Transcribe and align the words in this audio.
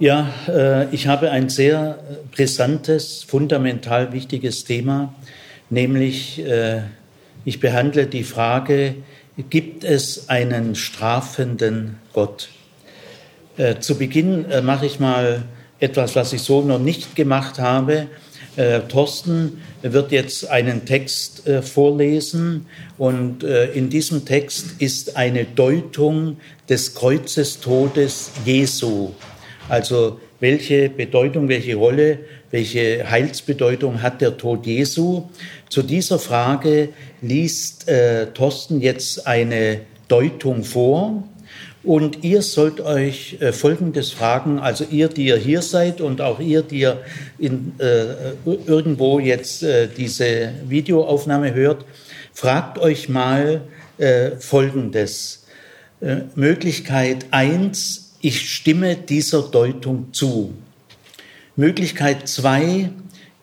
Ja, 0.00 0.32
äh, 0.46 0.94
ich 0.94 1.08
habe 1.08 1.32
ein 1.32 1.48
sehr 1.48 1.98
brisantes, 2.30 3.24
fundamental 3.24 4.12
wichtiges 4.12 4.62
Thema, 4.62 5.12
nämlich 5.70 6.38
äh, 6.38 6.82
ich 7.44 7.58
behandle 7.58 8.06
die 8.06 8.22
Frage, 8.22 8.94
gibt 9.50 9.82
es 9.82 10.28
einen 10.28 10.76
strafenden 10.76 11.96
Gott? 12.12 12.48
Äh, 13.56 13.80
zu 13.80 13.98
Beginn 13.98 14.48
äh, 14.48 14.62
mache 14.62 14.86
ich 14.86 15.00
mal 15.00 15.42
etwas, 15.80 16.14
was 16.14 16.32
ich 16.32 16.42
so 16.42 16.62
noch 16.62 16.78
nicht 16.78 17.16
gemacht 17.16 17.58
habe. 17.58 18.06
Äh, 18.54 18.82
Thorsten 18.82 19.60
wird 19.82 20.12
jetzt 20.12 20.48
einen 20.48 20.84
Text 20.84 21.44
äh, 21.48 21.60
vorlesen 21.60 22.66
und 22.98 23.42
äh, 23.42 23.72
in 23.72 23.90
diesem 23.90 24.24
Text 24.24 24.80
ist 24.80 25.16
eine 25.16 25.44
Deutung 25.44 26.36
des 26.68 26.94
Kreuzestodes 26.94 28.30
Jesu. 28.44 29.10
Also 29.68 30.18
welche 30.40 30.88
Bedeutung, 30.88 31.48
welche 31.48 31.74
Rolle, 31.74 32.20
welche 32.50 33.08
Heilsbedeutung 33.10 34.02
hat 34.02 34.20
der 34.20 34.36
Tod 34.36 34.66
Jesu? 34.66 35.24
Zu 35.68 35.82
dieser 35.82 36.18
Frage 36.18 36.90
liest 37.20 37.88
äh, 37.88 38.26
Thorsten 38.28 38.80
jetzt 38.80 39.26
eine 39.26 39.80
Deutung 40.08 40.64
vor. 40.64 41.24
Und 41.84 42.24
ihr 42.24 42.42
sollt 42.42 42.80
euch 42.80 43.38
äh, 43.40 43.52
Folgendes 43.52 44.10
fragen, 44.10 44.58
also 44.58 44.84
ihr, 44.90 45.08
die 45.08 45.26
ihr 45.26 45.36
hier 45.36 45.62
seid 45.62 46.00
und 46.00 46.20
auch 46.20 46.40
ihr, 46.40 46.62
die 46.62 46.80
ihr 46.80 47.00
in, 47.38 47.72
äh, 47.78 48.32
irgendwo 48.66 49.20
jetzt 49.20 49.62
äh, 49.62 49.86
diese 49.86 50.50
Videoaufnahme 50.66 51.54
hört, 51.54 51.84
fragt 52.32 52.78
euch 52.78 53.08
mal 53.08 53.62
äh, 53.98 54.32
Folgendes. 54.32 55.46
Äh, 56.00 56.22
Möglichkeit 56.34 57.26
eins: 57.30 58.07
ich 58.20 58.52
stimme 58.52 58.96
dieser 58.96 59.42
Deutung 59.42 60.12
zu. 60.12 60.54
Möglichkeit 61.56 62.28
zwei: 62.28 62.90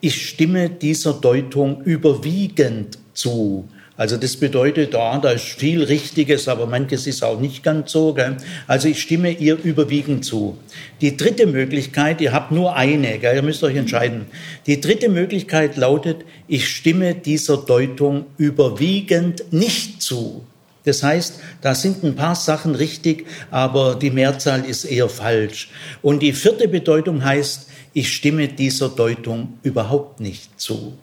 ich 0.01 0.29
stimme 0.29 0.69
dieser 0.69 1.13
Deutung 1.13 1.83
überwiegend 1.83 2.97
zu. 3.13 3.67
Also 3.97 4.17
das 4.17 4.35
bedeutet, 4.35 4.93
ah, 4.93 5.19
da 5.19 5.31
ist 5.31 5.45
viel 5.45 5.81
Richtiges, 5.81 6.49
aber 6.49 6.65
manches 6.65 7.07
ist 7.07 7.23
auch 7.23 7.39
nicht 7.39 7.63
ganz 7.63 7.93
so. 7.93 8.13
Gell? 8.13 8.35
Also 8.67 8.89
ich 8.89 9.01
stimme 9.01 9.31
ihr 9.31 9.57
überwiegend 9.63 10.25
zu. 10.25 10.57
Die 10.99 11.15
dritte 11.15 11.47
Möglichkeit, 11.47 12.19
ihr 12.19 12.33
habt 12.33 12.51
nur 12.51 12.75
eine, 12.75 13.19
gell? 13.19 13.37
ihr 13.37 13.41
müsst 13.41 13.63
euch 13.63 13.77
entscheiden. 13.77 14.25
Die 14.67 14.81
dritte 14.81 15.07
Möglichkeit 15.07 15.77
lautet, 15.77 16.25
ich 16.47 16.67
stimme 16.67 17.15
dieser 17.15 17.57
Deutung 17.57 18.25
überwiegend 18.37 19.45
nicht 19.53 20.01
zu. 20.01 20.43
Das 20.85 21.03
heißt, 21.03 21.39
da 21.61 21.75
sind 21.75 22.03
ein 22.03 22.15
paar 22.15 22.35
Sachen 22.35 22.75
richtig, 22.75 23.25
aber 23.51 23.95
die 23.95 24.11
Mehrzahl 24.11 24.63
ist 24.63 24.85
eher 24.85 25.09
falsch. 25.09 25.69
Und 26.01 26.21
die 26.21 26.33
vierte 26.33 26.67
Bedeutung 26.67 27.23
heißt, 27.23 27.67
ich 27.93 28.13
stimme 28.13 28.47
dieser 28.47 28.89
Deutung 28.89 29.57
überhaupt 29.63 30.19
nicht 30.19 30.59
zu. 30.59 30.93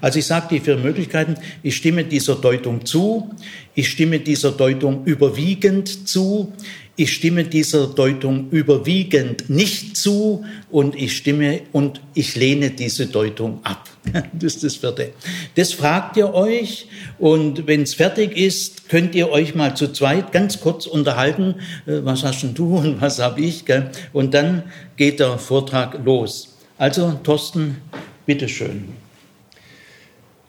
Also 0.00 0.18
ich 0.18 0.26
sage 0.26 0.48
die 0.50 0.60
vier 0.60 0.76
Möglichkeiten, 0.76 1.36
ich 1.62 1.76
stimme 1.76 2.04
dieser 2.04 2.36
Deutung 2.36 2.84
zu, 2.84 3.30
ich 3.74 3.88
stimme 3.88 4.20
dieser 4.20 4.52
Deutung 4.52 5.04
überwiegend 5.04 6.08
zu, 6.08 6.52
ich 6.96 7.12
stimme 7.12 7.44
dieser 7.44 7.88
Deutung 7.88 8.50
überwiegend 8.50 9.50
nicht 9.50 9.96
zu 9.96 10.44
und 10.70 10.94
ich 10.94 11.16
stimme 11.16 11.62
und 11.72 12.00
ich 12.14 12.36
lehne 12.36 12.70
diese 12.70 13.06
Deutung 13.06 13.60
ab. 13.64 13.88
Das 14.32 14.54
ist 14.54 14.64
das 14.64 14.76
vierte. 14.76 15.12
Das 15.54 15.72
fragt 15.72 16.16
ihr 16.16 16.32
euch 16.34 16.86
und 17.18 17.66
wenn 17.66 17.82
es 17.82 17.94
fertig 17.94 18.36
ist, 18.36 18.88
könnt 18.88 19.14
ihr 19.14 19.30
euch 19.30 19.54
mal 19.54 19.74
zu 19.74 19.92
zweit 19.92 20.30
ganz 20.30 20.60
kurz 20.60 20.86
unterhalten, 20.86 21.56
äh, 21.86 22.04
was 22.04 22.22
hast 22.22 22.42
denn 22.42 22.54
du 22.54 22.76
und 22.76 23.00
was 23.00 23.18
habe 23.18 23.40
ich, 23.40 23.64
gell? 23.64 23.90
und 24.12 24.34
dann 24.34 24.64
geht 24.96 25.20
der 25.20 25.38
Vortrag 25.38 26.04
los. 26.04 26.56
Also 26.78 27.18
Thorsten, 27.24 27.78
bitteschön. 28.26 29.03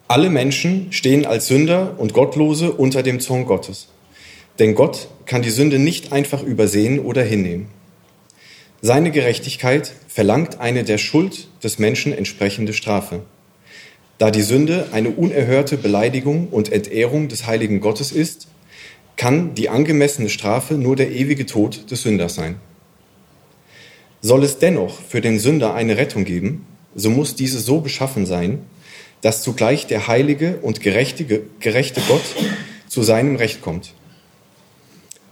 Alle 0.07 0.29
Menschen 0.29 0.91
stehen 0.91 1.25
als 1.25 1.47
Sünder 1.47 1.95
und 1.97 2.13
Gottlose 2.13 2.71
unter 2.71 3.01
dem 3.01 3.19
Zorn 3.19 3.45
Gottes. 3.45 3.87
Denn 4.59 4.75
Gott 4.75 5.07
kann 5.25 5.41
die 5.41 5.49
Sünde 5.49 5.79
nicht 5.79 6.11
einfach 6.11 6.43
übersehen 6.43 6.99
oder 6.99 7.23
hinnehmen. 7.23 7.67
Seine 8.83 9.09
Gerechtigkeit 9.09 9.93
verlangt 10.07 10.59
eine 10.59 10.83
der 10.83 10.99
Schuld 10.99 11.47
des 11.63 11.79
Menschen 11.79 12.13
entsprechende 12.13 12.73
Strafe. 12.73 13.21
Da 14.19 14.29
die 14.29 14.43
Sünde 14.43 14.89
eine 14.91 15.09
unerhörte 15.09 15.75
Beleidigung 15.75 16.49
und 16.49 16.71
Entehrung 16.71 17.27
des 17.27 17.47
heiligen 17.47 17.81
Gottes 17.81 18.11
ist, 18.11 18.47
kann 19.17 19.55
die 19.55 19.69
angemessene 19.69 20.29
Strafe 20.29 20.75
nur 20.75 20.95
der 20.95 21.11
ewige 21.11 21.47
Tod 21.47 21.89
des 21.89 22.03
Sünders 22.03 22.35
sein. 22.35 22.57
Soll 24.21 24.43
es 24.43 24.59
dennoch 24.59 24.99
für 24.99 25.21
den 25.21 25.39
Sünder 25.39 25.73
eine 25.73 25.97
Rettung 25.97 26.25
geben, 26.25 26.67
so 26.93 27.09
muss 27.09 27.35
diese 27.35 27.59
so 27.59 27.81
beschaffen 27.81 28.27
sein, 28.27 28.59
dass 29.25 29.41
zugleich 29.41 29.87
der 29.87 30.07
heilige 30.07 30.59
und 30.61 30.81
gerechte, 30.81 31.25
gerechte 31.59 31.99
Gott 32.07 32.21
zu 32.87 33.01
seinem 33.01 33.37
Recht 33.37 33.59
kommt. 33.63 33.95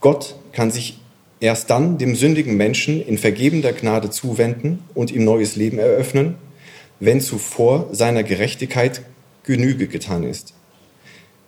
Gott 0.02 0.34
kann 0.52 0.72
sich 0.72 0.98
erst 1.40 1.70
dann 1.70 2.00
dem 2.00 2.16
sündigen 2.16 2.58
Menschen 2.58 3.06
in 3.06 3.20
vergebender 3.20 3.72
Gnade 3.72 4.10
zuwenden 4.10 4.80
und 4.96 5.12
ihm 5.12 5.24
neues 5.24 5.56
Leben 5.56 5.78
eröffnen, 5.78 6.38
wenn 7.00 7.22
zuvor 7.22 7.90
seiner 7.92 8.24
Gerechtigkeit 8.24 9.04
Genüge 9.44 9.88
getan 9.88 10.24
ist. 10.24 10.56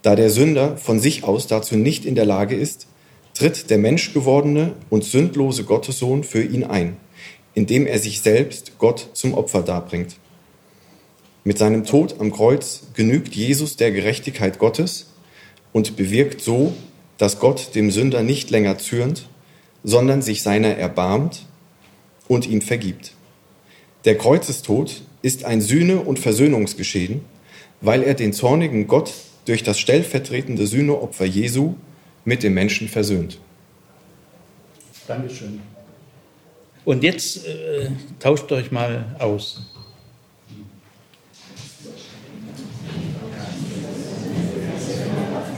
Da 0.04 0.16
der 0.16 0.30
Sünder 0.30 0.78
von 0.78 1.00
sich 1.00 1.24
aus 1.24 1.48
dazu 1.48 1.76
nicht 1.76 2.06
in 2.06 2.14
der 2.14 2.26
Lage 2.26 2.56
ist, 2.56 2.86
tritt 3.34 3.72
der 3.72 3.80
menschgewordene 3.80 4.74
und 4.92 5.04
sündlose 5.04 5.64
Gottessohn 5.64 6.24
für 6.24 6.44
ihn 6.44 6.64
ein, 6.64 6.98
indem 7.56 7.88
er 7.88 7.98
sich 7.98 8.22
selbst 8.22 8.78
Gott 8.78 9.10
zum 9.14 9.34
Opfer 9.34 9.64
darbringt. 9.64 10.18
Mit 11.48 11.60
seinem 11.60 11.86
Tod 11.86 12.16
am 12.20 12.32
Kreuz 12.32 12.88
genügt 12.96 13.36
Jesus 13.36 13.76
der 13.76 13.92
Gerechtigkeit 13.92 14.58
Gottes 14.58 15.12
und 15.74 15.96
bewirkt 15.96 16.42
so, 16.42 16.74
dass 17.20 17.40
Gott 17.40 17.76
dem 17.76 17.92
Sünder 17.92 18.24
nicht 18.24 18.50
länger 18.50 18.80
zürnt, 18.80 19.30
sondern 19.84 20.24
sich 20.24 20.42
seiner 20.42 20.70
erbarmt 20.76 21.46
und 22.28 22.48
ihm 22.48 22.62
vergibt. 22.62 23.14
Der 24.06 24.18
Kreuzestod 24.18 25.04
ist 25.22 25.46
ein 25.46 25.62
Sühne- 25.62 26.02
und 26.02 26.18
Versöhnungsgeschehen, 26.18 27.22
weil 27.80 28.02
er 28.02 28.16
den 28.16 28.34
zornigen 28.34 28.88
Gott 28.88 29.14
durch 29.46 29.62
das 29.62 29.78
stellvertretende 29.78 30.66
Sühneopfer 30.66 31.26
Jesu 31.26 31.76
mit 32.24 32.42
dem 32.42 32.56
Menschen 32.56 32.88
versöhnt. 32.88 33.40
Dankeschön. 35.08 35.62
Und 36.86 37.04
jetzt 37.04 37.46
äh, 37.46 37.92
tauscht 38.20 38.52
euch 38.52 38.72
mal 38.72 39.16
aus. 39.20 39.75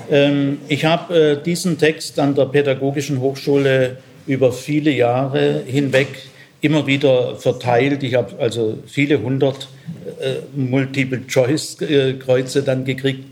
Ich 0.10 0.86
habe 0.86 1.38
äh, 1.38 1.44
diesen 1.44 1.78
Text 1.78 2.18
an 2.20 2.36
der 2.36 2.46
Pädagogischen 2.46 3.20
Hochschule 3.20 3.98
über 4.26 4.54
viele 4.54 4.92
Jahre 4.92 5.64
hinweg 5.66 6.08
immer 6.62 6.88
wieder 6.88 7.36
verteilt. 7.36 8.04
Ich 8.04 8.14
habe 8.16 8.40
also 8.40 8.78
viele 8.86 9.22
hundert 9.22 9.68
äh, 10.20 10.38
Multiple-Choice-Kreuze 10.56 12.64
dann 12.64 12.86
gekriegt, 12.86 13.26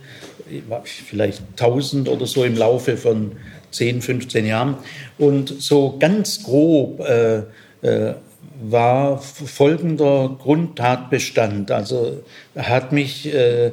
vielleicht 0.83 1.41
tausend 1.55 2.07
oder 2.07 2.27
so 2.27 2.43
im 2.43 2.55
Laufe 2.55 2.97
von 2.97 3.31
10, 3.71 4.01
15 4.01 4.45
Jahren. 4.45 4.75
Und 5.17 5.59
so 5.61 5.97
ganz 5.99 6.43
grob 6.43 6.99
äh, 7.01 7.37
äh, 7.81 8.13
war 8.61 9.17
folgender 9.19 10.37
Grundtatbestand. 10.41 11.71
Also 11.71 12.23
hat 12.55 12.91
mich 12.91 13.33
äh, 13.33 13.71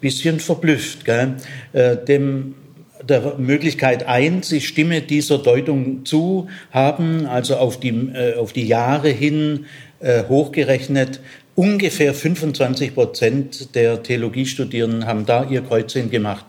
bisschen 0.00 0.40
verblüfft. 0.40 1.04
Gell? 1.04 1.36
Äh, 1.72 1.96
dem, 1.96 2.54
der 3.08 3.36
Möglichkeit 3.38 4.06
eins, 4.06 4.52
ich 4.52 4.68
stimme 4.68 5.02
dieser 5.02 5.38
Deutung 5.38 6.04
zu, 6.04 6.48
haben 6.70 7.26
also 7.26 7.56
auf 7.56 7.80
die, 7.80 7.90
äh, 7.90 8.36
auf 8.36 8.52
die 8.52 8.66
Jahre 8.66 9.08
hin 9.08 9.66
äh, 10.00 10.24
hochgerechnet 10.28 11.20
ungefähr 11.58 12.14
25 12.14 12.94
Prozent 12.94 13.74
der 13.74 14.00
Theologiestudierenden 14.04 15.06
haben 15.06 15.26
da 15.26 15.42
ihr 15.42 15.60
Kreuzchen 15.60 16.08
gemacht. 16.08 16.46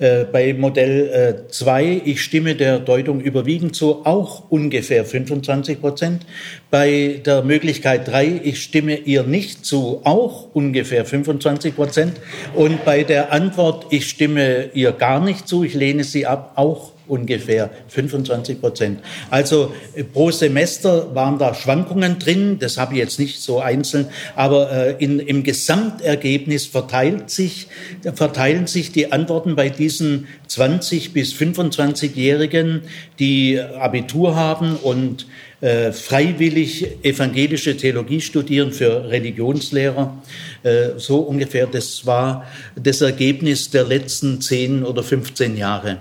Äh, 0.00 0.24
bei 0.24 0.52
Modell 0.52 1.44
2, 1.48 1.84
äh, 1.84 1.96
ich 1.98 2.24
stimme 2.24 2.56
der 2.56 2.80
Deutung 2.80 3.20
überwiegend 3.20 3.76
zu, 3.76 4.04
auch 4.04 4.50
ungefähr 4.50 5.04
25 5.04 5.80
Prozent. 5.80 6.26
Bei 6.72 7.20
der 7.24 7.44
Möglichkeit 7.44 8.08
3, 8.08 8.40
ich 8.42 8.60
stimme 8.60 8.96
ihr 8.96 9.22
nicht 9.22 9.64
zu, 9.64 10.00
auch 10.02 10.48
ungefähr 10.54 11.04
25 11.04 11.76
Prozent. 11.76 12.20
Und 12.56 12.84
bei 12.84 13.04
der 13.04 13.32
Antwort, 13.32 13.86
ich 13.90 14.08
stimme 14.08 14.70
ihr 14.74 14.90
gar 14.90 15.24
nicht 15.24 15.46
zu, 15.46 15.62
ich 15.62 15.74
lehne 15.74 16.02
sie 16.02 16.26
ab, 16.26 16.54
auch 16.56 16.97
ungefähr 17.08 17.70
25 17.88 18.60
Prozent. 18.60 19.00
Also 19.30 19.72
äh, 19.94 20.04
pro 20.04 20.30
Semester 20.30 21.14
waren 21.14 21.38
da 21.38 21.54
Schwankungen 21.54 22.18
drin, 22.18 22.58
das 22.58 22.78
habe 22.78 22.94
ich 22.94 23.00
jetzt 23.00 23.18
nicht 23.18 23.40
so 23.40 23.60
einzeln, 23.60 24.06
aber 24.36 24.70
äh, 24.70 25.04
in, 25.04 25.18
im 25.18 25.42
Gesamtergebnis 25.42 26.66
verteilt 26.66 27.30
sich, 27.30 27.68
verteilen 28.14 28.66
sich 28.66 28.92
die 28.92 29.12
Antworten 29.12 29.56
bei 29.56 29.68
diesen 29.68 30.28
20 30.46 31.12
bis 31.12 31.32
25-Jährigen, 31.34 32.82
die 33.18 33.60
Abitur 33.60 34.36
haben 34.36 34.76
und 34.76 35.26
äh, 35.60 35.90
freiwillig 35.90 37.04
evangelische 37.04 37.76
Theologie 37.76 38.20
studieren 38.20 38.70
für 38.70 39.10
Religionslehrer. 39.10 40.22
Äh, 40.62 40.90
so 40.98 41.18
ungefähr, 41.18 41.66
das 41.66 42.06
war 42.06 42.46
das 42.76 43.00
Ergebnis 43.00 43.68
der 43.70 43.84
letzten 43.84 44.40
10 44.40 44.84
oder 44.84 45.02
15 45.02 45.56
Jahre. 45.56 45.98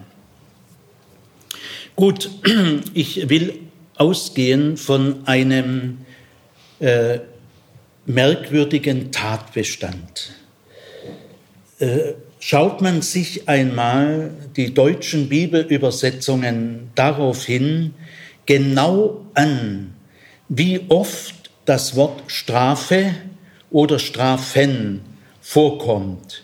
Gut, 1.97 2.29
ich 2.94 3.27
will 3.27 3.57
ausgehen 3.95 4.77
von 4.77 5.27
einem 5.27 6.05
äh, 6.79 7.17
merkwürdigen 8.05 9.11
Tatbestand. 9.11 10.31
Äh, 11.79 12.13
schaut 12.39 12.83
man 12.83 13.01
sich 13.01 13.49
einmal 13.49 14.29
die 14.55 14.75
deutschen 14.75 15.27
Bibelübersetzungen 15.27 16.91
darauf 16.94 17.45
hin, 17.45 17.95
genau 18.45 19.25
an, 19.33 19.95
wie 20.50 20.81
oft 20.89 21.50
das 21.65 21.95
Wort 21.95 22.21
Strafe 22.27 23.15
oder 23.71 23.97
Strafen 23.97 25.01
vorkommt, 25.41 26.43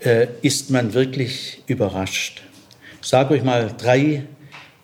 äh, 0.00 0.28
ist 0.40 0.70
man 0.70 0.94
wirklich 0.94 1.62
überrascht. 1.66 2.42
Ich 3.02 3.08
sage 3.08 3.34
euch 3.34 3.44
mal 3.44 3.70
drei 3.76 4.24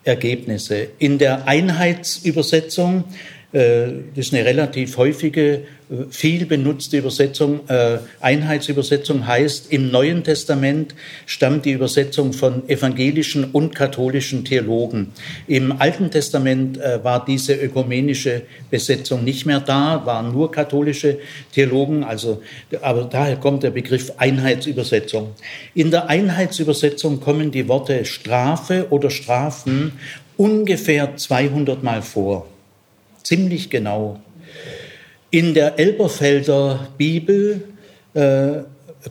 Ergebnisse. 0.03 0.87
In 0.97 1.17
der 1.17 1.47
Einheitsübersetzung 1.47 3.03
das 3.53 4.27
ist 4.27 4.33
eine 4.33 4.45
relativ 4.45 4.95
häufige, 4.95 5.63
äh, 5.91 6.05
viel 6.09 6.45
benutzte 6.45 6.97
Übersetzung. 6.97 7.67
Äh, 7.67 7.97
Einheitsübersetzung 8.21 9.27
heißt, 9.27 9.73
im 9.73 9.91
Neuen 9.91 10.23
Testament 10.23 10.95
stammt 11.25 11.65
die 11.65 11.71
Übersetzung 11.71 12.31
von 12.31 12.67
evangelischen 12.69 13.43
und 13.51 13.75
katholischen 13.75 14.45
Theologen. 14.45 15.11
Im 15.47 15.81
Alten 15.81 16.09
Testament 16.11 16.79
war 17.03 17.25
diese 17.25 17.53
ökumenische 17.53 18.43
Besetzung 18.69 19.23
nicht 19.23 19.45
mehr 19.45 19.59
da, 19.59 20.05
waren 20.05 20.31
nur 20.31 20.51
katholische 20.51 21.19
Theologen, 21.53 22.03
also, 22.03 22.41
aber 22.81 23.03
daher 23.03 23.35
kommt 23.37 23.63
der 23.63 23.71
Begriff 23.71 24.13
Einheitsübersetzung. 24.17 25.31
In 25.73 25.91
der 25.91 26.09
Einheitsübersetzung 26.09 27.19
kommen 27.19 27.51
die 27.51 27.67
Worte 27.67 28.05
Strafe 28.05 28.87
oder 28.89 29.09
Strafen 29.09 29.93
ungefähr 30.37 31.15
200 31.15 31.83
Mal 31.83 32.01
vor 32.01 32.47
ziemlich 33.23 33.69
genau. 33.69 34.19
In 35.29 35.53
der 35.53 35.79
Elberfelder 35.79 36.89
Bibel 36.97 37.63
äh, 38.13 38.63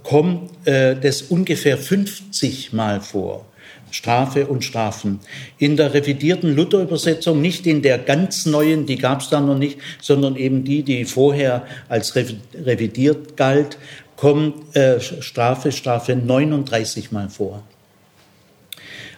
kommt 0.03 0.51
äh, 0.67 0.97
das 0.97 1.23
ungefähr 1.23 1.79
50 1.79 2.73
Mal 2.73 3.01
vor. 3.01 3.47
Strafe 3.91 4.47
und 4.47 4.65
Strafen. 4.65 5.21
In 5.59 5.77
der 5.77 5.95
revidierten 5.95 6.55
Luther-Übersetzung, 6.55 7.41
nicht 7.41 7.67
in 7.67 7.83
der 7.83 7.99
ganz 7.99 8.47
neuen, 8.47 8.87
die 8.87 8.97
gab 8.97 9.21
es 9.21 9.31
da 9.31 9.41
noch 9.41 9.59
nicht, 9.59 9.79
sondern 10.01 10.37
eben 10.37 10.65
die, 10.65 10.83
die 10.83 11.05
vorher 11.05 11.67
als 11.89 12.15
revidiert 12.15 13.37
galt, 13.37 13.79
kommt 14.17 14.77
äh, 14.77 15.01
Strafe, 15.01 15.73
Strafe 15.73 16.15
39 16.15 17.11
Mal 17.11 17.31
vor. 17.31 17.63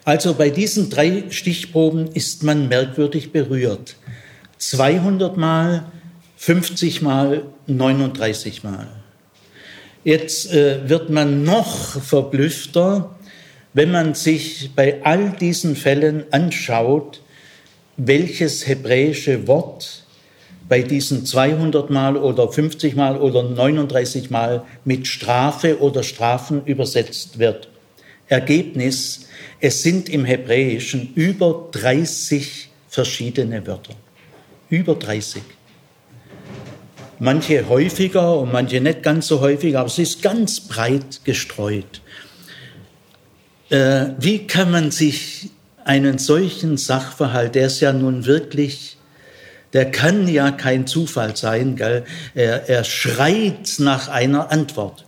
Also 0.05 0.35
bei 0.35 0.51
diesen 0.51 0.91
drei 0.91 1.25
Stichproben 1.31 2.09
ist 2.09 2.43
man 2.43 2.69
merkwürdig 2.69 3.31
berührt. 3.31 3.97
200 4.63 5.37
Mal, 5.37 5.87
50 6.37 7.03
Mal, 7.03 7.43
39 7.67 8.63
Mal. 8.63 8.87
Jetzt 10.05 10.53
äh, 10.53 10.89
wird 10.89 11.11
man 11.11 11.43
noch 11.43 12.01
verblüffter, 12.01 13.17
wenn 13.75 13.91
man 13.91 14.15
sich 14.15 14.71
bei 14.77 15.03
all 15.03 15.31
diesen 15.31 15.75
Fällen 15.75 16.25
anschaut, 16.31 17.23
welches 17.97 18.69
hebräische 18.69 19.49
Wort 19.49 20.05
bei 20.69 20.83
diesen 20.83 21.27
200 21.27 21.91
Mal 21.91 22.17
oder 22.17 22.49
50 22.49 22.95
Mal 22.95 23.21
oder 23.21 23.43
39 23.43 24.31
Mal 24.31 24.63
mit 24.85 25.09
Strafe 25.09 25.81
oder 25.81 26.05
Strafen 26.05 26.65
übersetzt 26.67 27.41
wird. 27.41 27.69
Ergebnis, 28.29 29.27
es 29.59 29.83
sind 29.83 30.09
im 30.09 30.25
Hebräischen 30.25 31.13
über 31.15 31.69
30 31.73 32.71
verschiedene 32.89 33.67
Wörter 33.67 33.95
über 34.73 34.95
30. 34.95 35.43
Manche 37.19 37.69
häufiger 37.69 38.39
und 38.39 38.53
manche 38.53 38.81
nicht 38.81 39.03
ganz 39.03 39.29
so 39.29 39.41
häufig, 39.41 39.77
aber 39.77 39.87
es 39.87 39.99
ist 39.99 40.23
ganz 40.23 40.61
breit 40.61 41.21
gestreut. 41.25 42.01
Äh, 43.69 44.07
wie 44.19 44.47
kann 44.47 44.71
man 44.71 44.91
sich 44.91 45.51
einen 45.85 46.17
solchen 46.17 46.79
Sachverhalt, 46.79 47.55
der 47.55 47.67
ist 47.67 47.81
ja 47.81 47.93
nun 47.93 48.25
wirklich, 48.25 48.97
der 49.75 49.91
kann 49.91 50.27
ja 50.27 50.51
kein 50.51 50.87
Zufall 50.87 51.37
sein, 51.37 51.77
gell? 51.77 52.05
Er, 52.35 52.69
er 52.71 52.85
schreit 52.85 53.75
nach 53.79 54.09
einer 54.09 54.51
Antwort. 54.51 55.05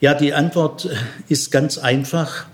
Ja, 0.00 0.14
die 0.14 0.34
Antwort 0.34 0.88
ist 1.28 1.50
ganz 1.50 1.78
einfach. 1.78 2.46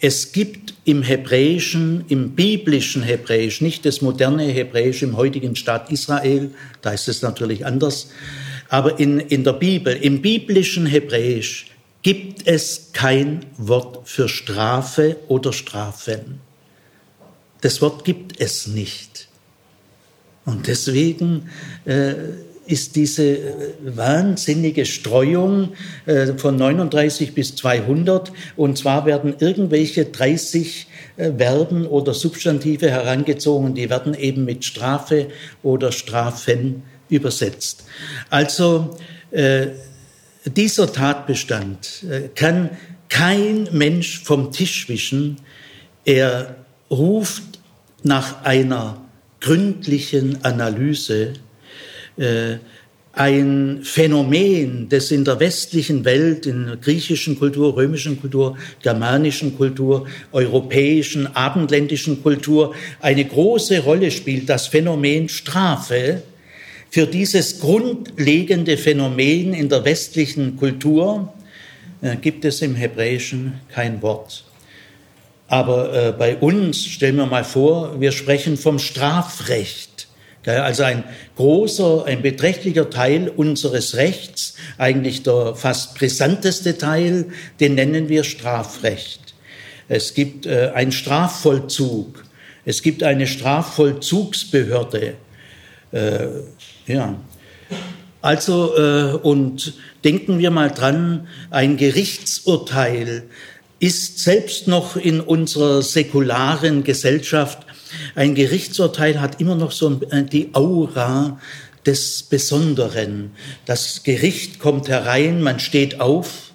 Es 0.00 0.32
gibt 0.32 0.74
im 0.84 1.02
Hebräischen, 1.02 2.04
im 2.08 2.30
biblischen 2.30 3.02
Hebräisch, 3.02 3.60
nicht 3.60 3.84
das 3.84 4.00
moderne 4.00 4.44
Hebräisch 4.44 5.02
im 5.02 5.16
heutigen 5.16 5.56
Staat 5.56 5.92
Israel, 5.92 6.50
da 6.80 6.92
ist 6.92 7.08
es 7.08 7.20
natürlich 7.20 7.66
anders, 7.66 8.10
aber 8.68 8.98
in, 8.98 9.20
in 9.20 9.44
der 9.44 9.52
Bibel, 9.52 9.94
im 9.94 10.22
biblischen 10.22 10.86
Hebräisch 10.86 11.66
gibt 12.02 12.46
es 12.46 12.90
kein 12.92 13.44
Wort 13.58 14.08
für 14.08 14.28
Strafe 14.28 15.16
oder 15.28 15.52
Strafen. 15.52 16.40
Das 17.60 17.82
Wort 17.82 18.04
gibt 18.04 18.40
es 18.40 18.66
nicht. 18.66 19.28
Und 20.46 20.66
deswegen 20.66 21.50
äh, 21.84 22.14
ist 22.70 22.94
diese 22.94 23.24
äh, 23.24 23.42
wahnsinnige 23.82 24.86
Streuung 24.86 25.70
äh, 26.06 26.34
von 26.34 26.56
39 26.56 27.34
bis 27.34 27.56
200. 27.56 28.32
Und 28.56 28.78
zwar 28.78 29.06
werden 29.06 29.34
irgendwelche 29.40 30.04
30 30.04 30.86
äh, 31.16 31.32
Verben 31.32 31.86
oder 31.86 32.14
Substantive 32.14 32.90
herangezogen, 32.90 33.74
die 33.74 33.90
werden 33.90 34.14
eben 34.14 34.44
mit 34.44 34.64
Strafe 34.64 35.28
oder 35.62 35.92
Strafen 35.92 36.82
übersetzt. 37.08 37.84
Also 38.30 38.96
dieser 40.44 40.92
Tatbestand 40.92 42.04
kann 42.34 42.70
kein 43.08 43.68
Mensch 43.70 44.22
vom 44.24 44.50
Tisch 44.50 44.88
wischen. 44.88 45.36
Er 46.04 46.56
ruft 46.90 47.60
nach 48.02 48.42
einer 48.44 49.00
gründlichen 49.40 50.44
Analyse 50.44 51.34
äh, 52.20 52.58
ein 53.12 53.80
Phänomen, 53.82 54.88
das 54.88 55.10
in 55.10 55.24
der 55.24 55.40
westlichen 55.40 56.04
Welt, 56.04 56.46
in 56.46 56.66
der 56.66 56.76
griechischen 56.76 57.38
Kultur, 57.38 57.76
römischen 57.76 58.20
Kultur, 58.20 58.56
germanischen 58.82 59.56
Kultur, 59.56 60.06
europäischen, 60.30 61.26
abendländischen 61.34 62.22
Kultur 62.22 62.74
eine 63.00 63.24
große 63.24 63.80
Rolle 63.80 64.10
spielt, 64.10 64.48
das 64.48 64.68
Phänomen 64.68 65.28
Strafe. 65.28 66.22
Für 66.90 67.06
dieses 67.06 67.60
grundlegende 67.60 68.76
Phänomen 68.76 69.54
in 69.54 69.68
der 69.68 69.84
westlichen 69.84 70.56
Kultur 70.56 71.32
äh, 72.02 72.16
gibt 72.16 72.44
es 72.44 72.62
im 72.62 72.76
Hebräischen 72.76 73.54
kein 73.72 74.00
Wort. 74.02 74.44
Aber 75.48 75.92
äh, 75.92 76.12
bei 76.12 76.36
uns, 76.36 76.84
stellen 76.86 77.16
wir 77.16 77.26
mal 77.26 77.44
vor, 77.44 78.00
wir 78.00 78.12
sprechen 78.12 78.56
vom 78.56 78.78
Strafrecht. 78.78 79.89
Also 80.46 80.84
ein 80.84 81.04
großer, 81.36 82.06
ein 82.06 82.22
beträchtlicher 82.22 82.88
Teil 82.88 83.28
unseres 83.28 83.96
Rechts, 83.96 84.54
eigentlich 84.78 85.22
der 85.22 85.54
fast 85.54 85.94
brisanteste 85.96 86.78
Teil, 86.78 87.26
den 87.60 87.74
nennen 87.74 88.08
wir 88.08 88.24
Strafrecht. 88.24 89.34
Es 89.88 90.14
gibt 90.14 90.46
äh, 90.46 90.70
einen 90.74 90.92
Strafvollzug, 90.92 92.24
es 92.64 92.82
gibt 92.82 93.02
eine 93.02 93.26
Strafvollzugsbehörde. 93.26 95.14
Äh, 95.92 96.26
ja. 96.86 97.16
Also, 98.22 98.76
äh, 98.76 99.16
und 99.16 99.74
denken 100.04 100.38
wir 100.38 100.50
mal 100.50 100.70
dran, 100.70 101.28
ein 101.50 101.76
Gerichtsurteil 101.76 103.24
ist 103.78 104.18
selbst 104.18 104.68
noch 104.68 104.96
in 104.96 105.20
unserer 105.20 105.82
säkularen 105.82 106.84
Gesellschaft 106.84 107.66
ein 108.14 108.34
Gerichtsurteil 108.34 109.20
hat 109.20 109.40
immer 109.40 109.54
noch 109.54 109.72
so 109.72 110.00
äh, 110.10 110.22
die 110.22 110.54
Aura 110.54 111.38
des 111.86 112.22
Besonderen. 112.24 113.32
Das 113.64 114.02
Gericht 114.02 114.58
kommt 114.58 114.88
herein, 114.88 115.42
man 115.42 115.60
steht 115.60 116.00
auf, 116.00 116.52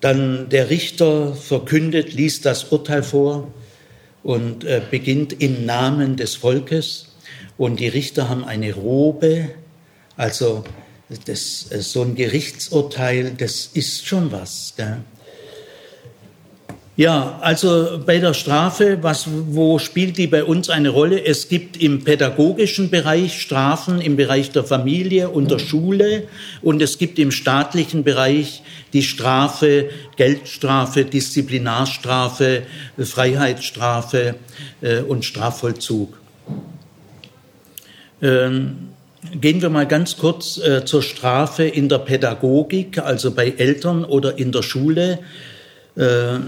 dann 0.00 0.48
der 0.48 0.70
Richter 0.70 1.34
verkündet, 1.34 2.12
liest 2.12 2.44
das 2.44 2.64
Urteil 2.64 3.02
vor 3.02 3.52
und 4.22 4.64
äh, 4.64 4.82
beginnt 4.90 5.40
im 5.40 5.64
Namen 5.64 6.16
des 6.16 6.34
Volkes. 6.34 7.06
Und 7.56 7.78
die 7.78 7.88
Richter 7.88 8.28
haben 8.28 8.44
eine 8.44 8.74
Robe, 8.74 9.50
also 10.16 10.64
das, 11.26 11.70
äh, 11.70 11.80
so 11.80 12.02
ein 12.02 12.16
Gerichtsurteil, 12.16 13.34
das 13.36 13.70
ist 13.72 14.06
schon 14.06 14.32
was. 14.32 14.74
Gell? 14.76 14.98
Ja, 16.96 17.40
also 17.40 18.00
bei 18.06 18.18
der 18.18 18.34
Strafe, 18.34 18.98
was, 19.02 19.26
wo 19.28 19.80
spielt 19.80 20.16
die 20.16 20.28
bei 20.28 20.44
uns 20.44 20.70
eine 20.70 20.90
Rolle? 20.90 21.24
Es 21.24 21.48
gibt 21.48 21.76
im 21.76 22.04
pädagogischen 22.04 22.88
Bereich 22.88 23.42
Strafen, 23.42 24.00
im 24.00 24.14
Bereich 24.14 24.52
der 24.52 24.62
Familie 24.62 25.30
und 25.30 25.50
der 25.50 25.58
Schule 25.58 26.28
und 26.62 26.80
es 26.80 26.96
gibt 26.98 27.18
im 27.18 27.32
staatlichen 27.32 28.04
Bereich 28.04 28.62
die 28.92 29.02
Strafe, 29.02 29.90
Geldstrafe, 30.14 31.04
Disziplinarstrafe, 31.04 32.62
Freiheitsstrafe 32.96 34.36
äh, 34.80 35.00
und 35.00 35.24
Strafvollzug. 35.24 36.16
Ähm, 38.22 38.90
gehen 39.40 39.60
wir 39.60 39.68
mal 39.68 39.88
ganz 39.88 40.16
kurz 40.16 40.58
äh, 40.58 40.84
zur 40.84 41.02
Strafe 41.02 41.64
in 41.64 41.88
der 41.88 41.98
Pädagogik, 41.98 42.98
also 42.98 43.32
bei 43.32 43.48
Eltern 43.48 44.04
oder 44.04 44.38
in 44.38 44.52
der 44.52 44.62
Schule. 44.62 45.18
Äh, 45.96 46.38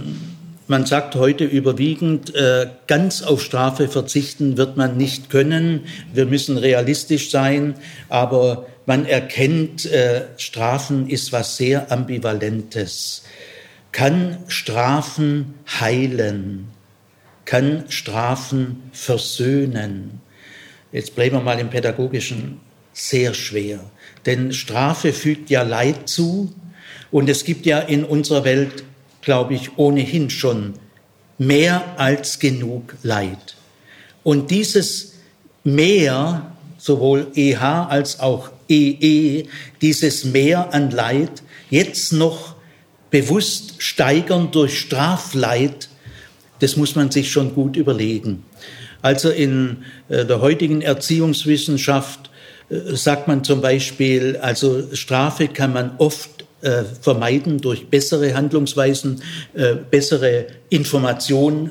man 0.68 0.87
sagt 0.87 1.14
heute 1.14 1.44
überwiegend, 1.44 2.35
äh, 2.35 2.66
ganz 2.87 3.23
auf 3.23 3.42
Strafe 3.42 3.88
verzichten 3.88 4.56
wird 4.56 4.76
man 4.76 4.96
nicht 4.96 5.30
können. 5.30 5.87
Wir 6.12 6.26
müssen 6.26 6.56
realistisch 6.56 7.30
sein, 7.30 7.75
aber 8.08 8.66
man 8.85 9.06
erkennt, 9.06 9.87
äh, 9.87 10.23
Strafen 10.37 11.08
ist 11.08 11.32
was 11.32 11.56
sehr 11.56 11.90
Ambivalentes. 11.92 13.23
Kann 13.92 14.38
Strafen 14.49 15.54
heilen? 15.80 16.68
Kann 17.44 17.85
Strafen 17.88 18.82
versöhnen? 18.92 20.20
Jetzt 20.92 21.14
bleiben 21.14 21.37
wir 21.37 21.42
mal 21.42 21.58
im 21.58 21.70
Pädagogischen. 21.70 22.61
Sehr 22.92 23.35
schwer. 23.35 23.80
Denn 24.25 24.52
Strafe 24.52 25.12
fügt 25.12 25.50
ja 25.50 25.62
Leid 25.62 26.08
zu. 26.08 26.52
Und 27.11 27.28
es 27.28 27.44
gibt 27.44 27.66
ja 27.66 27.78
in 27.78 28.04
unserer 28.04 28.44
Welt 28.44 28.85
glaube 29.26 29.54
ich, 29.54 29.76
ohnehin 29.76 30.30
schon 30.30 30.75
mehr 31.37 31.99
als 31.99 32.38
genug 32.38 32.95
Leid. 33.02 33.56
Und 34.23 34.52
dieses 34.52 35.14
Mehr, 35.64 36.52
sowohl 36.78 37.26
EH 37.35 37.88
als 37.88 38.21
auch 38.21 38.50
EE, 38.68 39.49
dieses 39.83 40.25
Mehr 40.25 40.73
an 40.73 40.92
Leid, 40.92 41.42
jetzt 41.71 42.12
noch 42.12 42.54
bewusst 43.11 43.83
steigern 43.83 44.52
durch 44.52 44.78
Strafleid, 44.78 45.88
das 46.61 46.76
muss 46.76 46.95
man 46.95 47.11
sich 47.11 47.33
schon 47.33 47.52
gut 47.52 47.76
überlegen. 47.76 48.45
Also 49.02 49.30
in 49.30 49.85
äh, 50.09 50.25
der 50.25 50.40
heutigen 50.40 50.83
Erziehungswissenschaft 50.83 52.30
äh, 52.71 52.95
sagt 52.95 53.26
man 53.26 53.42
zum 53.42 53.61
Beispiel, 53.61 54.37
also 54.37 54.95
Strafe 54.95 55.49
kann 55.49 55.73
man 55.73 55.97
oft 55.99 56.36
äh, 56.66 56.85
vermeiden 57.00 57.58
durch 57.58 57.88
bessere 57.88 58.35
Handlungsweisen, 58.35 59.23
äh, 59.54 59.76
bessere 59.90 60.46
Informationen, 60.68 61.70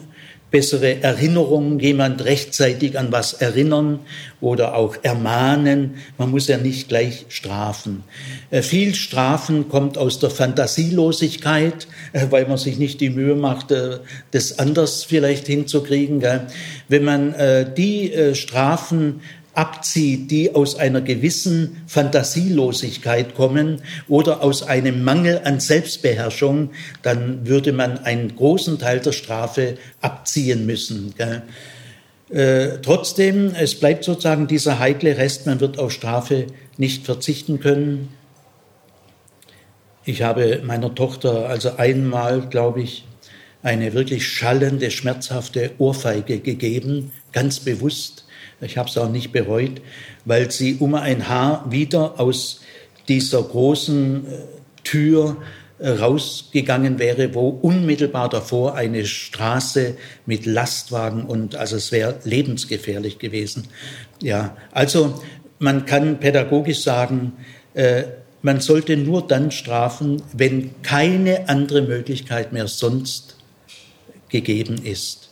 bessere 0.52 1.04
Erinnerungen, 1.04 1.80
jemand 1.80 2.24
rechtzeitig 2.24 2.98
an 2.98 3.12
was 3.12 3.34
erinnern 3.34 4.00
oder 4.40 4.76
auch 4.76 4.96
ermahnen. 5.02 5.96
Man 6.18 6.32
muss 6.32 6.48
ja 6.48 6.58
nicht 6.58 6.88
gleich 6.88 7.26
strafen. 7.28 8.06
Äh, 8.52 8.62
viel 8.62 8.96
Strafen 8.96 9.68
kommt 9.68 9.98
aus 9.98 10.20
der 10.20 10.30
Fantasielosigkeit, 10.30 11.88
äh, 12.14 12.28
weil 12.30 12.48
man 12.48 12.58
sich 12.58 12.78
nicht 12.78 13.02
die 13.02 13.10
Mühe 13.10 13.36
macht, 13.36 13.72
äh, 13.72 14.00
das 14.32 14.58
anders 14.58 15.04
vielleicht 15.04 15.48
hinzukriegen. 15.48 16.22
Gell? 16.22 16.48
Wenn 16.88 17.04
man 17.04 17.34
äh, 17.34 17.66
die 17.76 18.14
Strafen 18.34 19.20
abzieht, 19.56 20.30
die 20.30 20.54
aus 20.54 20.76
einer 20.76 21.02
gewissen 21.02 21.82
Fantasielosigkeit 21.88 23.36
kommen 23.36 23.82
oder 24.08 24.44
aus 24.44 24.64
einem 24.64 25.04
Mangel 25.04 25.42
an 25.44 25.60
Selbstbeherrschung, 25.60 26.72
dann 27.02 27.48
würde 27.48 27.72
man 27.72 27.98
einen 28.00 28.36
großen 28.36 28.78
Teil 28.78 29.00
der 29.00 29.14
Strafe 29.14 29.78
abziehen 30.02 30.66
müssen. 30.66 31.14
Äh, 32.30 32.80
trotzdem, 32.82 33.54
es 33.56 33.80
bleibt 33.80 34.04
sozusagen 34.04 34.48
dieser 34.48 34.80
heikle 34.80 35.18
Rest, 35.18 35.46
man 35.46 35.60
wird 35.60 35.80
auf 35.80 35.92
Strafe 35.92 36.48
nicht 36.78 37.06
verzichten 37.06 37.60
können. 37.60 38.10
Ich 40.04 40.22
habe 40.22 40.62
meiner 40.64 40.94
Tochter 40.94 41.48
also 41.48 41.78
einmal, 41.78 42.42
glaube 42.50 42.82
ich, 42.82 43.06
eine 43.64 43.94
wirklich 43.94 44.28
schallende, 44.28 44.92
schmerzhafte 44.92 45.72
Ohrfeige 45.80 46.40
gegeben, 46.40 47.12
ganz 47.32 47.60
bewusst 47.60 48.25
ich 48.62 48.78
habe 48.78 48.90
es 48.90 48.98
auch 48.98 49.10
nicht 49.10 49.32
bereut, 49.32 49.82
weil 50.26 50.52
sie 50.52 50.76
um 50.76 50.96
ein 50.96 51.28
Haar 51.28 51.66
wieder 51.70 52.20
aus 52.20 52.62
dieser 53.08 53.44
großen 53.44 54.26
äh, 54.26 54.38
Tür 54.84 55.38
äh, 55.78 55.90
rausgegangen 55.90 57.00
wäre, 57.00 57.34
wo 57.36 57.50
unmittelbar 57.50 58.30
davor 58.30 58.76
eine 58.76 59.06
Straße 59.06 59.98
mit 60.26 60.46
Lastwagen 60.46 61.26
und 61.26 61.56
also 61.56 61.76
es 61.76 61.92
wäre 61.92 62.20
lebensgefährlich 62.24 63.20
gewesen. 63.20 63.68
Ja, 64.22 64.56
also 64.72 65.22
man 65.60 65.86
kann 65.86 66.20
pädagogisch 66.20 66.82
sagen, 66.82 67.34
äh, 67.74 68.04
man 68.42 68.62
sollte 68.62 68.96
nur 68.96 69.28
dann 69.28 69.52
strafen, 69.52 70.22
wenn 70.32 70.82
keine 70.82 71.50
andere 71.50 71.82
Möglichkeit 71.82 72.54
mehr 72.54 72.68
sonst 72.68 73.36
gegeben 74.30 74.78
ist. 74.84 75.25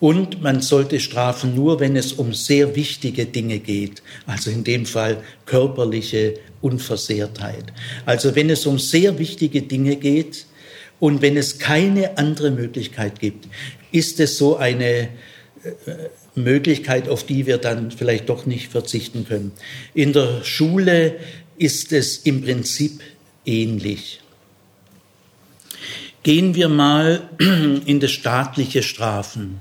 Und 0.00 0.42
man 0.42 0.60
sollte 0.60 1.00
strafen 1.00 1.54
nur, 1.54 1.80
wenn 1.80 1.96
es 1.96 2.12
um 2.12 2.34
sehr 2.34 2.76
wichtige 2.76 3.26
Dinge 3.26 3.58
geht, 3.58 4.02
also 4.26 4.50
in 4.50 4.64
dem 4.64 4.86
Fall 4.86 5.22
körperliche 5.46 6.34
Unversehrtheit. 6.60 7.72
Also 8.04 8.34
wenn 8.34 8.50
es 8.50 8.66
um 8.66 8.78
sehr 8.78 9.18
wichtige 9.18 9.62
Dinge 9.62 9.96
geht 9.96 10.46
und 10.98 11.22
wenn 11.22 11.36
es 11.36 11.58
keine 11.58 12.18
andere 12.18 12.50
Möglichkeit 12.50 13.20
gibt, 13.20 13.46
ist 13.92 14.20
es 14.20 14.36
so 14.36 14.56
eine 14.56 14.84
äh, 14.84 15.08
Möglichkeit, 16.34 17.08
auf 17.08 17.24
die 17.24 17.46
wir 17.46 17.58
dann 17.58 17.90
vielleicht 17.90 18.28
doch 18.28 18.44
nicht 18.46 18.68
verzichten 18.68 19.26
können. 19.26 19.52
In 19.94 20.12
der 20.12 20.42
Schule 20.42 21.16
ist 21.56 21.92
es 21.92 22.18
im 22.18 22.42
Prinzip 22.42 23.00
ähnlich. 23.46 24.20
Gehen 26.22 26.54
wir 26.54 26.68
mal 26.68 27.28
in 27.86 28.00
das 28.00 28.10
staatliche 28.10 28.82
Strafen. 28.82 29.60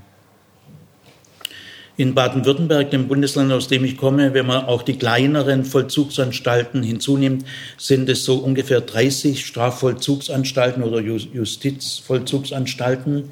In 1.96 2.16
Baden-Württemberg, 2.16 2.90
dem 2.90 3.08
Bundesland, 3.08 3.52
aus 3.52 3.68
dem 3.68 3.86
ich 3.86 3.98
komme, 3.98 4.34
wenn 4.34 4.48
man 4.48 4.66
auch 4.66 4.82
die 4.82 4.98
kleineren 4.98 5.64
Vollzugsanstalten 5.64 6.82
hinzunimmt, 6.82 7.46
sind 7.78 8.10
es 8.10 8.26
so 8.26 8.38
ungefähr 8.38 8.82
30 8.82 9.46
Strafvollzugsanstalten 9.46 10.82
oder 10.82 11.00
Justizvollzugsanstalten, 11.00 13.30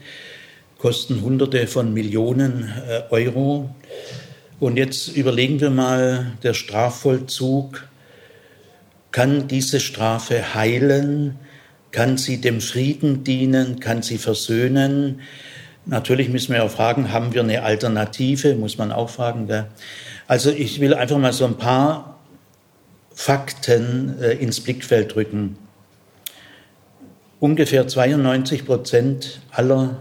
kosten 0.77 1.21
Hunderte 1.21 1.65
von 1.65 1.91
Millionen 1.91 2.71
äh, 2.87 3.01
Euro. 3.09 3.73
Und 4.59 4.77
jetzt 4.77 5.17
überlegen 5.17 5.59
wir 5.59 5.71
mal, 5.71 6.33
der 6.43 6.53
Strafvollzug, 6.53 7.87
kann 9.11 9.47
diese 9.47 9.79
Strafe 9.79 10.53
heilen? 10.53 11.39
Kann 11.91 12.17
sie 12.17 12.39
dem 12.39 12.61
Frieden 12.61 13.23
dienen? 13.23 13.79
Kann 13.79 14.03
sie 14.03 14.19
versöhnen? 14.19 15.21
Natürlich 15.85 16.29
müssen 16.29 16.53
wir 16.53 16.63
auch 16.63 16.71
fragen, 16.71 17.11
haben 17.11 17.33
wir 17.33 17.41
eine 17.41 17.63
Alternative? 17.63 18.55
Muss 18.55 18.77
man 18.77 18.91
auch 18.91 19.09
fragen. 19.09 19.47
Gell? 19.47 19.65
Also 20.27 20.51
ich 20.51 20.79
will 20.79 20.93
einfach 20.93 21.17
mal 21.17 21.33
so 21.33 21.45
ein 21.45 21.57
paar 21.57 22.19
Fakten 23.13 24.15
äh, 24.21 24.33
ins 24.33 24.61
Blickfeld 24.61 25.15
drücken. 25.15 25.57
Ungefähr 27.39 27.87
92 27.87 28.65
Prozent 28.65 29.41
aller 29.51 29.97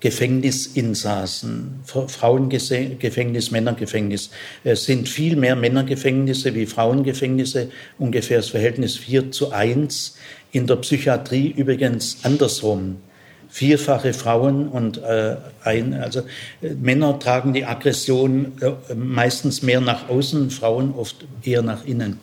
Gefängnisinsassen, 0.00 1.80
Frauengefängnis, 1.84 3.52
Männergefängnis, 3.52 4.30
es 4.64 4.84
sind 4.84 5.08
viel 5.08 5.36
mehr 5.36 5.54
Männergefängnisse 5.54 6.54
wie 6.56 6.66
Frauengefängnisse, 6.66 7.70
ungefähr 7.98 8.38
das 8.38 8.48
Verhältnis 8.48 8.96
4 8.96 9.30
zu 9.30 9.52
1. 9.52 10.16
In 10.50 10.66
der 10.66 10.76
Psychiatrie 10.76 11.54
übrigens 11.56 12.18
andersrum 12.24 12.96
vierfache 13.52 14.14
Frauen 14.14 14.66
und 14.66 14.96
äh, 14.96 15.36
ein, 15.62 15.92
also 15.92 16.20
äh, 16.62 16.70
Männer 16.70 17.18
tragen 17.18 17.52
die 17.52 17.66
Aggression 17.66 18.52
äh, 18.62 18.94
meistens 18.94 19.60
mehr 19.60 19.82
nach 19.82 20.08
außen, 20.08 20.50
Frauen 20.50 20.94
oft 20.94 21.26
eher 21.42 21.60
nach 21.60 21.84
innen. 21.84 22.18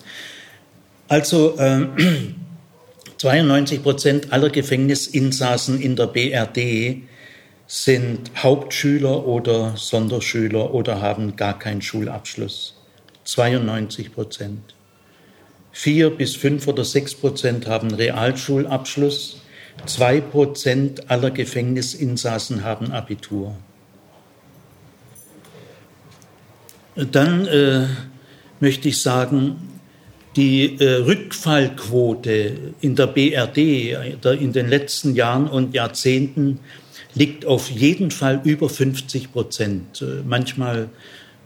Also 1.07 1.55
äh, 1.59 1.85
92 3.17 3.83
Prozent 3.83 4.33
aller 4.33 4.49
Gefängnisinsassen 4.49 5.79
in 5.79 5.95
der 5.95 6.07
BRD 6.07 7.03
sind 7.67 8.31
Hauptschüler 8.35 9.27
oder 9.27 9.77
Sonderschüler 9.77 10.73
oder 10.73 10.99
haben 10.99 11.35
gar 11.35 11.59
keinen 11.59 11.83
Schulabschluss. 11.83 12.75
92 13.25 14.15
Prozent. 14.15 14.73
Vier 15.71 16.09
bis 16.09 16.35
fünf 16.35 16.67
oder 16.67 16.83
sechs 16.83 17.13
Prozent 17.13 17.67
haben 17.67 17.93
Realschulabschluss 17.93 19.41
Zwei 19.85 20.21
Prozent 20.21 21.09
aller 21.09 21.31
Gefängnisinsassen 21.31 22.63
haben 22.63 22.91
Abitur. 22.91 23.55
Dann 26.95 27.47
äh, 27.47 27.87
möchte 28.59 28.89
ich 28.89 29.01
sagen, 29.01 29.55
die 30.35 30.77
äh, 30.79 30.95
Rückfallquote 30.95 32.73
in 32.81 32.95
der 32.95 33.07
BRD 33.07 33.57
in 34.39 34.53
den 34.53 34.67
letzten 34.67 35.15
Jahren 35.15 35.47
und 35.47 35.73
Jahrzehnten 35.73 36.59
liegt 37.15 37.45
auf 37.45 37.69
jeden 37.69 38.11
Fall 38.11 38.41
über 38.43 38.69
50 38.69 39.31
Prozent. 39.31 40.01
Äh, 40.01 40.23
manchmal 40.25 40.89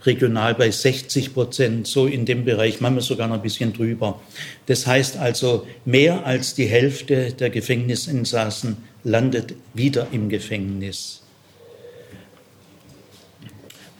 regional 0.06 0.56
bei 0.56 0.70
60 0.72 1.34
Prozent, 1.34 1.88
so 1.88 2.08
in 2.08 2.26
dem 2.26 2.46
Bereich, 2.46 2.82
manchmal 2.82 3.02
sogar 3.02 3.28
noch 3.28 3.36
ein 3.36 3.42
bisschen 3.42 3.74
drüber. 3.74 4.22
Das 4.66 4.86
heißt 4.86 5.18
also, 5.18 5.68
mehr 5.86 6.26
als 6.26 6.56
die 6.56 6.66
Hälfte 6.66 7.34
der 7.34 7.50
Gefängnisinsassen 7.50 8.78
landet 9.04 9.56
wieder 9.74 10.08
im 10.12 10.30
Gefängnis. 10.30 11.22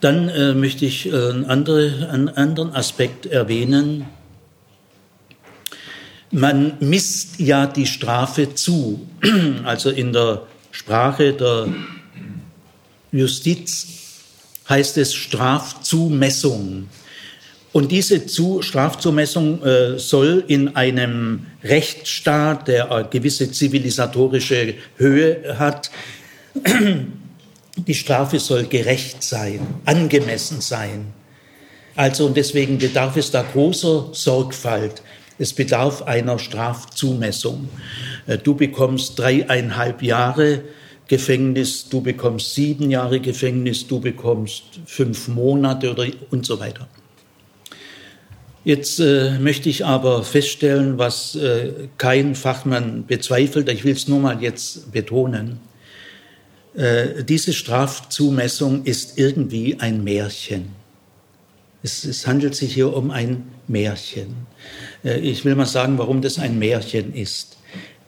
Dann 0.00 0.28
äh, 0.28 0.52
möchte 0.52 0.84
ich 0.84 1.10
äh, 1.10 1.14
andere, 1.14 2.10
einen 2.10 2.28
anderen 2.28 2.74
Aspekt 2.74 3.24
erwähnen. 3.24 4.04
Man 6.30 6.74
misst 6.80 7.40
ja 7.40 7.66
die 7.66 7.86
Strafe 7.86 8.54
zu. 8.54 9.08
Also 9.64 9.88
in 9.88 10.12
der 10.12 10.42
Sprache 10.72 11.32
der 11.32 11.68
Justiz 13.12 14.03
heißt 14.68 14.98
es 14.98 15.14
Strafzumessung. 15.14 16.88
Und 17.72 17.90
diese 17.90 18.26
zu, 18.26 18.62
Strafzumessung 18.62 19.62
äh, 19.62 19.98
soll 19.98 20.44
in 20.46 20.76
einem 20.76 21.46
Rechtsstaat, 21.64 22.68
der 22.68 22.92
eine 22.92 23.08
gewisse 23.08 23.50
zivilisatorische 23.50 24.74
Höhe 24.96 25.58
hat, 25.58 25.90
die 27.76 27.94
Strafe 27.94 28.38
soll 28.38 28.66
gerecht 28.66 29.24
sein, 29.24 29.66
angemessen 29.84 30.60
sein. 30.60 31.12
Also 31.96 32.26
und 32.26 32.36
deswegen 32.36 32.78
bedarf 32.78 33.16
es 33.16 33.32
da 33.32 33.42
großer 33.42 34.10
Sorgfalt. 34.12 35.02
Es 35.38 35.52
bedarf 35.52 36.02
einer 36.02 36.38
Strafzumessung. 36.38 37.68
Äh, 38.26 38.38
du 38.38 38.54
bekommst 38.54 39.18
dreieinhalb 39.18 40.02
Jahre 40.02 40.62
Gefängnis, 41.08 41.88
du 41.88 42.00
bekommst 42.00 42.54
sieben 42.54 42.90
Jahre 42.90 43.20
Gefängnis, 43.20 43.86
du 43.86 44.00
bekommst 44.00 44.64
fünf 44.86 45.28
Monate 45.28 45.90
oder 45.90 46.06
und 46.30 46.46
so 46.46 46.58
weiter. 46.60 46.88
Jetzt 48.64 48.98
äh, 48.98 49.38
möchte 49.38 49.68
ich 49.68 49.84
aber 49.84 50.24
feststellen, 50.24 50.96
was 50.96 51.34
äh, 51.34 51.88
kein 51.98 52.34
Fachmann 52.34 53.04
bezweifelt, 53.06 53.68
ich 53.68 53.84
will 53.84 53.92
es 53.92 54.08
nur 54.08 54.20
mal 54.20 54.42
jetzt 54.42 54.90
betonen. 54.90 55.60
Äh, 56.74 57.24
diese 57.24 57.52
Strafzumessung 57.52 58.84
ist 58.84 59.18
irgendwie 59.18 59.78
ein 59.80 60.02
Märchen. 60.02 60.70
Es, 61.82 62.04
es, 62.04 62.26
handelt 62.26 62.54
sich 62.54 62.72
hier 62.72 62.96
um 62.96 63.10
ein 63.10 63.44
Märchen. 63.68 64.46
Äh, 65.04 65.18
ich 65.18 65.44
will 65.44 65.54
mal 65.54 65.66
sagen, 65.66 65.98
warum 65.98 66.22
das 66.22 66.38
ein 66.38 66.58
Märchen 66.58 67.14
ist. 67.14 67.58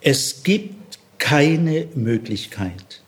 Es 0.00 0.42
gibt 0.42 0.85
keine 1.18 1.86
Möglichkeit, 1.94 3.02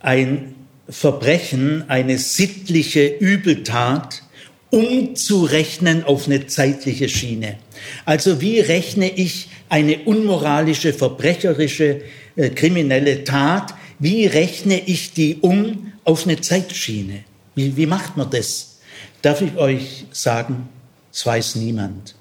ein 0.00 0.54
Verbrechen, 0.88 1.84
eine 1.88 2.18
sittliche 2.18 3.06
Übeltat 3.06 4.22
umzurechnen 4.70 6.04
auf 6.04 6.26
eine 6.26 6.46
zeitliche 6.46 7.08
Schiene. 7.08 7.56
Also 8.04 8.40
wie 8.40 8.60
rechne 8.60 9.10
ich 9.10 9.48
eine 9.68 10.00
unmoralische, 10.00 10.92
verbrecherische, 10.92 12.02
äh, 12.36 12.50
kriminelle 12.50 13.24
Tat 13.24 13.74
wie 13.98 14.26
rechne 14.26 14.80
ich 14.86 15.12
die 15.12 15.36
um 15.40 15.92
auf 16.04 16.26
eine 16.26 16.40
Zeitschiene? 16.40 17.24
Wie, 17.54 17.76
wie 17.76 17.86
macht 17.86 18.16
man 18.16 18.30
das? 18.30 18.80
Darf 19.22 19.40
ich 19.40 19.56
euch 19.56 20.04
sagen, 20.12 20.68
es 21.12 21.24
weiß 21.24 21.56
niemand. 21.56 22.14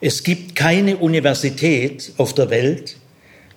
Es 0.00 0.22
gibt 0.22 0.54
keine 0.54 0.98
Universität 0.98 2.12
auf 2.18 2.34
der 2.34 2.50
Welt, 2.50 2.96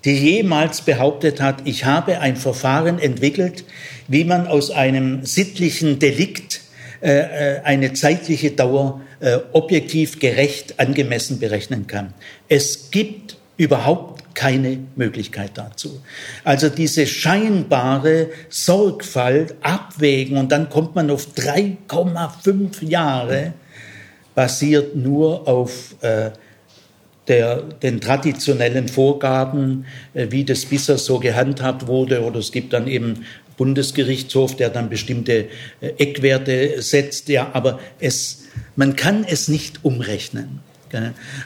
die 0.06 0.13
jemals 0.13 0.82
behauptet 0.82 1.42
hat, 1.42 1.62
ich 1.66 1.86
habe 1.86 2.20
ein 2.20 2.36
Verfahren 2.36 3.00
entwickelt, 3.00 3.66
wie 4.08 4.24
man 4.24 4.48
aus 4.48 4.72
einem 4.72 5.25
sittlichen 5.25 6.00
Delikt 6.00 6.62
äh, 7.01 7.20
äh 7.20 7.62
eine 7.63 7.94
zeitliche 7.94 8.51
Dauer 8.51 9.02
äh, 9.19 9.38
objektiv 9.54 10.19
gerecht 10.19 10.80
angemessen 10.80 11.39
berechnen 11.39 11.88
kann. 11.88 12.13
Es 12.48 12.91
gibt 12.91 13.38
überhaupt 13.58 14.36
keine 14.36 14.78
Möglichkeit 14.95 15.52
dazu. 15.56 16.00
Also 16.43 16.69
diese 16.69 17.08
scheinbare 17.08 18.30
Sorgfalt 18.50 19.56
abwägen 19.62 20.38
und 20.38 20.52
dann 20.52 20.69
kommt 20.69 20.95
man 20.95 21.10
auf 21.10 21.30
3,5 21.36 22.86
Jahre, 22.86 23.54
basiert 24.36 24.95
nur 24.95 25.48
auf 25.48 25.95
äh, 26.02 26.30
der, 27.28 27.62
den 27.62 28.02
traditionellen 28.02 28.88
Vorgaben, 28.88 29.86
äh, 30.13 30.28
wie 30.30 30.44
das 30.44 30.66
bisher 30.66 30.98
so 30.98 31.20
gehandhabt 31.20 31.88
wurde. 31.88 32.24
Oder 32.24 32.40
es 32.40 32.52
gibt 32.52 32.74
dann 32.74 32.88
eben 32.88 33.26
Bundesgerichtshof, 33.58 34.56
der 34.56 34.70
dann 34.70 34.90
bestimmte 34.90 35.48
äh, 35.82 35.88
Eckwerte 35.98 36.82
setzt. 36.82 37.30
Ja, 37.30 37.50
aber 37.54 37.80
es, 38.00 38.46
man 38.76 38.96
kann 38.96 39.26
es 39.28 39.48
nicht 39.48 39.84
umrechnen. 39.84 40.60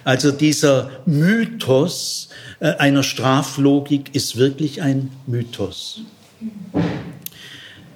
Also 0.03 0.31
dieser 0.31 0.91
Mythos 1.05 2.29
äh, 2.59 2.73
einer 2.75 3.01
Straflogik 3.01 4.13
ist 4.13 4.37
wirklich 4.37 4.81
ein 4.81 5.09
Mythos. 5.25 6.01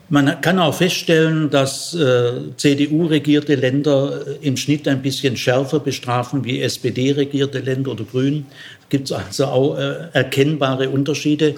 Man 0.08 0.40
kann 0.42 0.60
auch 0.60 0.76
feststellen, 0.76 1.50
dass 1.50 1.96
äh, 1.96 2.34
CDU-regierte 2.58 3.56
Länder 3.56 4.22
äh, 4.28 4.48
im 4.48 4.56
Schnitt 4.56 4.88
ein 4.88 5.02
bisschen 5.02 5.36
schärfer 5.36 5.80
bestrafen 5.80 6.46
wie 6.46 6.62
SPD-regierte 6.62 7.58
Länder 7.58 7.92
oder 7.92 8.04
Grün. 8.04 8.46
Es 8.84 8.90
gibt 8.90 9.12
also 9.12 9.46
auch 9.46 9.78
äh, 9.80 10.10
erkennbare 10.14 10.92
Unterschiede. 10.92 11.56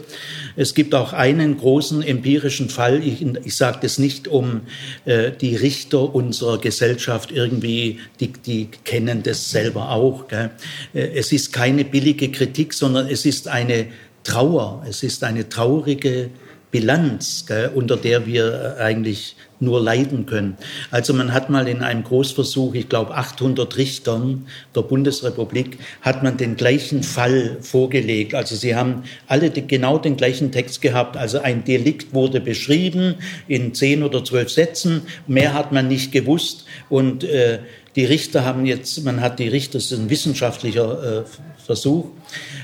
Es 0.55 0.73
gibt 0.73 0.95
auch 0.95 1.11
einen 1.11 1.57
großen 1.57 2.01
empirischen 2.01 2.69
Fall. 2.69 3.03
Ich, 3.03 3.21
ich 3.21 3.57
sage 3.57 3.79
das 3.81 3.97
nicht, 3.97 4.29
um 4.29 4.61
äh, 5.03 5.31
die 5.31 5.57
Richter 5.57 6.15
unserer 6.15 6.57
Gesellschaft 6.57 7.33
irgendwie, 7.33 7.99
die, 8.21 8.31
die 8.31 8.69
kennen 8.85 9.23
das 9.23 9.51
selber 9.51 9.91
auch. 9.91 10.29
Gell? 10.29 10.51
Äh, 10.93 11.09
es 11.15 11.33
ist 11.33 11.51
keine 11.51 11.83
billige 11.83 12.31
Kritik, 12.31 12.73
sondern 12.73 13.07
es 13.07 13.25
ist 13.25 13.49
eine 13.49 13.87
Trauer. 14.23 14.85
Es 14.87 15.03
ist 15.03 15.25
eine 15.25 15.49
traurige 15.49 16.29
Bilanz, 16.69 17.45
gell, 17.47 17.71
unter 17.73 17.95
der 17.95 18.25
wir 18.25 18.75
äh, 18.77 18.81
eigentlich 18.81 19.35
nur 19.59 19.81
leiden 19.81 20.25
können. 20.25 20.57
Also 20.91 21.13
man 21.13 21.33
hat 21.33 21.49
mal 21.49 21.67
in 21.67 21.81
einem 21.81 22.03
Großversuch, 22.03 22.75
ich 22.75 22.89
glaube 22.89 23.15
800 23.15 23.77
Richtern 23.77 24.47
der 24.75 24.81
Bundesrepublik, 24.81 25.79
hat 26.01 26.23
man 26.23 26.37
den 26.37 26.57
gleichen 26.57 27.03
Fall 27.03 27.57
vorgelegt. 27.61 28.35
Also 28.35 28.55
sie 28.55 28.75
haben 28.75 29.03
alle 29.27 29.49
die, 29.49 29.65
genau 29.65 29.97
den 29.97 30.17
gleichen 30.17 30.51
Text 30.51 30.81
gehabt. 30.81 31.17
Also 31.17 31.39
ein 31.39 31.63
Delikt 31.63 32.13
wurde 32.13 32.41
beschrieben 32.41 33.15
in 33.47 33.73
zehn 33.73 34.03
oder 34.03 34.23
zwölf 34.23 34.51
Sätzen. 34.51 35.03
Mehr 35.25 35.53
hat 35.53 35.71
man 35.71 35.87
nicht 35.87 36.11
gewusst 36.11 36.65
und 36.89 37.23
äh, 37.23 37.59
die 37.95 38.05
Richter 38.05 38.45
haben 38.45 38.65
jetzt, 38.67 39.03
man 39.03 39.21
hat 39.21 39.39
die 39.39 39.47
Richter, 39.47 39.79
das 39.79 39.91
ist 39.91 39.99
ein 39.99 40.09
wissenschaftlicher 40.09 41.21
äh, 41.21 41.23
Versuch, 41.65 42.05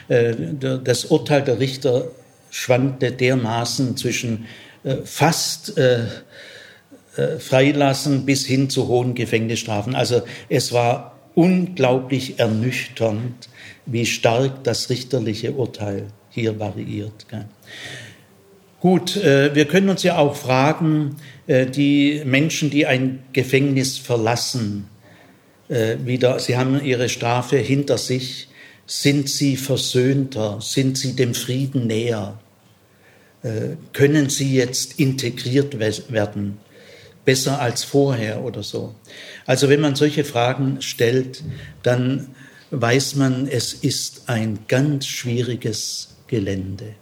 äh, 0.08 0.34
das 0.84 1.06
Urteil 1.06 1.42
der 1.42 1.60
Richter 1.60 2.10
schwankte 2.54 3.12
dermaßen 3.12 3.98
zwischen 3.98 4.46
äh, 4.84 4.98
fast 5.06 5.76
äh, 5.76 6.06
äh, 7.18 7.40
Freilassen 7.40 8.26
bis 8.26 8.46
hin 8.46 8.70
zu 8.70 8.88
hohen 8.88 9.16
Gefängnisstrafen. 9.16 9.96
Also 9.96 10.22
es 10.50 10.72
war 10.72 11.18
unglaublich 11.34 12.40
ernüchternd, 12.40 13.50
wie 13.88 14.06
stark 14.06 14.64
das 14.64 14.92
richterliche 14.92 15.54
Urteil 15.54 16.06
hier 16.30 16.60
variiert. 16.60 17.26
Gut, 18.80 19.18
äh, 19.18 19.56
wir 19.56 19.66
können 19.66 19.90
uns 19.90 20.04
ja 20.04 20.20
auch 20.20 20.36
fragen, 20.36 21.16
äh, 21.48 21.66
die 21.66 22.22
Menschen, 22.24 22.70
die 22.70 22.86
ein 22.86 23.24
Gefängnis 23.34 23.98
verlassen, 23.98 24.90
wieder, 25.70 26.40
sie 26.40 26.58
haben 26.58 26.84
ihre 26.84 27.08
Strafe 27.08 27.56
hinter 27.56 27.98
sich, 27.98 28.50
sind 28.86 29.30
sie 29.30 29.56
versöhnter, 29.56 30.60
sind 30.62 30.98
sie 30.98 31.16
dem 31.16 31.34
Frieden 31.34 31.88
näher? 31.88 32.38
Äh, 33.44 33.76
können 33.92 34.30
sie 34.30 34.56
jetzt 34.56 35.02
integriert 35.02 35.78
werden, 35.78 36.60
besser 37.26 37.60
als 37.60 37.84
vorher 37.84 38.42
oder 38.42 38.64
so. 38.64 38.96
Also 39.46 39.68
wenn 39.68 39.82
man 39.82 39.96
solche 39.96 40.24
Fragen 40.24 40.82
stellt, 40.82 41.44
dann 41.84 42.28
weiß 42.72 43.16
man, 43.16 43.50
es 43.50 43.74
ist 43.74 44.24
ein 44.30 44.60
ganz 44.70 45.08
schwieriges 45.08 46.16
Gelände. 46.28 46.96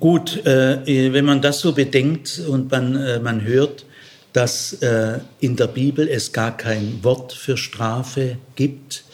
Gut, 0.00 0.44
äh, 0.44 1.12
wenn 1.12 1.24
man 1.24 1.40
das 1.40 1.60
so 1.60 1.74
bedenkt 1.74 2.40
und 2.48 2.72
man, 2.72 2.96
äh, 2.96 3.20
man 3.20 3.44
hört, 3.44 3.86
dass 4.32 4.76
in 5.38 5.54
der 5.54 5.68
Bibel 5.68 6.08
es 6.08 6.32
gar 6.32 6.56
kein 6.56 7.04
Wort 7.04 7.32
für 7.32 7.56
Strafe 7.56 8.38
gibt, 8.56 9.04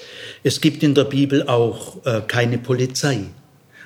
es 0.42 0.62
gibt 0.62 0.83
in 0.83 0.94
der 0.94 1.05
Bibel 1.05 1.46
auch 1.46 1.99
keine 2.27 2.57
Polizei. 2.57 3.27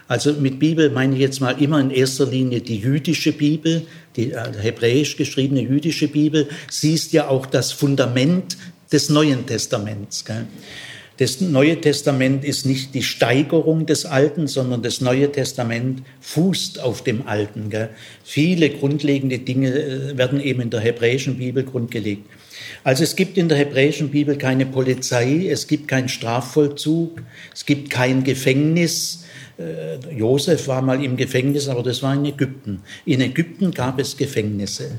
Also 0.06 0.32
mit 0.34 0.58
Bibel 0.58 0.90
meine 0.90 1.14
ich 1.14 1.20
jetzt 1.20 1.40
mal 1.40 1.60
immer 1.62 1.80
in 1.80 1.90
erster 1.90 2.26
Linie 2.26 2.60
die 2.60 2.76
jüdische 2.76 3.32
Bibel, 3.32 3.86
die 4.16 4.32
äh, 4.32 4.52
hebräisch 4.60 5.16
geschriebene 5.16 5.62
jüdische 5.62 6.08
Bibel. 6.08 6.48
Sie 6.70 6.92
ist 6.92 7.12
ja 7.12 7.28
auch 7.28 7.46
das 7.46 7.72
Fundament 7.72 8.56
des 8.92 9.08
Neuen 9.08 9.46
Testaments. 9.46 10.24
Gell? 10.24 10.46
Das 11.18 11.40
Neue 11.40 11.80
Testament 11.80 12.44
ist 12.44 12.66
nicht 12.66 12.92
die 12.92 13.02
Steigerung 13.02 13.86
des 13.86 14.04
Alten, 14.04 14.48
sondern 14.48 14.82
das 14.82 15.00
Neue 15.00 15.30
Testament 15.30 16.02
fußt 16.20 16.80
auf 16.80 17.04
dem 17.04 17.26
Alten. 17.26 17.70
Gell? 17.70 17.88
Viele 18.24 18.68
grundlegende 18.68 19.38
Dinge 19.38 19.70
äh, 19.70 20.18
werden 20.18 20.40
eben 20.40 20.60
in 20.60 20.70
der 20.70 20.80
hebräischen 20.80 21.38
Bibel 21.38 21.64
grundgelegt. 21.64 22.28
Also 22.82 23.04
es 23.04 23.16
gibt 23.16 23.38
in 23.38 23.48
der 23.48 23.56
hebräischen 23.56 24.10
Bibel 24.10 24.36
keine 24.36 24.66
Polizei, 24.66 25.48
es 25.48 25.66
gibt 25.66 25.88
keinen 25.88 26.08
Strafvollzug, 26.08 27.22
es 27.54 27.64
gibt 27.64 27.88
kein 27.88 28.24
Gefängnis. 28.24 29.23
Äh, 29.58 30.14
Josef 30.16 30.68
war 30.68 30.82
mal 30.82 31.02
im 31.02 31.16
Gefängnis, 31.16 31.68
aber 31.68 31.82
das 31.82 32.02
war 32.02 32.14
in 32.14 32.24
Ägypten. 32.24 32.82
In 33.04 33.20
Ägypten 33.20 33.70
gab 33.70 33.98
es 33.98 34.16
Gefängnisse. 34.16 34.92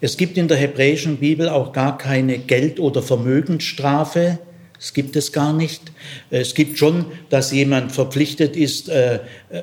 Es 0.00 0.16
gibt 0.16 0.36
in 0.36 0.48
der 0.48 0.56
hebräischen 0.56 1.18
Bibel 1.18 1.48
auch 1.48 1.72
gar 1.72 1.96
keine 1.98 2.38
Geld- 2.38 2.80
oder 2.80 3.02
Vermögensstrafe. 3.02 4.38
Das 4.76 4.92
gibt 4.92 5.16
es 5.16 5.32
gar 5.32 5.52
nicht. 5.52 5.92
Es 6.30 6.54
gibt 6.54 6.78
schon, 6.78 7.06
dass 7.30 7.52
jemand 7.52 7.92
verpflichtet 7.92 8.56
ist, 8.56 8.88
äh, 8.88 9.20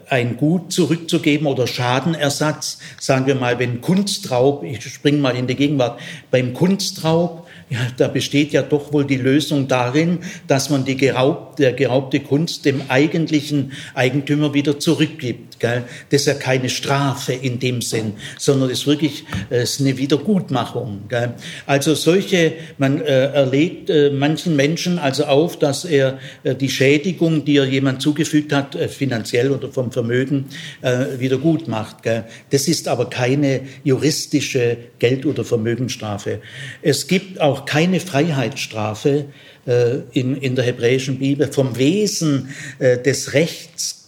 ein 0.09 0.37
Gut 0.37 0.71
zurückzugeben 0.71 1.45
oder 1.47 1.67
Schadenersatz. 1.67 2.79
Sagen 2.99 3.27
wir 3.27 3.35
mal, 3.35 3.59
wenn 3.59 3.81
Kunstraub, 3.81 4.63
ich 4.63 4.81
springe 4.83 5.19
mal 5.19 5.35
in 5.35 5.47
die 5.47 5.55
Gegenwart, 5.55 5.99
beim 6.31 6.53
Kunstraub 6.53 7.45
ja, 7.71 7.79
da 7.95 8.09
besteht 8.09 8.51
ja 8.51 8.63
doch 8.63 8.91
wohl 8.91 9.05
die 9.05 9.15
Lösung 9.15 9.69
darin, 9.69 10.19
dass 10.45 10.69
man 10.69 10.83
die 10.83 10.97
geraubte, 10.97 11.73
geraubte 11.73 12.19
Kunst 12.19 12.65
dem 12.65 12.81
eigentlichen 12.89 13.71
Eigentümer 13.93 14.53
wieder 14.53 14.77
zurückgibt. 14.77 15.61
Gell? 15.61 15.83
Das 16.09 16.21
ist 16.21 16.27
ja 16.27 16.33
keine 16.33 16.67
Strafe 16.67 17.31
in 17.31 17.59
dem 17.59 17.81
Sinn, 17.81 18.15
sondern 18.37 18.69
es 18.69 18.79
ist 18.79 18.87
wirklich 18.87 19.23
äh, 19.49 19.63
ist 19.63 19.79
eine 19.79 19.97
Wiedergutmachung. 19.97 21.03
Gell? 21.07 21.35
Also 21.65 21.95
solche, 21.95 22.51
man 22.77 22.99
äh, 22.99 23.27
erlegt 23.27 23.89
äh, 23.89 24.09
manchen 24.09 24.57
Menschen 24.57 24.99
also 24.99 25.23
auf, 25.23 25.57
dass 25.57 25.85
er 25.85 26.19
äh, 26.43 26.55
die 26.55 26.69
Schädigung, 26.69 27.45
die 27.45 27.55
er 27.55 27.65
jemand 27.65 28.01
zugefügt 28.01 28.51
hat, 28.51 28.75
äh, 28.75 28.89
finanziell 28.89 29.49
oder 29.49 29.69
vom 29.69 29.93
Vermögen, 29.93 30.47
äh, 30.81 31.19
wieder 31.19 31.37
gut 31.37 31.69
macht. 31.69 32.03
Gell? 32.03 32.25
Das 32.49 32.67
ist 32.67 32.89
aber 32.89 33.09
keine 33.09 33.61
juristische 33.85 34.75
Geld- 34.99 35.25
oder 35.25 35.45
Vermögensstrafe. 35.45 36.41
Es 36.81 37.07
gibt 37.07 37.39
auch 37.39 37.60
auch 37.61 37.65
keine 37.65 37.99
Freiheitsstrafe 37.99 39.25
äh, 39.65 39.97
in, 40.11 40.35
in 40.35 40.55
der 40.55 40.65
hebräischen 40.65 41.19
Bibel. 41.19 41.51
Vom 41.51 41.77
Wesen 41.77 42.49
äh, 42.79 42.97
des 42.97 43.33
Rechts 43.33 44.00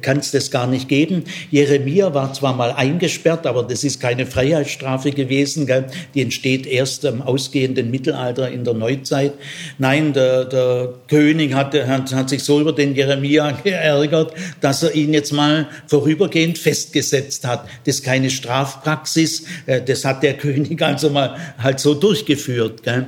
kann 0.00 0.18
es 0.18 0.30
das 0.30 0.50
gar 0.50 0.66
nicht 0.66 0.88
geben. 0.88 1.24
Jeremia 1.50 2.14
war 2.14 2.32
zwar 2.32 2.54
mal 2.54 2.72
eingesperrt, 2.72 3.46
aber 3.46 3.62
das 3.62 3.84
ist 3.84 4.00
keine 4.00 4.26
Freiheitsstrafe 4.26 5.10
gewesen. 5.10 5.66
Gell? 5.66 5.86
Die 6.14 6.22
entsteht 6.22 6.66
erst 6.66 7.04
im 7.04 7.22
ausgehenden 7.22 7.90
Mittelalter 7.90 8.50
in 8.50 8.64
der 8.64 8.74
Neuzeit. 8.74 9.32
Nein, 9.78 10.12
der, 10.12 10.44
der 10.44 10.94
König 11.08 11.54
hat, 11.54 11.74
hat, 11.74 12.14
hat 12.14 12.28
sich 12.28 12.42
so 12.42 12.60
über 12.60 12.72
den 12.72 12.94
Jeremia 12.94 13.50
geärgert, 13.64 14.32
dass 14.60 14.82
er 14.82 14.94
ihn 14.94 15.12
jetzt 15.12 15.32
mal 15.32 15.68
vorübergehend 15.86 16.58
festgesetzt 16.58 17.46
hat. 17.46 17.66
Das 17.84 17.96
ist 17.96 18.04
keine 18.04 18.30
Strafpraxis. 18.30 19.44
Äh, 19.66 19.82
das 19.82 20.04
hat 20.04 20.22
der 20.22 20.34
König 20.38 20.80
also 20.82 21.10
mal 21.10 21.36
halt 21.58 21.80
so 21.80 21.94
durchgeführt. 21.94 22.82
Gell? 22.82 23.06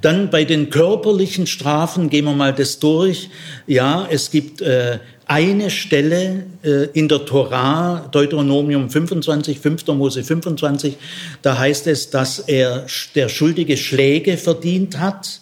Dann 0.00 0.30
bei 0.30 0.44
den 0.44 0.70
körperlichen 0.70 1.46
Strafen 1.46 2.10
gehen 2.10 2.26
wir 2.26 2.34
mal 2.34 2.52
das 2.52 2.78
durch. 2.78 3.30
Ja, 3.66 4.06
es 4.10 4.30
gibt 4.30 4.60
äh, 4.60 4.98
eine 5.26 5.70
Stelle 5.70 6.44
äh, 6.62 6.84
in 6.92 7.08
der 7.08 7.24
Torah, 7.26 8.08
Deuteronomium 8.12 8.88
25, 8.88 9.58
5. 9.58 9.86
Mose 9.88 10.22
25, 10.22 10.96
da 11.42 11.58
heißt 11.58 11.88
es, 11.88 12.10
dass 12.10 12.38
er 12.38 12.86
der 13.14 13.28
Schuldige 13.28 13.76
Schläge 13.76 14.36
verdient 14.36 14.98
hat. 14.98 15.40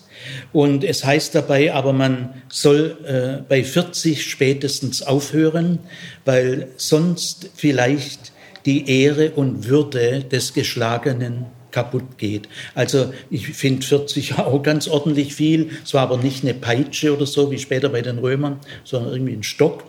Und 0.55 0.85
es 0.85 1.05
heißt 1.05 1.35
dabei, 1.35 1.75
aber 1.75 1.93
man 1.93 2.43
soll 2.49 2.97
äh, 3.05 3.43
bei 3.47 3.63
40 3.63 4.25
spätestens 4.25 5.03
aufhören, 5.03 5.81
weil 6.25 6.69
sonst 6.79 7.51
vielleicht 7.55 8.33
die 8.65 8.89
Ehre 9.03 9.33
und 9.33 9.69
Würde 9.69 10.25
des 10.25 10.55
Geschlagenen 10.55 11.45
kaputt 11.75 12.19
geht. 12.19 12.49
Also 12.75 13.13
ich 13.31 13.49
finde 13.49 13.85
40 13.85 14.39
auch 14.39 14.63
ganz 14.63 14.87
ordentlich 14.87 15.35
viel. 15.35 15.71
Es 15.85 15.93
war 15.93 16.03
aber 16.03 16.19
nicht 16.19 16.45
eine 16.45 16.55
Peitsche 16.55 17.15
oder 17.15 17.27
so 17.27 17.51
wie 17.51 17.59
später 17.59 17.89
bei 17.89 18.01
den 18.01 18.19
Römern, 18.19 18.61
sondern 18.85 19.13
irgendwie 19.13 19.35
ein 19.35 19.43
Stock. 19.43 19.85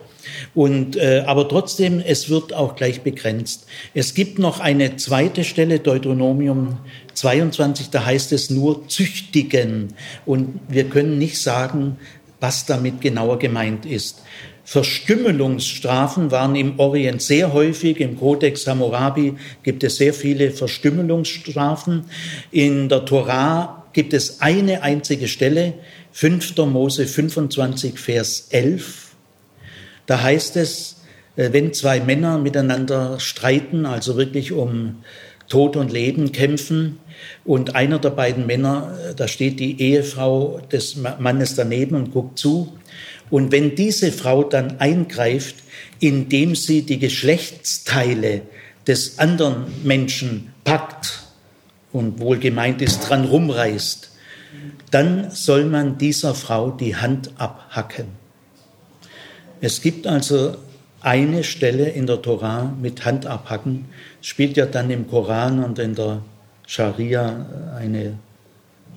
Und, 0.56 0.96
äh, 0.96 1.22
aber 1.24 1.48
trotzdem, 1.48 2.02
es 2.04 2.28
wird 2.28 2.52
auch 2.52 2.74
gleich 2.74 3.02
begrenzt. 3.02 3.66
Es 3.94 4.12
gibt 4.14 4.40
noch 4.40 4.58
eine 4.58 4.96
zweite 4.96 5.44
Stelle, 5.44 5.78
Deuteronomium 5.78 6.78
22, 7.14 7.90
da 7.90 8.04
heißt 8.04 8.32
es 8.32 8.50
nur 8.50 8.88
züchtigen. 8.88 9.94
Und 10.24 10.58
wir 10.68 10.84
können 10.84 11.18
nicht 11.18 11.40
sagen, 11.40 11.98
was 12.40 12.66
damit 12.66 13.00
genauer 13.00 13.38
gemeint 13.38 13.86
ist. 13.86 14.22
Verstümmelungsstrafen 14.66 16.32
waren 16.32 16.56
im 16.56 16.80
Orient 16.80 17.22
sehr 17.22 17.52
häufig. 17.52 18.00
Im 18.00 18.18
Kodex 18.18 18.66
Hammurabi 18.66 19.34
gibt 19.62 19.84
es 19.84 19.96
sehr 19.96 20.12
viele 20.12 20.50
Verstümmelungsstrafen. 20.50 22.06
In 22.50 22.88
der 22.88 23.04
Torah 23.04 23.84
gibt 23.92 24.12
es 24.12 24.40
eine 24.40 24.82
einzige 24.82 25.28
Stelle, 25.28 25.74
5. 26.10 26.56
Mose 26.66 27.06
25, 27.06 27.96
Vers 27.96 28.48
11. 28.50 29.12
Da 30.06 30.20
heißt 30.20 30.56
es, 30.56 30.96
äh, 31.36 31.52
wenn 31.52 31.72
zwei 31.72 32.00
Männer 32.00 32.38
miteinander 32.38 33.20
streiten, 33.20 33.86
also 33.86 34.16
wirklich 34.16 34.50
um 34.50 34.96
Tod 35.48 35.76
und 35.76 35.92
Leben 35.92 36.32
kämpfen, 36.32 36.98
und 37.44 37.74
einer 37.74 37.98
der 37.98 38.10
beiden 38.10 38.46
Männer, 38.46 38.98
äh, 39.10 39.14
da 39.14 39.28
steht 39.28 39.60
die 39.60 39.80
Ehefrau 39.80 40.60
des 40.72 40.96
Mannes 40.96 41.54
daneben 41.54 41.94
und 41.94 42.12
guckt 42.12 42.38
zu, 42.38 42.72
und 43.30 43.52
wenn 43.52 43.74
diese 43.74 44.12
Frau 44.12 44.44
dann 44.44 44.78
eingreift, 44.80 45.56
indem 46.00 46.54
sie 46.54 46.82
die 46.82 46.98
Geschlechtsteile 46.98 48.42
des 48.86 49.18
anderen 49.18 49.66
Menschen 49.84 50.52
packt 50.64 51.24
und 51.92 52.20
wohlgemeint 52.20 52.82
ist, 52.82 53.00
dran 53.00 53.24
rumreißt, 53.24 54.10
dann 54.90 55.30
soll 55.30 55.64
man 55.64 55.98
dieser 55.98 56.34
Frau 56.34 56.70
die 56.70 56.96
Hand 56.96 57.30
abhacken. 57.38 58.06
Es 59.60 59.80
gibt 59.80 60.06
also 60.06 60.56
eine 61.00 61.44
Stelle 61.44 61.88
in 61.88 62.06
der 62.06 62.22
Torah 62.22 62.72
mit 62.80 63.04
Hand 63.04 63.26
abhacken, 63.26 63.86
spielt 64.20 64.56
ja 64.56 64.66
dann 64.66 64.90
im 64.90 65.08
Koran 65.08 65.62
und 65.62 65.78
in 65.78 65.94
der 65.94 66.22
Scharia 66.66 67.46
eine 67.76 68.18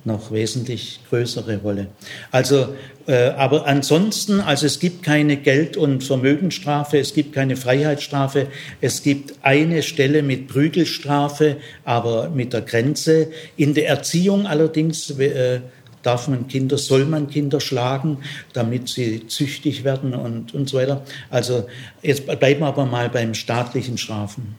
noch 0.04 0.30
wesentlich 0.30 1.00
größere 1.08 1.58
Rolle. 1.58 1.88
Also, 2.30 2.74
äh, 3.06 3.30
aber 3.30 3.66
ansonsten, 3.66 4.40
also 4.40 4.66
es 4.66 4.78
gibt 4.78 5.02
keine 5.02 5.36
Geld- 5.36 5.76
und 5.76 6.02
Vermögensstrafe, 6.02 6.98
es 6.98 7.14
gibt 7.14 7.32
keine 7.34 7.56
Freiheitsstrafe, 7.56 8.48
es 8.80 9.02
gibt 9.02 9.34
eine 9.42 9.82
Stelle 9.82 10.22
mit 10.22 10.48
Prügelstrafe, 10.48 11.56
aber 11.84 12.30
mit 12.30 12.52
der 12.52 12.62
Grenze. 12.62 13.28
In 13.56 13.74
der 13.74 13.88
Erziehung 13.88 14.46
allerdings 14.46 15.10
äh, 15.18 15.60
darf 16.02 16.28
man 16.28 16.48
Kinder, 16.48 16.78
soll 16.78 17.04
man 17.04 17.28
Kinder 17.28 17.60
schlagen, 17.60 18.18
damit 18.52 18.88
sie 18.88 19.26
züchtig 19.26 19.84
werden 19.84 20.14
und, 20.14 20.54
und 20.54 20.68
so 20.68 20.78
weiter. 20.78 21.02
Also 21.28 21.66
jetzt 22.02 22.26
bleiben 22.26 22.60
wir 22.60 22.66
aber 22.66 22.86
mal 22.86 23.10
beim 23.10 23.34
staatlichen 23.34 23.98
Strafen. 23.98 24.56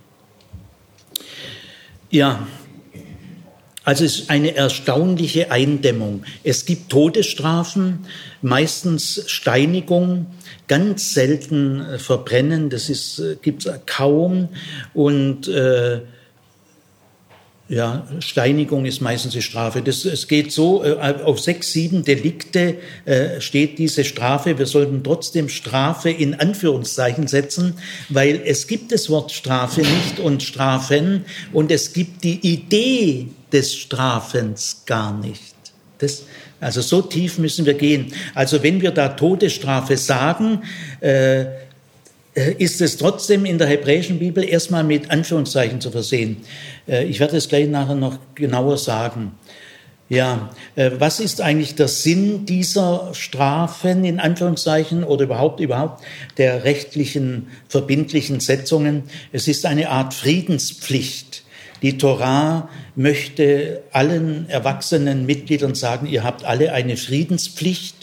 Ja, 2.09 2.45
also 3.83 4.05
es 4.05 4.19
ist 4.19 4.29
eine 4.29 4.55
erstaunliche 4.55 5.51
Eindämmung. 5.51 6.23
Es 6.43 6.65
gibt 6.65 6.89
Todesstrafen, 6.89 8.05
meistens 8.41 9.23
Steinigung, 9.25 10.27
ganz 10.67 11.13
selten 11.13 11.81
äh, 11.81 11.97
Verbrennen, 11.97 12.69
das 12.69 12.89
ist, 12.89 13.19
äh, 13.19 13.37
gibt 13.41 13.65
es 13.65 13.73
kaum. 13.87 14.49
Und 14.93 15.47
äh, 15.47 16.01
ja, 17.71 18.05
Steinigung 18.19 18.85
ist 18.85 18.99
meistens 18.99 19.31
die 19.31 19.41
Strafe. 19.41 19.81
Das, 19.81 20.03
es 20.03 20.27
geht 20.27 20.51
so, 20.51 20.83
äh, 20.83 21.15
auf 21.23 21.39
sechs, 21.39 21.71
sieben 21.71 22.03
Delikte 22.03 22.75
äh, 23.05 23.39
steht 23.39 23.79
diese 23.79 24.03
Strafe. 24.03 24.59
Wir 24.59 24.65
sollten 24.65 25.05
trotzdem 25.05 25.47
Strafe 25.47 26.09
in 26.09 26.33
Anführungszeichen 26.33 27.27
setzen, 27.27 27.75
weil 28.09 28.41
es 28.43 28.67
gibt 28.67 28.91
das 28.91 29.09
Wort 29.09 29.31
Strafe 29.31 29.81
nicht 29.81 30.19
und 30.19 30.43
Strafen 30.43 31.23
und 31.53 31.71
es 31.71 31.93
gibt 31.93 32.25
die 32.25 32.45
Idee 32.45 33.27
des 33.53 33.73
Strafens 33.73 34.83
gar 34.85 35.17
nicht. 35.17 35.55
Das, 35.99 36.23
also 36.59 36.81
so 36.81 37.01
tief 37.01 37.37
müssen 37.37 37.65
wir 37.65 37.75
gehen. 37.75 38.13
Also 38.35 38.63
wenn 38.63 38.81
wir 38.81 38.91
da 38.91 39.07
Todesstrafe 39.07 39.95
sagen, 39.95 40.63
äh, 40.99 41.45
ist 42.33 42.81
es 42.81 42.97
trotzdem 42.97 43.45
in 43.45 43.57
der 43.57 43.67
hebräischen 43.67 44.19
Bibel 44.19 44.43
erstmal 44.47 44.83
mit 44.83 45.11
Anführungszeichen 45.11 45.81
zu 45.81 45.91
versehen. 45.91 46.37
Äh, 46.87 47.05
ich 47.05 47.19
werde 47.19 47.37
es 47.37 47.49
gleich 47.49 47.67
nachher 47.67 47.95
noch 47.95 48.19
genauer 48.35 48.77
sagen. 48.77 49.33
Ja, 50.07 50.49
äh, 50.75 50.91
was 50.97 51.21
ist 51.21 51.39
eigentlich 51.39 51.75
der 51.75 51.87
Sinn 51.87 52.45
dieser 52.45 53.13
Strafen 53.13 54.03
in 54.03 54.19
Anführungszeichen 54.19 55.05
oder 55.05 55.23
überhaupt 55.23 55.61
überhaupt 55.61 56.03
der 56.37 56.65
rechtlichen 56.65 57.47
verbindlichen 57.69 58.41
Setzungen? 58.41 59.03
Es 59.31 59.47
ist 59.47 59.65
eine 59.65 59.89
Art 59.89 60.13
Friedenspflicht. 60.13 61.43
Die 61.81 61.97
Torah 61.97 62.69
möchte 62.95 63.83
allen 63.91 64.49
erwachsenen 64.49 65.25
Mitgliedern 65.25 65.75
sagen, 65.75 66.07
ihr 66.07 66.23
habt 66.23 66.43
alle 66.43 66.73
eine 66.73 66.97
Friedenspflicht. 66.97 68.00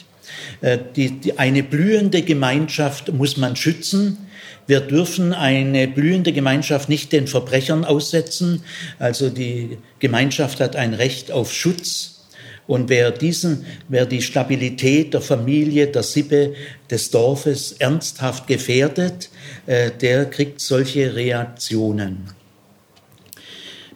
Äh, 0.60 0.78
die, 0.96 1.20
die, 1.20 1.38
eine 1.38 1.62
blühende 1.62 2.22
Gemeinschaft 2.22 3.12
muss 3.12 3.36
man 3.36 3.56
schützen. 3.56 4.18
Wir 4.66 4.80
dürfen 4.80 5.32
eine 5.32 5.88
blühende 5.88 6.32
Gemeinschaft 6.32 6.88
nicht 6.88 7.12
den 7.12 7.26
Verbrechern 7.26 7.84
aussetzen. 7.84 8.62
Also 8.98 9.30
die 9.30 9.78
Gemeinschaft 9.98 10.60
hat 10.60 10.76
ein 10.76 10.94
Recht 10.94 11.32
auf 11.32 11.52
Schutz. 11.52 12.26
Und 12.66 12.90
wer 12.90 13.10
diesen, 13.10 13.64
wer 13.88 14.04
die 14.04 14.20
Stabilität 14.20 15.14
der 15.14 15.22
Familie, 15.22 15.86
der 15.86 16.02
Sippe, 16.02 16.52
des 16.90 17.10
Dorfes 17.10 17.72
ernsthaft 17.72 18.46
gefährdet, 18.46 19.30
äh, 19.66 19.90
der 19.90 20.26
kriegt 20.26 20.60
solche 20.60 21.14
Reaktionen. 21.14 22.30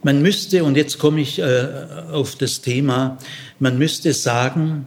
Man 0.03 0.23
müsste, 0.23 0.65
und 0.65 0.77
jetzt 0.77 0.99
komme 0.99 1.21
ich 1.21 1.39
äh, 1.39 1.69
auf 2.11 2.35
das 2.35 2.63
Thema, 2.63 3.19
man 3.59 3.79
müsste 3.79 4.15
sagen, 4.15 4.87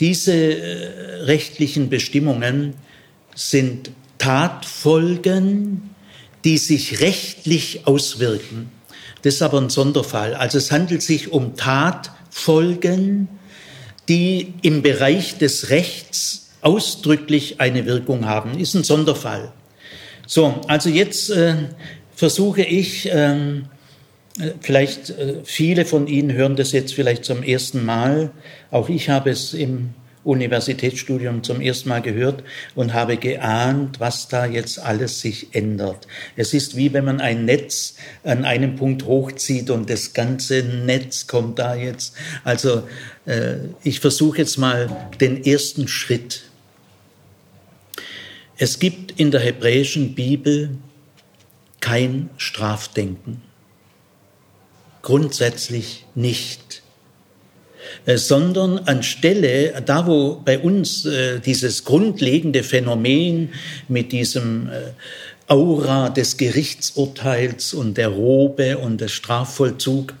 diese 0.00 0.34
äh, 0.34 1.22
rechtlichen 1.24 1.88
Bestimmungen 1.88 2.74
sind 3.34 3.90
Tatfolgen, 4.18 5.90
die 6.44 6.58
sich 6.58 7.00
rechtlich 7.00 7.86
auswirken. 7.86 8.70
Das 9.22 9.34
ist 9.34 9.42
aber 9.42 9.60
ein 9.60 9.70
Sonderfall. 9.70 10.34
Also 10.34 10.58
es 10.58 10.70
handelt 10.70 11.02
sich 11.02 11.32
um 11.32 11.56
Tatfolgen, 11.56 13.28
die 14.08 14.54
im 14.62 14.82
Bereich 14.82 15.38
des 15.38 15.70
Rechts 15.70 16.50
ausdrücklich 16.60 17.60
eine 17.60 17.86
Wirkung 17.86 18.26
haben. 18.26 18.58
Ist 18.58 18.74
ein 18.74 18.84
Sonderfall. 18.84 19.52
So, 20.26 20.60
also 20.68 20.88
jetzt 20.88 21.30
äh, 21.30 21.54
versuche 22.14 22.62
ich, 22.62 23.08
ähm, 23.10 23.64
äh, 23.64 23.77
vielleicht 24.60 25.10
äh, 25.10 25.36
viele 25.44 25.84
von 25.84 26.06
Ihnen 26.06 26.32
hören 26.32 26.56
das 26.56 26.72
jetzt 26.72 26.94
vielleicht 26.94 27.24
zum 27.24 27.42
ersten 27.42 27.84
Mal. 27.84 28.30
Auch 28.70 28.88
ich 28.88 29.08
habe 29.08 29.30
es 29.30 29.54
im 29.54 29.94
Universitätsstudium 30.24 31.42
zum 31.42 31.60
ersten 31.60 31.88
Mal 31.88 32.02
gehört 32.02 32.44
und 32.74 32.92
habe 32.92 33.16
geahnt, 33.16 33.98
was 33.98 34.28
da 34.28 34.44
jetzt 34.44 34.78
alles 34.78 35.20
sich 35.20 35.54
ändert. 35.54 36.06
Es 36.36 36.52
ist 36.52 36.76
wie 36.76 36.92
wenn 36.92 37.04
man 37.04 37.20
ein 37.20 37.44
Netz 37.44 37.94
an 38.24 38.44
einem 38.44 38.76
Punkt 38.76 39.06
hochzieht 39.06 39.70
und 39.70 39.88
das 39.88 40.12
ganze 40.12 40.62
Netz 40.62 41.26
kommt 41.26 41.58
da 41.58 41.74
jetzt. 41.74 42.14
Also 42.44 42.82
äh, 43.24 43.56
ich 43.82 44.00
versuche 44.00 44.38
jetzt 44.38 44.58
mal 44.58 45.08
den 45.20 45.44
ersten 45.44 45.88
Schritt. 45.88 46.42
Es 48.58 48.78
gibt 48.78 49.18
in 49.18 49.30
der 49.30 49.40
hebräischen 49.40 50.14
Bibel 50.14 50.70
kein 51.80 52.28
Strafdenken. 52.36 53.47
Grundsätzlich 55.08 56.04
nicht. 56.14 56.82
Äh, 58.04 58.18
sondern 58.18 58.76
anstelle, 58.80 59.82
da 59.86 60.06
wo 60.06 60.42
bei 60.44 60.58
uns 60.58 61.06
äh, 61.06 61.40
dieses 61.40 61.84
grundlegende 61.84 62.62
Phänomen 62.62 63.54
mit 63.88 64.12
diesem 64.12 64.68
äh, 64.68 64.92
Aura 65.46 66.10
des 66.10 66.36
Gerichtsurteils 66.36 67.72
und 67.72 67.96
der 67.96 68.08
Robe 68.08 68.76
und 68.76 69.00
des 69.00 69.12
Strafvollzug, 69.12 70.12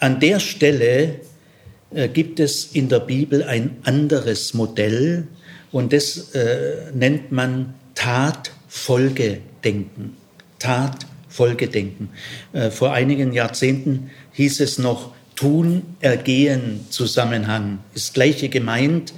an 0.00 0.18
der 0.18 0.40
Stelle 0.40 1.20
gibt 2.12 2.40
es 2.40 2.70
in 2.72 2.88
der 2.88 2.98
Bibel 2.98 3.44
ein 3.44 3.76
anderes 3.84 4.54
Modell 4.54 5.28
und 5.70 5.92
das 5.92 6.32
nennt 6.92 7.30
man 7.30 7.74
Tatfolgedenken. 7.94 10.16
Tatfolgedenken. 10.58 11.19
Vor 12.70 12.92
einigen 12.92 13.32
Jahrzehnten 13.32 14.10
hieß 14.32 14.60
es 14.60 14.78
noch 14.78 15.12
Tun-Ergehen-Zusammenhang. 15.40 17.78
Ist 17.94 18.12
gleiche 18.12 18.50
gemeint. 18.50 19.14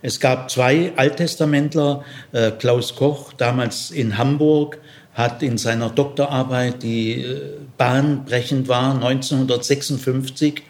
Es 0.00 0.20
gab 0.20 0.50
zwei 0.50 0.94
Alttestamentler, 0.96 2.02
äh, 2.32 2.52
Klaus 2.52 2.96
Koch, 2.96 3.34
damals 3.34 3.90
in 3.90 4.16
Hamburg, 4.16 4.78
hat 5.12 5.42
in 5.42 5.58
seiner 5.58 5.90
Doktorarbeit, 5.90 6.82
die 6.82 7.20
äh, 7.20 7.58
bahnbrechend 7.76 8.68
war, 8.68 8.94
1956 8.94 10.62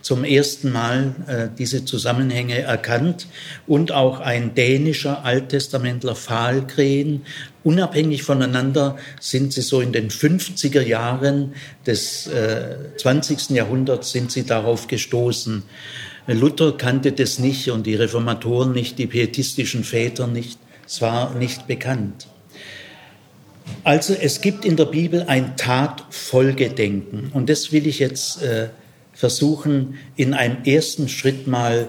zum 0.00 0.24
ersten 0.24 0.72
Mal 0.72 1.14
äh, 1.26 1.48
diese 1.56 1.84
Zusammenhänge 1.84 2.60
erkannt 2.60 3.26
und 3.66 3.92
auch 3.92 4.20
ein 4.20 4.54
dänischer 4.54 5.22
Alttestamentler 5.24 6.14
Fahlgren. 6.14 7.26
Unabhängig 7.66 8.22
voneinander 8.22 8.96
sind 9.18 9.52
sie 9.52 9.60
so 9.60 9.80
in 9.80 9.90
den 9.90 10.08
50er 10.08 10.82
Jahren 10.82 11.54
des 11.84 12.28
äh, 12.28 12.76
20. 12.96 13.50
Jahrhunderts 13.50 14.12
sind 14.12 14.30
sie 14.30 14.46
darauf 14.46 14.86
gestoßen. 14.86 15.64
Luther 16.28 16.76
kannte 16.76 17.10
das 17.10 17.40
nicht 17.40 17.68
und 17.72 17.84
die 17.84 17.96
Reformatoren 17.96 18.70
nicht, 18.70 19.00
die 19.00 19.08
pietistischen 19.08 19.82
Väter 19.82 20.28
nicht. 20.28 20.60
Es 20.86 21.02
war 21.02 21.34
nicht 21.34 21.66
bekannt. 21.66 22.28
Also 23.82 24.14
es 24.14 24.40
gibt 24.40 24.64
in 24.64 24.76
der 24.76 24.84
Bibel 24.84 25.24
ein 25.24 25.56
Tatfolgedenken 25.56 27.32
und 27.34 27.50
das 27.50 27.72
will 27.72 27.88
ich 27.88 27.98
jetzt 27.98 28.44
äh, 28.44 28.68
versuchen, 29.12 29.98
in 30.14 30.34
einem 30.34 30.62
ersten 30.62 31.08
Schritt 31.08 31.48
mal 31.48 31.88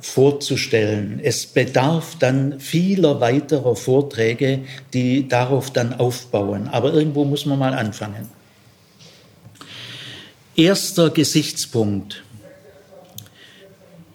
vorzustellen. 0.00 1.20
Es 1.22 1.46
bedarf 1.46 2.16
dann 2.18 2.60
vieler 2.60 3.20
weiterer 3.20 3.76
Vorträge, 3.76 4.60
die 4.92 5.28
darauf 5.28 5.72
dann 5.72 5.94
aufbauen. 5.94 6.68
Aber 6.68 6.92
irgendwo 6.92 7.24
muss 7.24 7.46
man 7.46 7.58
mal 7.58 7.74
anfangen. 7.74 8.28
Erster 10.56 11.10
Gesichtspunkt. 11.10 12.22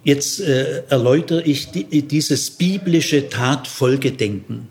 Jetzt 0.04 0.39
äh, 0.39 0.84
erläutere 0.89 1.41
ich 1.41 1.71
die, 1.71 2.04
dieses 2.04 2.52
biblische 2.52 3.30
Tatfolgedenken, 3.30 4.69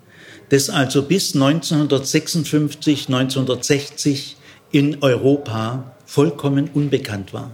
das 0.50 0.70
also 0.70 1.03
bis 1.03 1.35
1956, 1.35 3.09
1960 3.09 4.37
in 4.70 5.03
Europa 5.03 5.96
vollkommen 6.07 6.70
unbekannt 6.72 7.33
war. 7.33 7.50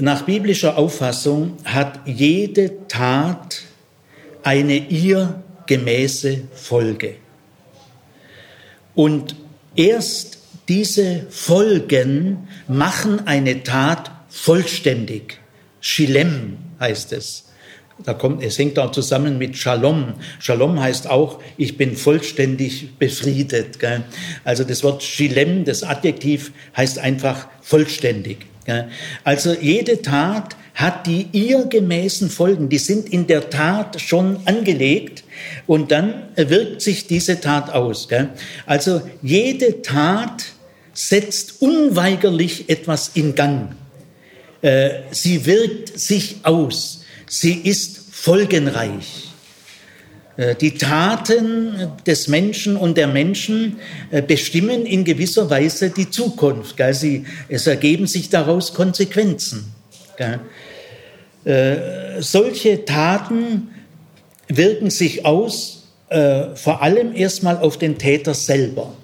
Nach 0.00 0.22
biblischer 0.22 0.78
Auffassung 0.78 1.56
hat 1.64 2.00
jede 2.06 2.86
Tat 2.86 3.62
eine 4.44 4.76
ihr 4.76 5.42
gemäße 5.66 6.42
Folge. 6.54 7.16
Und 8.94 9.34
erst 9.74 10.38
diese 10.68 11.26
Folgen 11.30 12.46
machen 12.68 13.26
eine 13.26 13.64
Tat 13.64 14.12
vollständig. 14.28 15.40
Shilem 15.80 16.58
heißt 16.78 17.12
es. 17.12 17.46
Da 18.04 18.14
kommt, 18.14 18.44
es 18.44 18.56
hängt 18.56 18.78
auch 18.78 18.92
zusammen 18.92 19.36
mit 19.36 19.56
Shalom. 19.56 20.14
Shalom 20.38 20.78
heißt 20.78 21.10
auch, 21.10 21.40
ich 21.56 21.76
bin 21.76 21.96
vollständig 21.96 22.96
befriedet. 22.98 23.80
Gell? 23.80 24.04
Also 24.44 24.62
das 24.62 24.84
Wort 24.84 25.02
Shilem, 25.02 25.64
das 25.64 25.82
Adjektiv, 25.82 26.52
heißt 26.76 27.00
einfach 27.00 27.48
vollständig. 27.62 28.46
Also 29.24 29.54
jede 29.54 30.02
Tat 30.02 30.56
hat 30.74 31.06
die 31.06 31.26
ihr 31.32 31.66
gemäßen 31.66 32.30
Folgen. 32.30 32.68
Die 32.68 32.78
sind 32.78 33.12
in 33.12 33.26
der 33.26 33.50
Tat 33.50 34.00
schon 34.00 34.38
angelegt 34.44 35.24
und 35.66 35.90
dann 35.90 36.28
wirkt 36.36 36.82
sich 36.82 37.06
diese 37.06 37.40
Tat 37.40 37.70
aus. 37.70 38.08
Also 38.66 39.02
jede 39.22 39.82
Tat 39.82 40.44
setzt 40.92 41.62
unweigerlich 41.62 42.68
etwas 42.68 43.12
in 43.14 43.34
Gang. 43.34 43.74
Äh, 44.62 44.90
sie 45.12 45.46
wirkt 45.46 45.98
sich 45.98 46.36
aus. 46.42 47.04
Sie 47.28 47.54
ist 47.54 48.00
folgenreich. 48.10 49.27
Äh, 50.38 50.54
die 50.54 50.78
Taten 50.78 51.90
des 52.06 52.28
Menschen 52.28 52.76
und 52.76 52.96
der 52.96 53.08
Menschen 53.08 53.78
äh, 54.10 54.22
bestimmen 54.22 54.86
in 54.86 55.04
gewisser 55.04 55.50
Weise 55.50 55.90
die 55.90 56.08
Zukunft. 56.08 56.76
Es 56.78 57.66
ergeben 57.66 58.06
sich 58.06 58.30
daraus 58.30 58.72
Konsequenzen. 58.72 59.72
Äh, 61.44 61.76
solche 62.20 62.84
Taten 62.84 63.68
wirken 64.48 64.90
sich 64.90 65.26
aus, 65.26 65.74
vor 66.54 66.80
allem 66.80 67.14
erstmal 67.14 67.58
auf 67.58 67.76
den 67.76 67.98
Täter 67.98 68.32
selber. 68.32 68.94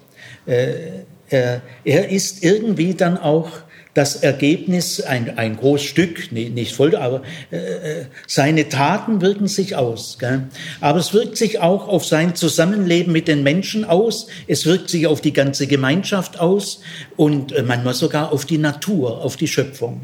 Er 0.47 1.61
ist 1.85 2.43
irgendwie 2.43 2.95
dann 2.95 3.19
auch 3.19 3.51
das 3.95 4.17
Ergebnis, 4.17 4.99
ein, 4.99 5.37
ein 5.37 5.55
Großstück, 5.55 6.31
nee, 6.31 6.49
nicht 6.49 6.75
voll, 6.75 6.97
aber 6.97 7.23
äh, 7.49 7.55
äh, 7.55 8.05
seine 8.27 8.67
Taten 8.67 9.21
wirken 9.21 9.47
sich 9.47 9.77
aus. 9.77 10.17
Gell? 10.19 10.43
Aber 10.81 10.99
es 10.99 11.13
wirkt 11.13 11.37
sich 11.37 11.61
auch 11.61 11.87
auf 11.87 12.05
sein 12.05 12.35
Zusammenleben 12.35 13.13
mit 13.13 13.29
den 13.29 13.41
Menschen 13.41 13.85
aus, 13.85 14.27
es 14.47 14.65
wirkt 14.65 14.89
sich 14.89 15.07
auf 15.07 15.21
die 15.21 15.31
ganze 15.31 15.65
Gemeinschaft 15.65 16.41
aus 16.41 16.81
und 17.15 17.53
äh, 17.53 17.63
manchmal 17.63 17.93
sogar 17.93 18.33
auf 18.33 18.45
die 18.45 18.57
Natur, 18.57 19.23
auf 19.23 19.37
die 19.37 19.47
Schöpfung. 19.47 20.01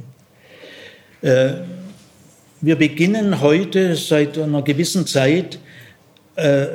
Äh, 1.21 1.55
wir 2.61 2.77
beginnen 2.77 3.41
heute 3.41 3.97
seit 3.97 4.37
einer 4.37 4.61
gewissen 4.61 5.05
Zeit, 5.05 5.59
äh, 6.37 6.67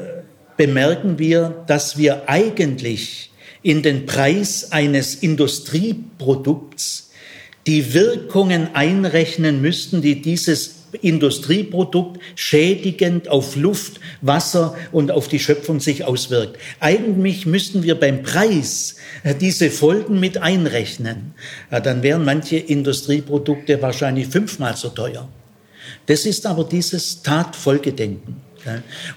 bemerken 0.59 1.19
wir, 1.19 1.65
dass 1.67 1.97
wir 1.97 2.29
eigentlich 2.29 3.31
in 3.63 3.83
den 3.83 4.05
Preis 4.05 4.71
eines 4.71 5.15
Industrieprodukts 5.15 7.06
die 7.67 7.95
Wirkungen 7.95 8.75
einrechnen 8.75 9.61
müssten, 9.61 10.01
die 10.01 10.23
dieses 10.23 10.77
Industrieprodukt 11.03 12.21
schädigend 12.37 13.29
auf 13.29 13.57
Luft, 13.57 14.01
Wasser 14.23 14.77
und 14.93 15.11
auf 15.11 15.29
die 15.29 15.41
Schöpfung 15.41 15.81
sich 15.81 16.05
auswirkt. 16.05 16.59
Eigentlich 16.81 17.45
müssten 17.45 17.83
wir 17.83 17.97
beim 17.97 18.23
Preis 18.23 18.97
diese 19.41 19.71
Folgen 19.71 20.21
mit 20.21 20.39
einrechnen. 20.39 21.35
Dann 21.71 22.03
wären 22.03 22.25
manche 22.25 22.57
Industrieprodukte 22.57 23.83
wahrscheinlich 23.83 24.29
fünfmal 24.29 24.77
so 24.77 24.89
teuer. 24.89 25.29
Das 26.07 26.25
ist 26.25 26.47
aber 26.47 26.65
dieses 26.65 27.23
Tatfolgedenken. 27.23 28.37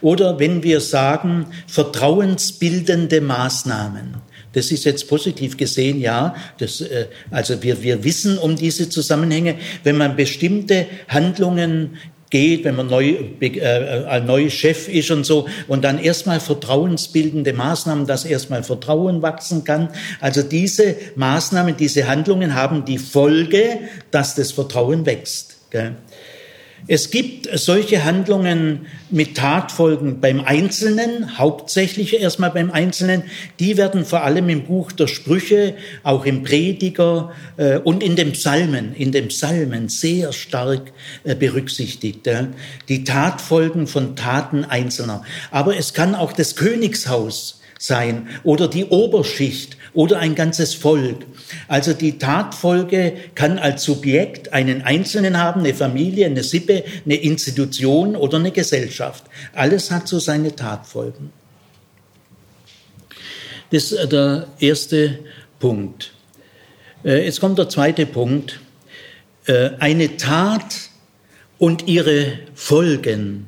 Oder 0.02 0.38
wenn 0.40 0.64
wir 0.64 0.80
sagen, 0.82 1.48
vertrauensbildende 1.68 3.22
Maßnahmen. 3.22 4.16
Das 4.54 4.72
ist 4.72 4.86
jetzt 4.86 5.08
positiv 5.08 5.58
gesehen, 5.58 6.00
ja. 6.00 6.36
Das, 6.58 6.82
äh, 6.82 7.08
also 7.32 7.62
wir, 7.62 7.82
wir 7.84 8.04
wissen 8.04 8.38
um 8.38 8.56
diese 8.56 8.90
Zusammenhänge. 8.90 9.56
Wenn 9.84 9.98
man 9.98 10.16
bestimmte 10.16 10.88
Handlungen 11.08 11.98
geht, 12.30 12.64
wenn 12.64 12.76
man 12.76 12.88
neu, 12.88 13.16
äh, 13.42 14.06
ein 14.06 14.26
neuer 14.26 14.50
Chef 14.50 14.88
ist 14.88 15.12
und 15.12 15.26
so, 15.26 15.48
und 15.68 15.84
dann 15.84 16.00
erstmal 16.00 16.40
vertrauensbildende 16.40 17.54
Maßnahmen, 17.54 18.06
dass 18.06 18.26
erstmal 18.26 18.64
Vertrauen 18.64 19.22
wachsen 19.22 19.64
kann. 19.64 19.90
Also 20.20 20.42
diese 20.44 20.96
Maßnahmen, 21.16 21.78
diese 21.78 22.08
Handlungen 22.08 22.56
haben 22.56 22.86
die 22.86 22.98
Folge, 22.98 23.80
dass 24.12 24.36
das 24.36 24.52
Vertrauen 24.52 25.06
wächst. 25.06 25.58
Gell? 25.72 25.96
Es 26.88 27.12
gibt 27.12 27.48
solche 27.58 28.04
Handlungen 28.04 28.88
mit 29.10 29.38
Tatfolgen 29.38 30.20
beim 30.20 30.42
Einzelnen, 30.42 31.38
hauptsächlich 31.38 32.20
erstmal 32.20 32.52
beim 32.52 32.72
Einzelnen. 32.72 33.24
Die 33.60 33.78
werden 33.78 34.06
vor 34.06 34.24
allem 34.24 34.50
im 34.50 34.64
Buch 34.64 34.92
der 34.92 35.08
Sprüche, 35.08 35.76
auch 36.04 36.26
im 36.26 36.44
Prediger 36.44 37.32
äh, 37.58 37.78
und 37.78 38.04
in 38.04 38.16
den 38.16 38.32
Psalmen, 38.32 38.94
in 38.96 39.12
den 39.12 39.28
Psalmen 39.28 39.90
sehr 39.90 40.34
stark 40.34 40.92
äh, 41.24 41.36
berücksichtigt. 41.36 42.26
Ja. 42.26 42.48
Die 42.88 43.04
Tatfolgen 43.04 43.88
von 43.88 44.16
Taten 44.16 44.66
Einzelner. 44.66 45.24
Aber 45.52 45.78
es 45.78 45.94
kann 45.94 46.16
auch 46.16 46.34
das 46.34 46.56
Königshaus 46.56 47.59
sein 47.80 48.28
oder 48.44 48.68
die 48.68 48.86
Oberschicht 48.86 49.78
oder 49.94 50.20
ein 50.20 50.36
ganzes 50.36 50.76
Volk. 50.76 51.26
Also 51.68 51.94
die 51.94 52.20
Tatfolge 52.20 53.14
kann 53.34 53.58
als 53.58 53.84
Subjekt 53.84 54.54
einen 54.54 54.84
Einzelnen 54.84 55.38
haben, 55.38 55.62
eine 55.62 55.74
Familie, 55.74 56.28
eine 56.28 56.44
Sippe, 56.44 56.84
eine 57.06 57.16
Institution 57.16 58.16
oder 58.16 58.38
eine 58.38 58.52
Gesellschaft. 58.52 59.24
Alles 59.56 59.90
hat 59.90 60.08
so 60.08 60.20
seine 60.20 60.56
Tatfolgen. 60.56 61.32
Das 63.72 63.92
ist 63.92 64.12
der 64.12 64.48
erste 64.60 65.20
Punkt. 65.60 66.14
Äh, 67.06 67.26
jetzt 67.26 67.40
kommt 67.40 67.58
der 67.58 67.70
zweite 67.70 68.06
Punkt. 68.06 68.60
Äh, 69.46 69.72
eine 69.80 70.18
Tat 70.18 70.76
und 71.58 71.88
ihre 71.88 72.40
Folgen 72.56 73.48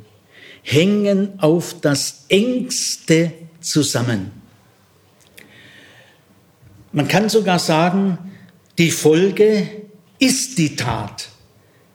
hängen 0.64 1.40
auf 1.40 1.76
das 1.82 2.26
engste 2.30 3.34
zusammen. 3.62 4.32
Man 6.92 7.08
kann 7.08 7.30
sogar 7.30 7.60
sagen, 7.60 8.18
die 8.78 8.92
Folge 8.92 9.68
ist 10.20 10.58
die 10.58 10.76
Tat. 10.76 11.30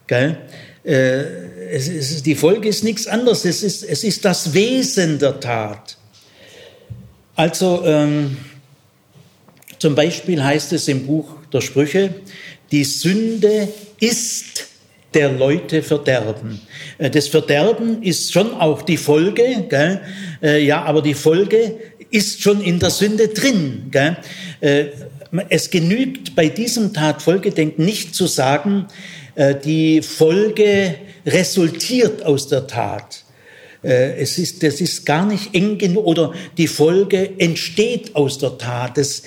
Gell? 0.07 0.37
Äh, 0.83 1.47
es 1.69 1.87
ist, 1.87 2.25
die 2.25 2.35
Folge 2.35 2.69
ist 2.69 2.83
nichts 2.83 3.07
anderes, 3.07 3.45
es 3.45 3.61
ist, 3.61 3.83
es 3.83 4.03
ist 4.03 4.25
das 4.25 4.53
Wesen 4.53 5.19
der 5.19 5.39
Tat. 5.39 5.97
Also 7.35 7.83
ähm, 7.85 8.37
zum 9.77 9.93
Beispiel 9.93 10.43
heißt 10.43 10.73
es 10.73 10.87
im 10.87 11.05
Buch 11.05 11.29
der 11.53 11.61
Sprüche, 11.61 12.15
die 12.71 12.83
Sünde 12.83 13.67
ist 13.99 14.66
der 15.17 15.31
Leute 15.31 15.81
Verderben. 15.81 16.61
Äh, 16.99 17.09
das 17.09 17.27
Verderben 17.27 18.03
ist 18.03 18.31
schon 18.31 18.53
auch 18.53 18.83
die 18.83 18.97
Folge, 18.97 19.65
gell? 19.67 19.99
Äh, 20.43 20.63
ja, 20.63 20.83
aber 20.83 21.01
die 21.01 21.15
Folge 21.15 21.75
ist 22.11 22.43
schon 22.43 22.61
in 22.61 22.79
der 22.79 22.91
Sünde 22.91 23.29
drin. 23.29 23.87
Gell? 23.89 24.15
Äh, 24.61 24.85
es 25.49 25.71
genügt 25.71 26.35
bei 26.35 26.49
diesem 26.49 26.93
Tatfolgedenken 26.93 27.83
nicht 27.83 28.15
zu 28.15 28.27
sagen, 28.27 28.85
die 29.65 30.01
Folge 30.01 30.95
resultiert 31.25 32.25
aus 32.25 32.47
der 32.47 32.65
Tat. 32.65 33.25
Äh, 33.83 34.19
es 34.21 34.37
ist, 34.37 34.63
das 34.63 34.81
ist 34.81 35.05
gar 35.05 35.25
nicht 35.25 35.53
eng 35.53 35.77
genug 35.77 36.05
oder 36.05 36.33
die 36.57 36.67
Folge 36.67 37.39
entsteht 37.39 38.15
aus 38.15 38.37
der 38.37 38.57
Tat. 38.57 38.97
Das 38.97 39.23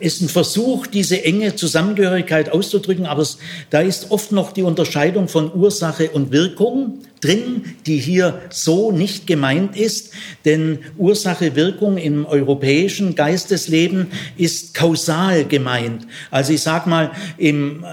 ist 0.00 0.20
ein 0.22 0.28
Versuch, 0.28 0.86
diese 0.86 1.24
enge 1.24 1.56
Zusammengehörigkeit 1.56 2.50
auszudrücken, 2.50 3.06
aber 3.06 3.22
es, 3.22 3.38
da 3.70 3.80
ist 3.80 4.10
oft 4.10 4.32
noch 4.32 4.52
die 4.52 4.62
Unterscheidung 4.62 5.28
von 5.28 5.54
Ursache 5.54 6.10
und 6.10 6.32
Wirkung 6.32 7.00
drin, 7.24 7.76
die 7.86 7.98
hier 7.98 8.42
so 8.50 8.92
nicht 8.92 9.26
gemeint 9.26 9.76
ist, 9.76 10.12
denn 10.44 10.78
Ursache-Wirkung 10.98 11.96
im 11.96 12.26
europäischen 12.26 13.14
Geistesleben 13.14 14.08
ist 14.36 14.74
kausal 14.74 15.44
gemeint. 15.44 16.06
Also 16.30 16.52
ich 16.52 16.62
sag 16.62 16.86
mal, 16.86 17.12
im 17.38 17.84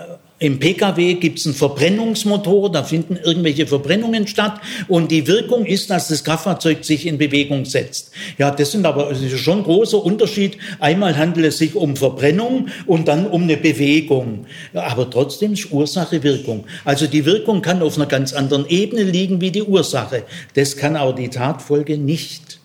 im 0.41 0.57
Pkw 0.57 1.13
gibt 1.13 1.37
es 1.37 1.45
einen 1.45 1.53
Verbrennungsmotor, 1.53 2.71
da 2.71 2.83
finden 2.83 3.15
irgendwelche 3.15 3.67
Verbrennungen 3.67 4.25
statt 4.25 4.59
und 4.87 5.11
die 5.11 5.27
Wirkung 5.27 5.67
ist, 5.67 5.91
dass 5.91 6.07
das 6.07 6.23
Kraftfahrzeug 6.23 6.83
sich 6.83 7.05
in 7.05 7.19
Bewegung 7.19 7.63
setzt. 7.65 8.09
Ja, 8.39 8.49
das 8.49 8.71
sind 8.71 8.87
aber 8.87 9.09
das 9.09 9.21
ist 9.21 9.39
schon 9.39 9.59
ein 9.59 9.63
großer 9.63 10.03
Unterschied. 10.03 10.57
Einmal 10.79 11.15
handelt 11.15 11.45
es 11.45 11.59
sich 11.59 11.75
um 11.75 11.95
Verbrennung 11.95 12.69
und 12.87 13.07
dann 13.07 13.27
um 13.27 13.43
eine 13.43 13.55
Bewegung. 13.55 14.47
Aber 14.73 15.07
trotzdem 15.07 15.53
ist 15.53 15.71
Ursache 15.71 16.23
Wirkung. 16.23 16.63
Also 16.85 17.05
die 17.05 17.23
Wirkung 17.27 17.61
kann 17.61 17.83
auf 17.83 17.97
einer 17.97 18.07
ganz 18.07 18.33
anderen 18.33 18.67
Ebene 18.67 19.03
liegen 19.03 19.41
wie 19.41 19.51
die 19.51 19.61
Ursache. 19.61 20.23
Das 20.55 20.75
kann 20.75 20.95
aber 20.95 21.13
die 21.13 21.29
Tatfolge 21.29 21.99
nicht. 21.99 22.59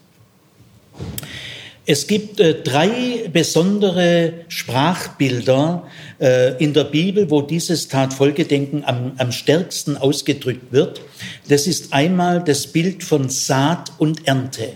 Es 1.89 2.09
gibt 2.09 2.41
äh, 2.41 2.63
drei 2.63 3.31
besondere 3.33 4.33
Sprachbilder 4.49 5.87
äh, 6.21 6.63
in 6.63 6.73
der 6.73 6.83
Bibel, 6.83 7.31
wo 7.31 7.43
dieses 7.43 7.87
Tatfolgedenken 7.87 8.85
am, 8.85 9.13
am 9.19 9.31
stärksten 9.31 9.97
ausgedrückt 9.97 10.73
wird. 10.73 11.01
Das 11.49 11.69
ist 11.69 11.93
einmal 11.93 12.43
das 12.43 12.67
Bild 12.67 13.05
von 13.05 13.29
Saat 13.29 13.93
und 13.99 14.27
Ernte. 14.27 14.73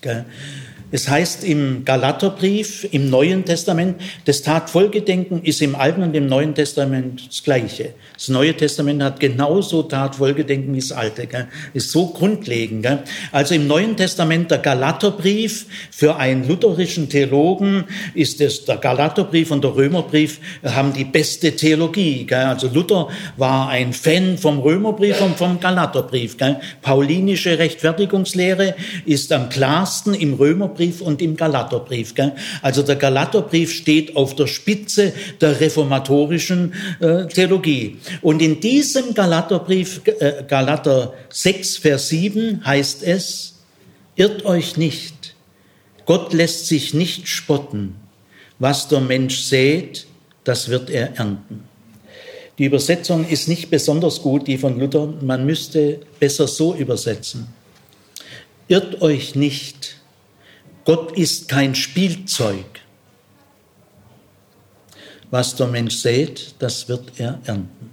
Gell? 0.00 0.24
Es 0.92 1.08
heißt 1.08 1.42
im 1.44 1.86
Galaterbrief, 1.86 2.86
im 2.92 3.08
Neuen 3.08 3.46
Testament, 3.46 3.98
das 4.26 4.42
Tatfolgedenken 4.42 5.42
ist 5.42 5.62
im 5.62 5.74
Alten 5.74 6.02
und 6.02 6.14
im 6.14 6.26
Neuen 6.26 6.54
Testament 6.54 7.28
das 7.30 7.42
Gleiche. 7.42 7.94
Das 8.14 8.28
Neue 8.28 8.54
Testament 8.54 9.02
hat 9.02 9.18
genauso 9.18 9.84
Tatfolgedenken 9.84 10.74
wie 10.74 10.80
das 10.80 10.92
Alte. 10.92 11.26
Gell? 11.26 11.48
Ist 11.72 11.92
so 11.92 12.08
grundlegend. 12.08 12.82
Gell? 12.82 12.98
Also 13.32 13.54
im 13.54 13.66
Neuen 13.66 13.96
Testament 13.96 14.50
der 14.50 14.58
Galaterbrief 14.58 15.64
für 15.90 16.16
einen 16.16 16.46
lutherischen 16.46 17.08
Theologen 17.08 17.84
ist 18.12 18.42
es 18.42 18.66
der 18.66 18.76
Galaterbrief 18.76 19.50
und 19.50 19.64
der 19.64 19.74
Römerbrief 19.74 20.40
haben 20.62 20.92
die 20.92 21.04
beste 21.04 21.56
Theologie. 21.56 22.26
Gell? 22.26 22.44
Also 22.44 22.68
Luther 22.68 23.08
war 23.38 23.70
ein 23.70 23.94
Fan 23.94 24.36
vom 24.36 24.58
Römerbrief 24.58 25.22
und 25.22 25.38
vom 25.38 25.58
Galaterbrief. 25.58 26.36
Paulinische 26.82 27.58
Rechtfertigungslehre 27.58 28.74
ist 29.06 29.32
am 29.32 29.48
klarsten 29.48 30.12
im 30.12 30.34
Römerbrief 30.34 30.81
Römerbrief 30.82 31.00
und 31.00 31.22
im 31.22 31.36
Galaterbrief. 31.36 32.14
Gell? 32.14 32.32
Also 32.60 32.82
der 32.82 32.96
Galaterbrief 32.96 33.72
steht 33.72 34.16
auf 34.16 34.34
der 34.34 34.46
Spitze 34.46 35.12
der 35.40 35.60
reformatorischen 35.60 36.74
äh, 37.00 37.26
Theologie. 37.26 37.98
Und 38.20 38.42
in 38.42 38.60
diesem 38.60 39.14
Galaterbrief, 39.14 40.02
äh, 40.06 40.44
Galater 40.46 41.14
6, 41.30 41.78
Vers 41.78 42.08
7 42.08 42.64
heißt 42.64 43.02
es, 43.02 43.54
irrt 44.16 44.44
euch 44.44 44.76
nicht, 44.76 45.34
Gott 46.04 46.32
lässt 46.32 46.66
sich 46.66 46.94
nicht 46.94 47.28
spotten. 47.28 47.94
Was 48.58 48.88
der 48.88 49.00
Mensch 49.00 49.40
sät, 49.42 50.06
das 50.44 50.68
wird 50.68 50.90
er 50.90 51.16
ernten. 51.16 51.64
Die 52.58 52.66
Übersetzung 52.66 53.26
ist 53.26 53.48
nicht 53.48 53.70
besonders 53.70 54.20
gut, 54.20 54.46
die 54.46 54.58
von 54.58 54.78
Luther. 54.78 55.12
Man 55.20 55.46
müsste 55.46 56.00
besser 56.20 56.46
so 56.46 56.74
übersetzen. 56.74 57.48
Irrt 58.68 59.02
euch 59.02 59.34
nicht, 59.34 59.81
Gott 60.84 61.16
ist 61.16 61.48
kein 61.48 61.74
Spielzeug. 61.74 62.82
was 65.32 65.56
der 65.56 65.66
Mensch 65.66 65.96
sät, 65.96 66.54
das 66.58 66.88
wird 66.88 67.12
er 67.16 67.40
ernten. 67.44 67.90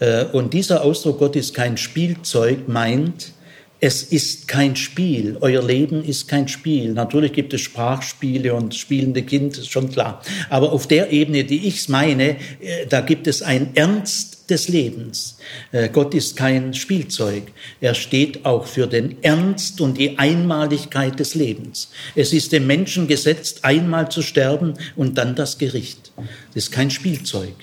Äh, 0.00 0.24
und 0.32 0.52
dieser 0.52 0.82
Ausdruck, 0.82 1.20
Gott 1.20 1.36
ist 1.36 1.54
kein 1.54 1.76
Spielzeug, 1.76 2.68
meint, 2.68 3.32
es 3.78 4.02
ist 4.02 4.48
kein 4.48 4.74
Spiel. 4.74 5.38
Euer 5.40 5.62
Leben 5.62 6.04
ist 6.04 6.28
kein 6.28 6.48
Spiel. 6.48 6.92
Natürlich 6.92 7.32
gibt 7.32 7.54
es 7.54 7.60
Sprachspiele 7.60 8.54
und 8.54 8.74
spielende 8.74 9.22
Kind, 9.22 9.56
ist 9.56 9.70
schon 9.70 9.90
klar. 9.90 10.20
Aber 10.50 10.72
auf 10.72 10.88
der 10.88 11.12
Ebene, 11.12 11.44
die 11.44 11.66
ich 11.66 11.88
meine, 11.88 12.30
äh, 12.60 12.86
da 12.88 13.02
gibt 13.02 13.28
es 13.28 13.42
ein 13.42 13.70
Ernst 13.74 14.31
des 14.50 14.68
Lebens. 14.68 15.38
Äh, 15.72 15.88
Gott 15.88 16.14
ist 16.14 16.36
kein 16.36 16.74
Spielzeug. 16.74 17.44
Er 17.80 17.94
steht 17.94 18.44
auch 18.44 18.66
für 18.66 18.86
den 18.86 19.22
Ernst 19.22 19.80
und 19.80 19.98
die 19.98 20.18
Einmaligkeit 20.18 21.18
des 21.18 21.34
Lebens. 21.34 21.90
Es 22.14 22.32
ist 22.32 22.52
dem 22.52 22.66
Menschen 22.66 23.06
gesetzt, 23.06 23.64
einmal 23.64 24.10
zu 24.10 24.22
sterben 24.22 24.74
und 24.96 25.18
dann 25.18 25.34
das 25.34 25.58
Gericht. 25.58 26.12
Das 26.16 26.64
ist 26.64 26.72
kein 26.72 26.90
Spielzeug. 26.90 27.54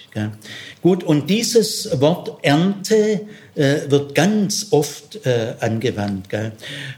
Gut, 0.81 1.03
und 1.03 1.29
dieses 1.29 2.01
Wort 2.01 2.43
Ernte 2.43 3.21
äh, 3.55 3.89
wird 3.89 4.15
ganz 4.15 4.67
oft 4.71 5.25
äh, 5.25 5.53
angewandt. 5.59 6.29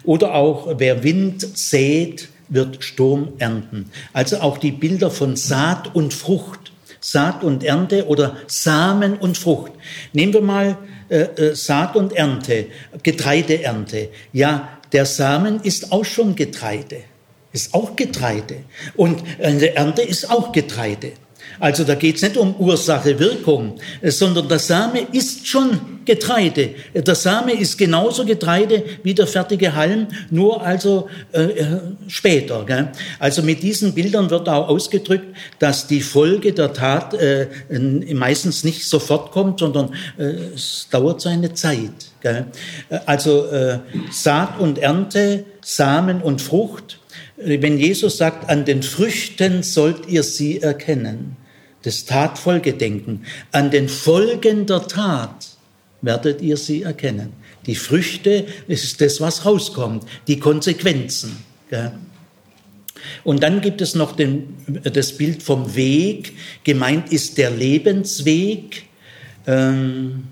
Oder 0.03 0.35
auch, 0.35 0.75
wer 0.77 1.03
Wind 1.03 1.41
sät, 1.57 2.29
wird 2.51 2.83
Sturm 2.83 3.29
ernten. 3.39 3.89
Also 4.13 4.37
auch 4.39 4.57
die 4.57 4.71
Bilder 4.71 5.09
von 5.09 5.35
Saat 5.35 5.95
und 5.95 6.13
Frucht. 6.13 6.70
Saat 7.01 7.43
und 7.43 7.63
Ernte 7.63 8.07
oder 8.07 8.37
Samen 8.47 9.17
und 9.17 9.37
Frucht. 9.37 9.73
Nehmen 10.13 10.33
wir 10.33 10.41
mal 10.41 10.77
äh, 11.09 11.21
äh, 11.21 11.55
Saat 11.55 11.95
und 11.95 12.13
Ernte, 12.13 12.67
Getreideernte. 13.03 14.09
Ja, 14.31 14.79
der 14.93 15.05
Samen 15.05 15.61
ist 15.61 15.91
auch 15.91 16.05
schon 16.05 16.35
Getreide, 16.35 17.01
ist 17.51 17.73
auch 17.73 17.95
Getreide. 17.95 18.57
Und 18.95 19.23
eine 19.41 19.75
Ernte 19.75 20.03
ist 20.03 20.29
auch 20.29 20.51
Getreide. 20.51 21.13
Also 21.59 21.83
da 21.83 21.95
geht 21.95 22.15
es 22.15 22.21
nicht 22.21 22.37
um 22.37 22.55
Ursache, 22.55 23.19
Wirkung, 23.19 23.75
sondern 24.03 24.47
der 24.47 24.59
Same 24.59 25.07
ist 25.11 25.47
schon 25.47 25.79
Getreide. 26.05 26.71
Der 26.95 27.15
Same 27.15 27.53
ist 27.53 27.77
genauso 27.77 28.25
Getreide 28.25 28.83
wie 29.03 29.13
der 29.13 29.27
fertige 29.27 29.75
Halm, 29.75 30.07
nur 30.31 30.63
also 30.65 31.07
äh, 31.31 31.43
äh, 31.43 31.79
später. 32.07 32.65
Gell? 32.65 32.89
Also 33.19 33.43
mit 33.43 33.61
diesen 33.61 33.93
Bildern 33.93 34.29
wird 34.29 34.49
auch 34.49 34.67
ausgedrückt, 34.67 35.35
dass 35.59 35.87
die 35.87 36.01
Folge 36.01 36.53
der 36.53 36.73
Tat 36.73 37.13
äh, 37.13 37.47
meistens 38.13 38.63
nicht 38.63 38.85
sofort 38.85 39.31
kommt, 39.31 39.59
sondern 39.59 39.93
äh, 40.17 40.23
es 40.55 40.87
dauert 40.89 41.21
seine 41.21 41.53
Zeit. 41.53 41.91
Gell? 42.21 42.47
Also 43.05 43.45
äh, 43.47 43.79
Saat 44.11 44.59
und 44.59 44.79
Ernte, 44.79 45.45
Samen 45.61 46.21
und 46.21 46.41
Frucht. 46.41 46.97
Wenn 47.43 47.77
Jesus 47.77 48.17
sagt, 48.17 48.49
an 48.49 48.65
den 48.65 48.83
Früchten 48.83 49.63
sollt 49.63 50.07
ihr 50.07 50.23
sie 50.23 50.61
erkennen 50.61 51.37
das 51.83 52.05
Tatfolgedenken, 52.05 53.25
an 53.51 53.71
den 53.71 53.89
Folgen 53.89 54.65
der 54.65 54.87
Tat 54.87 55.49
werdet 56.01 56.41
ihr 56.41 56.57
sie 56.57 56.83
erkennen. 56.83 57.33
Die 57.65 57.75
Früchte 57.75 58.45
ist 58.67 59.01
das, 59.01 59.21
was 59.21 59.45
rauskommt, 59.45 60.05
die 60.27 60.39
Konsequenzen. 60.39 61.43
Gell? 61.69 61.91
Und 63.23 63.41
dann 63.43 63.61
gibt 63.61 63.81
es 63.81 63.95
noch 63.95 64.15
den, 64.15 64.55
das 64.83 65.17
Bild 65.17 65.41
vom 65.41 65.75
Weg. 65.75 66.33
Gemeint 66.63 67.11
ist 67.11 67.37
der 67.37 67.51
Lebensweg. 67.51 68.83
Ähm, 69.47 70.27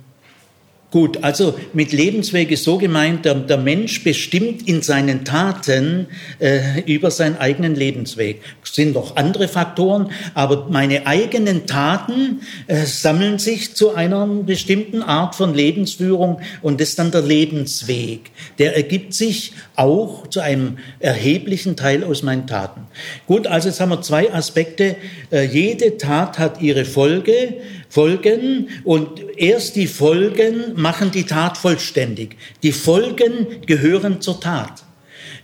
Gut, 0.92 1.24
also 1.24 1.54
mit 1.74 1.92
Lebensweg 1.92 2.50
ist 2.50 2.64
so 2.64 2.80
gemeint, 2.80 3.24
der, 3.24 3.36
der 3.36 3.58
Mensch 3.58 4.04
bestimmt 4.04 4.68
in 4.68 4.82
seinen 4.82 5.24
Taten 5.24 6.08
äh, 6.40 6.82
über 6.92 7.12
seinen 7.12 7.38
eigenen 7.38 7.76
Lebensweg. 7.76 8.42
Es 8.64 8.74
sind 8.74 8.96
noch 8.96 9.16
andere 9.16 9.48
Faktoren, 9.48 10.10
aber 10.34 10.66
meine 10.72 11.06
eigenen 11.06 11.68
Taten 11.68 12.42
äh, 12.66 12.86
sammeln 12.86 13.38
sich 13.38 13.76
zu 13.76 13.94
einer 13.94 14.26
bestimmten 14.26 15.04
Art 15.04 15.36
von 15.36 15.54
Lebensführung 15.54 16.42
und 16.64 16.82
das 16.82 16.90
ist 16.90 17.00
dann 17.00 17.12
der 17.12 17.22
Lebensweg. 17.22 18.32
Der 18.58 18.76
ergibt 18.76 19.14
sich 19.14 19.54
auch 19.76 20.26
zu 20.26 20.40
einem 20.40 20.80
erheblichen 21.00 21.76
Teil 21.76 22.04
aus 22.04 22.24
meinen 22.24 22.48
Taten. 22.48 22.88
Gut, 23.28 23.46
also 23.46 23.70
jetzt 23.70 23.80
haben 23.80 23.90
wir 23.90 24.02
zwei 24.02 24.34
Aspekte. 24.34 24.96
Äh, 25.32 25.44
jede 25.46 25.98
Tat 26.00 26.40
hat 26.40 26.64
ihre 26.64 26.84
Folge 26.84 27.58
Folgen 27.90 28.70
und 28.84 29.20
erst 29.38 29.76
die 29.76 29.88
Folgen 29.88 30.74
machen 30.76 31.10
die 31.12 31.26
Tat 31.26 31.58
vollständig. 31.58 32.38
Die 32.62 32.72
Folgen 32.72 33.66
gehören 33.66 34.22
zur 34.22 34.40
Tat. 34.40 34.84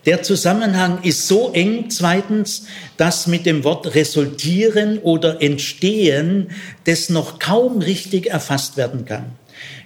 Der 0.06 0.22
Zusammenhang 0.22 1.02
ist 1.02 1.28
so 1.28 1.52
eng, 1.54 1.90
zweitens, 1.90 2.68
dass 2.98 3.26
mit 3.26 3.48
dem 3.48 3.64
Wort 3.64 3.96
resultieren 3.96 5.00
oder 5.00 5.42
entstehen 5.42 6.52
das 6.84 7.10
noch 7.10 7.40
kaum 7.40 7.80
richtig 7.80 8.28
erfasst 8.28 8.78
werden 8.78 9.06
kann. 9.06 9.32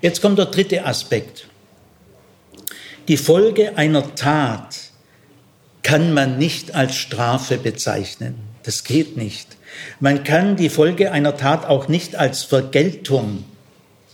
Jetzt 0.01 0.21
kommt 0.21 0.37
der 0.37 0.47
dritte 0.47 0.85
Aspekt. 0.85 1.47
Die 3.07 3.17
Folge 3.17 3.77
einer 3.77 4.15
Tat 4.15 4.75
kann 5.81 6.13
man 6.13 6.37
nicht 6.37 6.75
als 6.75 6.95
Strafe 6.95 7.57
bezeichnen. 7.57 8.35
Das 8.63 8.83
geht 8.83 9.15
nicht. 9.15 9.55
Man 9.99 10.23
kann 10.23 10.55
die 10.55 10.69
Folge 10.69 11.11
einer 11.11 11.37
Tat 11.37 11.65
auch 11.65 11.87
nicht 11.87 12.15
als 12.15 12.43
Vergeltung 12.43 13.45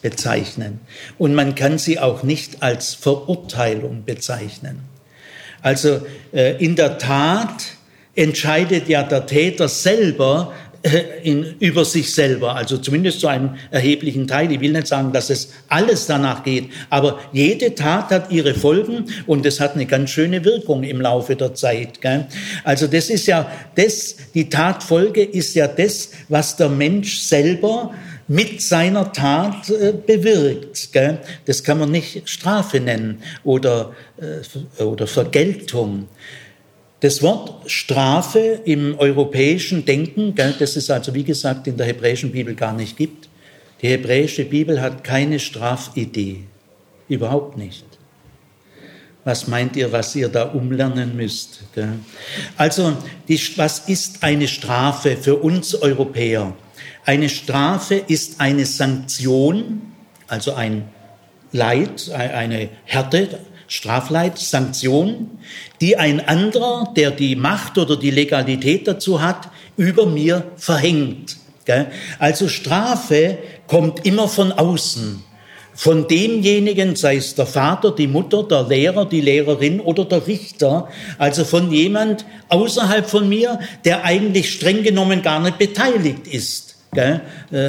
bezeichnen 0.01 0.79
und 1.17 1.33
man 1.33 1.55
kann 1.55 1.77
sie 1.77 1.99
auch 1.99 2.23
nicht 2.23 2.61
als 2.61 2.93
Verurteilung 2.93 4.03
bezeichnen. 4.05 4.81
Also 5.61 6.05
äh, 6.31 6.63
in 6.63 6.75
der 6.75 6.99
Tat 6.99 7.65
entscheidet 8.15 8.87
ja 8.87 9.03
der 9.03 9.25
Täter 9.25 9.67
selber, 9.67 10.53
in, 11.23 11.55
über 11.59 11.83
sich 11.83 12.13
selber, 12.13 12.55
also 12.55 12.77
zumindest 12.77 13.19
zu 13.19 13.27
einem 13.27 13.55
erheblichen 13.71 14.27
Teil. 14.27 14.51
Ich 14.51 14.59
will 14.59 14.71
nicht 14.71 14.87
sagen, 14.87 15.11
dass 15.11 15.29
es 15.29 15.51
alles 15.67 16.05
danach 16.05 16.43
geht, 16.43 16.69
aber 16.89 17.19
jede 17.33 17.73
Tat 17.73 18.11
hat 18.11 18.31
ihre 18.31 18.53
Folgen 18.53 19.05
und 19.25 19.45
es 19.45 19.59
hat 19.59 19.73
eine 19.73 19.85
ganz 19.87 20.11
schöne 20.11 20.45
Wirkung 20.45 20.83
im 20.83 21.01
Laufe 21.01 21.35
der 21.35 21.55
Zeit. 21.55 22.01
Gell? 22.01 22.27
Also 22.63 22.87
das 22.87 23.09
ist 23.09 23.25
ja 23.25 23.51
das, 23.75 24.17
die 24.33 24.49
Tatfolge 24.49 25.23
ist 25.23 25.55
ja 25.55 25.67
das, 25.67 26.11
was 26.29 26.55
der 26.55 26.69
Mensch 26.69 27.19
selber 27.19 27.91
mit 28.27 28.61
seiner 28.61 29.11
Tat 29.11 29.69
äh, 29.69 29.93
bewirkt. 29.93 30.91
Gell? 30.91 31.19
Das 31.45 31.63
kann 31.63 31.79
man 31.79 31.91
nicht 31.91 32.29
Strafe 32.29 32.79
nennen 32.79 33.23
oder, 33.43 33.93
äh, 34.17 34.83
oder 34.83 35.07
Vergeltung. 35.07 36.07
Das 37.05 37.21
Wort 37.21 37.69
Strafe 37.69 38.61
im 38.65 38.97
europäischen 38.97 39.85
Denken, 39.85 40.33
das 40.33 40.75
es 40.75 40.89
also 40.89 41.13
wie 41.13 41.23
gesagt 41.23 41.67
in 41.67 41.77
der 41.77 41.85
hebräischen 41.85 42.31
Bibel 42.31 42.55
gar 42.55 42.73
nicht 42.73 42.97
gibt. 42.97 43.29
Die 43.83 43.89
hebräische 43.89 44.43
Bibel 44.43 44.81
hat 44.81 45.03
keine 45.03 45.37
Strafidee. 45.37 46.45
Überhaupt 47.07 47.59
nicht. 47.59 47.85
Was 49.23 49.47
meint 49.47 49.75
ihr, 49.75 49.91
was 49.91 50.15
ihr 50.15 50.29
da 50.29 50.45
umlernen 50.45 51.15
müsst? 51.15 51.65
Also, 52.57 52.97
was 53.57 53.87
ist 53.87 54.23
eine 54.23 54.47
Strafe 54.47 55.15
für 55.15 55.35
uns 55.35 55.75
Europäer? 55.75 56.55
Eine 57.05 57.29
Strafe 57.29 58.01
ist 58.07 58.41
eine 58.41 58.65
Sanktion, 58.65 59.93
also 60.25 60.55
ein 60.55 60.85
Leid, 61.51 62.09
eine 62.09 62.69
Härte, 62.83 63.41
Strafleid, 63.67 64.37
Sanktion, 64.37 65.39
die 65.81 65.97
ein 65.97 66.25
anderer, 66.25 66.93
der 66.95 67.11
die 67.11 67.35
Macht 67.35 67.77
oder 67.77 67.97
die 67.97 68.11
Legalität 68.11 68.87
dazu 68.87 69.21
hat, 69.21 69.49
über 69.77 70.05
mir 70.05 70.51
verhängt. 70.57 71.37
Also 72.19 72.47
Strafe 72.47 73.37
kommt 73.67 74.05
immer 74.05 74.27
von 74.27 74.51
außen. 74.51 75.23
Von 75.77 76.07
demjenigen, 76.07 76.95
sei 76.95 77.17
es 77.17 77.35
der 77.35 77.45
Vater, 77.45 77.91
die 77.91 78.07
Mutter, 78.07 78.43
der 78.43 78.63
Lehrer, 78.63 79.05
die 79.05 79.19
Lehrerin 79.19 79.81
oder 79.81 80.05
der 80.05 80.25
Richter, 80.25 80.87
also 81.17 81.43
von 81.43 81.69
jemand 81.69 82.25
außerhalb 82.47 83.09
von 83.09 83.27
mir, 83.27 83.59
der 83.83 84.05
eigentlich 84.05 84.53
streng 84.53 84.83
genommen 84.83 85.21
gar 85.21 85.41
nicht 85.41 85.57
beteiligt 85.57 86.27
ist. 86.27 86.64
Gell? 86.95 87.21
Äh, 87.51 87.67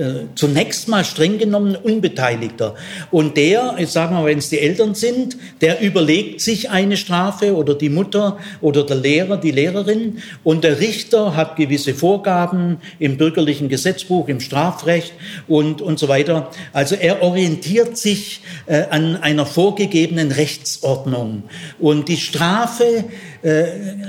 äh, 0.00 0.24
zunächst 0.34 0.88
mal 0.88 1.04
streng 1.04 1.38
genommen 1.38 1.76
Unbeteiligter. 1.76 2.74
Und 3.10 3.36
der, 3.36 3.76
jetzt 3.78 3.92
sagen 3.92 4.16
wir, 4.16 4.24
wenn 4.24 4.38
es 4.38 4.48
die 4.48 4.58
Eltern 4.58 4.94
sind, 4.94 5.36
der 5.60 5.80
überlegt 5.80 6.40
sich 6.40 6.70
eine 6.70 6.96
Strafe 6.96 7.54
oder 7.54 7.74
die 7.74 7.90
Mutter 7.90 8.38
oder 8.60 8.84
der 8.84 8.96
Lehrer, 8.96 9.36
die 9.36 9.50
Lehrerin. 9.50 10.22
Und 10.42 10.64
der 10.64 10.80
Richter 10.80 11.36
hat 11.36 11.56
gewisse 11.56 11.94
Vorgaben 11.94 12.78
im 12.98 13.18
bürgerlichen 13.18 13.68
Gesetzbuch, 13.68 14.28
im 14.28 14.40
Strafrecht 14.40 15.12
und, 15.46 15.82
und 15.82 15.98
so 15.98 16.08
weiter. 16.08 16.50
Also 16.72 16.94
er 16.94 17.22
orientiert 17.22 17.96
sich 17.96 18.40
äh, 18.66 18.84
an 18.90 19.16
einer 19.16 19.46
vorgegebenen 19.46 20.32
Rechtsordnung. 20.32 21.44
Und 21.78 22.08
die 22.08 22.16
Strafe, 22.16 23.04
äh, 23.42 23.64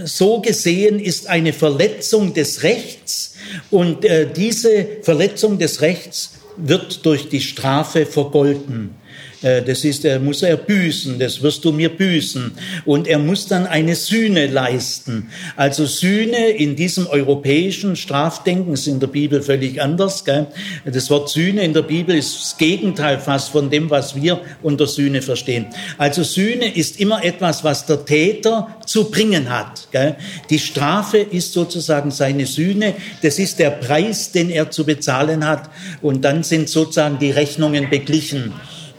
so 0.06 0.42
gesehen, 0.42 1.00
ist 1.00 1.28
eine 1.28 1.52
Verletzung 1.54 2.34
des 2.34 2.64
Rechts, 2.64 3.36
und 3.72 4.06
äh, 4.06 4.28
diese 4.34 4.88
Verletzung 5.02 5.58
des 5.58 5.82
Rechts 5.82 6.34
wird 6.58 7.06
durch 7.06 7.30
die 7.30 7.42
Strafe 7.42 8.06
vergolten. 8.06 8.96
Äh, 9.42 9.62
das 9.62 9.84
ist, 9.84 10.06
er 10.06 10.20
muss 10.20 10.42
er 10.42 10.58
büßen, 10.58 11.20
das 11.20 11.42
wirst 11.42 11.64
du 11.66 11.72
mir 11.72 11.90
büßen. 11.90 12.52
Und 12.86 13.08
er 13.08 13.20
muss 13.20 13.48
dann 13.48 13.68
eine 13.68 13.96
Sühne 13.96 14.48
leisten. 14.48 15.30
Also 15.56 15.86
Sühne 15.86 16.50
in 16.50 16.76
diesem 16.76 17.08
europäischen 17.08 17.96
Strafdenken 17.96 18.74
ist 18.74 18.88
in 18.88 19.00
der 19.00 19.08
Bibel 19.08 19.42
völlig 19.42 19.82
anders. 19.82 20.26
Gell? 20.26 20.48
Das 20.86 21.10
Wort 21.10 21.30
Sühne 21.30 21.64
in 21.64 21.74
der 21.74 21.84
Bibel 21.84 22.16
ist 22.16 22.36
das 22.40 22.58
Gegenteil 22.58 23.20
fast 23.20 23.50
von 23.50 23.70
dem, 23.70 23.90
was 23.90 24.16
wir 24.16 24.42
unter 24.64 24.88
Sühne 24.88 25.22
verstehen. 25.22 25.68
Also 25.98 26.24
Sühne 26.24 26.76
ist 26.76 27.00
immer 27.00 27.24
etwas, 27.24 27.64
was 27.64 27.86
der 27.86 28.06
Täter 28.06 28.76
zu 28.86 29.12
bringen 29.12 29.50
hat. 29.50 29.88
Gell? 29.92 30.16
Die 30.50 30.60
Strafe 30.60 31.18
ist 31.18 31.54
sozusagen 31.54 32.12
seine 32.12 32.46
Sühne. 32.46 32.96
Das 33.22 33.40
ist 33.40 33.60
der 33.60 33.72
Preis, 33.72 34.32
den 34.32 34.50
er 34.50 34.72
zu 34.72 34.86
bezahlen 34.86 35.48
hat. 35.48 35.70
Und 36.02 36.24
dann 36.24 36.44
sind 36.44 36.70
sozusagen 36.70 37.20
die 37.20 37.32
Rechnungen 37.32 37.90
beglichen 37.90 38.54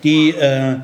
die 0.08 0.30
äh, 0.30 0.76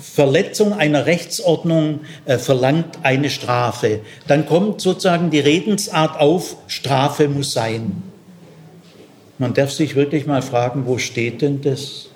Verletzung 0.00 0.72
einer 0.72 1.06
Rechtsordnung 1.06 2.00
äh, 2.24 2.38
verlangt 2.38 2.98
eine 3.02 3.30
Strafe. 3.30 4.00
Dann 4.26 4.46
kommt 4.46 4.80
sozusagen 4.80 5.30
die 5.30 5.38
Redensart 5.40 6.18
auf, 6.18 6.56
Strafe 6.66 7.28
muss 7.28 7.52
sein. 7.52 8.02
Man 9.38 9.54
darf 9.54 9.70
sich 9.70 9.94
wirklich 9.94 10.26
mal 10.26 10.42
fragen, 10.42 10.86
wo 10.86 10.98
steht 10.98 11.42
denn 11.42 11.60
das? 11.62 12.08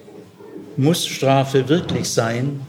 Muss 0.77 1.07
Strafe 1.07 1.69
wirklich 1.69 2.09
sein? 2.09 2.61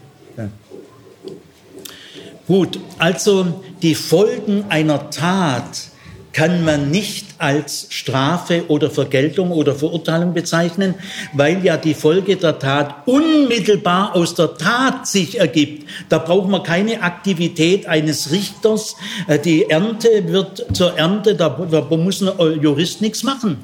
Gut, 2.48 2.80
also 2.98 3.62
die 3.82 3.96
Folgen 3.96 4.66
einer 4.70 5.10
Tat 5.10 5.90
kann 6.32 6.64
man 6.64 6.92
nicht 6.92 7.27
als 7.38 7.88
Strafe 7.90 8.64
oder 8.68 8.90
Vergeltung 8.90 9.52
oder 9.52 9.76
Verurteilung 9.76 10.34
bezeichnen, 10.34 10.96
weil 11.34 11.64
ja 11.64 11.78
die 11.78 11.94
Folge 11.94 12.36
der 12.36 12.60
Tat 12.60 13.08
unmittelbar 13.08 14.16
aus 14.16 14.36
der 14.36 14.56
Tat 14.56 15.08
sich 15.08 15.40
ergibt. 15.40 15.88
Da 16.10 16.20
braucht 16.20 16.50
man 16.50 16.64
keine 16.64 17.02
Aktivität 17.02 17.86
eines 17.88 18.32
Richters. 18.32 18.96
Äh, 19.28 19.40
die 19.40 19.70
Ernte 19.70 20.28
wird 20.28 20.66
zur 20.76 20.98
Ernte, 20.98 21.36
da, 21.36 21.50
muss 21.90 22.22
ein 22.22 22.62
Jurist 22.62 23.02
nichts 23.02 23.24
machen. 23.24 23.58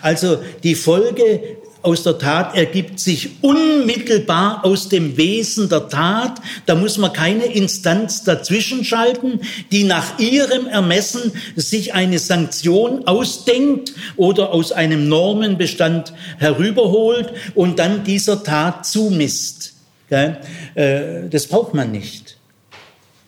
Also 0.00 0.38
die 0.62 0.74
Folge 0.74 1.58
aus 1.84 2.02
der 2.02 2.18
Tat 2.18 2.56
ergibt 2.56 2.98
sich 2.98 3.42
unmittelbar 3.42 4.64
aus 4.64 4.88
dem 4.88 5.16
Wesen 5.16 5.68
der 5.68 5.88
Tat. 5.88 6.40
Da 6.66 6.74
muss 6.74 6.98
man 6.98 7.12
keine 7.12 7.44
Instanz 7.44 8.24
dazwischen 8.24 8.84
schalten, 8.84 9.40
die 9.70 9.84
nach 9.84 10.18
ihrem 10.18 10.66
Ermessen 10.66 11.32
sich 11.56 11.94
eine 11.94 12.18
Sanktion 12.18 13.06
ausdenkt 13.06 13.92
oder 14.16 14.52
aus 14.52 14.72
einem 14.72 15.08
Normenbestand 15.08 16.12
herüberholt 16.38 17.32
und 17.54 17.78
dann 17.78 18.04
dieser 18.04 18.42
Tat 18.42 18.86
zumisst. 18.86 19.74
Äh, 20.10 21.28
das 21.30 21.46
braucht 21.46 21.74
man 21.74 21.90
nicht. 21.90 22.36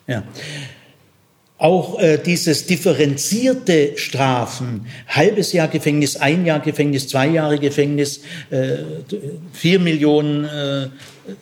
Ja. 0.07 0.22
Auch 1.59 1.98
äh, 1.98 2.18
dieses 2.18 2.66
differenzierte 2.66 3.96
Strafen, 3.96 4.86
halbes 5.09 5.54
Jahr 5.54 5.68
Gefängnis, 5.68 6.16
ein 6.16 6.44
Jahr 6.44 6.61
Gefängnis, 6.61 7.09
zwei 7.09 7.28
Jahre 7.28 7.59
Gefängnis, 7.59 8.20
äh, 8.50 8.76
vier 9.54 9.78
Millionen 9.78 10.44
äh, 10.44 10.88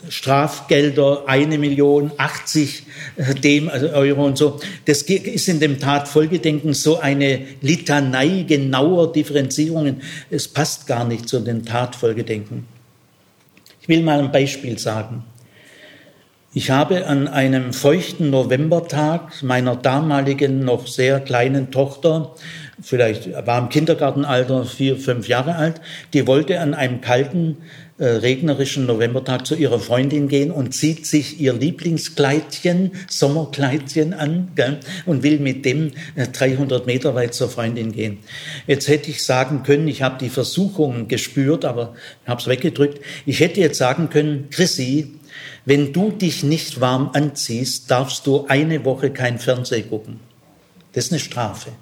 Strafgelder, 0.09 1.25
eine 1.27 1.59
Million, 1.59 2.13
80 2.17 2.85
äh, 3.17 3.35
dem, 3.35 3.69
also 3.69 3.89
Euro 3.89 4.25
und 4.25 4.39
so. 4.39 4.61
Das 4.85 5.03
ist 5.03 5.49
in 5.49 5.61
dem 5.61 5.79
Tatfolgedenken 5.79 6.75
so 6.75 7.01
eine 7.01 7.41
Litanei 7.61 8.45
genauer 8.47 9.13
Differenzierungen. 9.13 10.03
Es 10.31 10.49
passt 10.49 10.87
gar 10.87 11.05
nicht 11.07 11.29
zu 11.29 11.41
den 11.41 11.65
Tatfolgedenken. 11.65 12.67
Ich 13.81 13.89
will 13.89 14.03
mal 14.03 14.21
ein 14.21 14.33
Beispiel 14.33 14.79
sagen. 14.79 15.25
Ich 16.57 16.71
habe 16.71 17.09
an 17.09 17.27
einem 17.27 17.73
feuchten 17.73 18.31
Novembertag 18.31 19.43
meiner 19.43 19.75
damaligen 19.75 20.61
noch 20.61 20.87
sehr 20.87 21.19
kleinen 21.19 21.73
Tochter, 21.73 22.33
vielleicht 22.81 23.29
war 23.45 23.59
im 23.59 23.71
Kindergartenalter 23.71 24.65
vier, 24.65 24.97
fünf 24.97 25.27
Jahre 25.27 25.57
alt, 25.57 25.81
die 26.13 26.29
wollte 26.29 26.61
an 26.61 26.73
einem 26.73 27.01
kalten, 27.01 27.57
äh, 27.99 28.07
regnerischen 28.07 28.87
Novembertag 28.87 29.47
zu 29.47 29.57
ihrer 29.57 29.81
Freundin 29.81 30.29
gehen 30.29 30.53
und 30.53 30.75
zieht 30.75 31.07
sich 31.07 31.41
ihr 31.41 31.55
Lieblingskleidchen, 31.55 32.93
Sommerkleidchen 33.09 34.15
an 34.15 34.53
gell, 34.55 34.79
und 35.07 35.25
will 35.25 35.41
mit 35.41 35.65
dem 35.65 35.91
äh, 36.15 36.29
300 36.29 36.87
Meter 36.87 37.17
weit 37.17 37.35
zur 37.35 37.49
Freundin 37.49 37.91
gehen. 37.91 38.19
Jetzt 38.69 38.87
hätte 38.87 39.11
ich 39.11 39.25
sagen 39.25 39.65
können, 39.65 39.89
ich 39.89 40.03
habe 40.03 40.19
die 40.21 40.29
Versuchung 40.29 41.09
gespürt, 41.09 41.65
aber 41.65 41.95
habe 42.27 42.41
es 42.41 42.47
weggedrückt. 42.47 43.01
Ich 43.27 43.41
hätte 43.41 43.61
jetzt 43.61 43.79
sagen 43.79 44.09
können, 44.09 44.49
Chrissy, 44.51 45.15
wenn 45.65 45.93
du 45.93 46.11
dich 46.11 46.43
nicht 46.43 46.81
warm 46.81 47.11
anziehst, 47.15 47.91
darfst 47.91 48.27
du 48.27 48.47
eine 48.47 48.85
Woche 48.85 49.11
kein 49.11 49.39
Fernsehen 49.39 49.89
gucken. 49.89 50.21
Das 50.93 51.07
ist 51.07 51.13
eine 51.13 51.21
Strafe. 51.21 51.73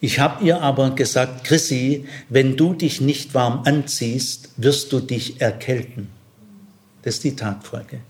Ich 0.00 0.20
habe 0.20 0.44
ihr 0.44 0.60
aber 0.60 0.90
gesagt, 0.90 1.44
Chrissy, 1.44 2.06
wenn 2.28 2.56
du 2.56 2.74
dich 2.74 3.00
nicht 3.00 3.34
warm 3.34 3.62
anziehst, 3.64 4.50
wirst 4.56 4.92
du 4.92 5.00
dich 5.00 5.40
erkälten. 5.40 6.08
Das 7.02 7.14
ist 7.14 7.24
die 7.24 7.36
Tatfolge. 7.36 8.00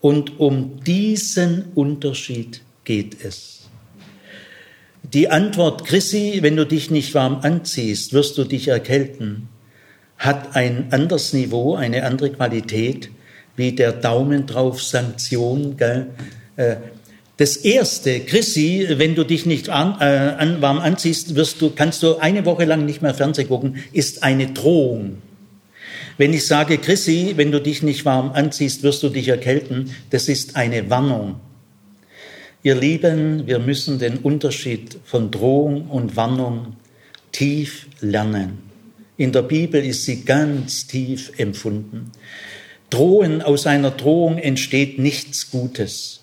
Und 0.00 0.38
um 0.40 0.80
diesen 0.82 1.72
Unterschied 1.74 2.62
geht 2.84 3.24
es. 3.24 3.68
Die 5.02 5.28
Antwort, 5.28 5.84
Chrissy, 5.84 6.38
wenn 6.42 6.56
du 6.56 6.66
dich 6.66 6.90
nicht 6.90 7.14
warm 7.14 7.40
anziehst, 7.42 8.12
wirst 8.12 8.36
du 8.38 8.44
dich 8.44 8.68
erkälten, 8.68 9.48
hat 10.18 10.56
ein 10.56 10.92
anderes 10.92 11.32
Niveau, 11.32 11.76
eine 11.76 12.04
andere 12.04 12.30
Qualität, 12.30 13.10
wie 13.56 13.72
der 13.72 13.92
Daumen 13.92 14.46
drauf, 14.46 14.82
Sanktion. 14.82 15.76
Gell? 15.76 16.06
Äh, 16.56 16.76
das 17.38 17.56
erste, 17.56 18.20
Chrissy, 18.20 18.86
wenn 18.96 19.14
du 19.14 19.24
dich 19.24 19.44
nicht 19.44 19.68
an, 19.68 19.96
äh, 20.00 20.04
an, 20.38 20.62
warm 20.62 20.78
anziehst, 20.78 21.34
wirst 21.34 21.60
du, 21.60 21.70
kannst 21.70 22.02
du 22.02 22.16
eine 22.16 22.46
Woche 22.46 22.64
lang 22.64 22.86
nicht 22.86 23.02
mehr 23.02 23.12
Fernsehen 23.12 23.48
gucken, 23.48 23.76
ist 23.92 24.22
eine 24.22 24.46
Drohung. 24.46 25.18
Wenn 26.16 26.32
ich 26.32 26.46
sage, 26.46 26.78
Chrissy, 26.78 27.34
wenn 27.36 27.52
du 27.52 27.60
dich 27.60 27.82
nicht 27.82 28.06
warm 28.06 28.32
anziehst, 28.32 28.82
wirst 28.82 29.02
du 29.02 29.10
dich 29.10 29.28
erkälten, 29.28 29.90
das 30.08 30.28
ist 30.30 30.56
eine 30.56 30.88
Warnung. 30.88 31.36
Ihr 32.62 32.74
Lieben, 32.74 33.46
wir 33.46 33.58
müssen 33.58 33.98
den 33.98 34.16
Unterschied 34.18 34.96
von 35.04 35.30
Drohung 35.30 35.88
und 35.88 36.16
Warnung 36.16 36.76
tief 37.32 37.86
lernen. 38.00 38.58
In 39.18 39.30
der 39.32 39.42
Bibel 39.42 39.84
ist 39.84 40.04
sie 40.04 40.24
ganz 40.24 40.86
tief 40.86 41.32
empfunden. 41.36 42.12
Drohen, 42.90 43.42
aus 43.42 43.66
einer 43.66 43.90
Drohung 43.90 44.38
entsteht 44.38 44.98
nichts 44.98 45.50
Gutes. 45.50 46.20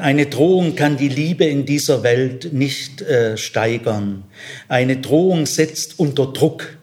Eine 0.00 0.26
Drohung 0.26 0.74
kann 0.74 0.96
die 0.96 1.08
Liebe 1.08 1.44
in 1.44 1.64
dieser 1.64 2.02
Welt 2.02 2.52
nicht 2.52 3.02
äh, 3.02 3.36
steigern. 3.36 4.24
Eine 4.68 4.96
Drohung 4.96 5.46
setzt 5.46 5.98
unter 6.00 6.26
Druck, 6.32 6.76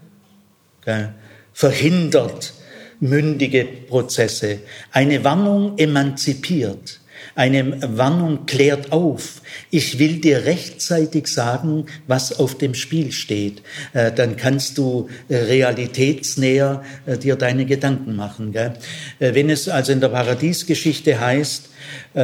gell, 0.86 1.14
verhindert 1.52 2.54
mündige 3.02 3.66
Prozesse. 3.66 4.60
Eine 4.91 5.24
Warnung 5.24 5.78
emanzipiert. 5.78 7.02
Eine 7.36 7.98
Warnung 7.98 8.46
klärt 8.46 8.92
auf. 8.92 9.42
Ich 9.72 9.98
will 9.98 10.20
dir 10.20 10.46
rechtzeitig 10.46 11.28
sagen, 11.28 11.88
was 12.06 12.40
auf 12.40 12.58
dem 12.58 12.76
Spiel 12.76 13.12
steht. 13.12 13.64
Äh, 13.94 14.12
dann 14.12 14.38
kannst 14.38 14.78
du 14.78 15.10
äh, 15.30 15.38
realitätsnäher 15.38 16.84
äh, 17.08 17.18
dir 17.18 17.36
deine 17.36 17.66
Gedanken 17.66 18.16
machen. 18.16 18.54
Wenn 19.20 19.50
es 19.50 19.68
also 19.68 19.92
in 19.92 20.00
der 20.00 20.10
Paradiesgeschichte 20.10 21.20
heißt, 21.20 21.70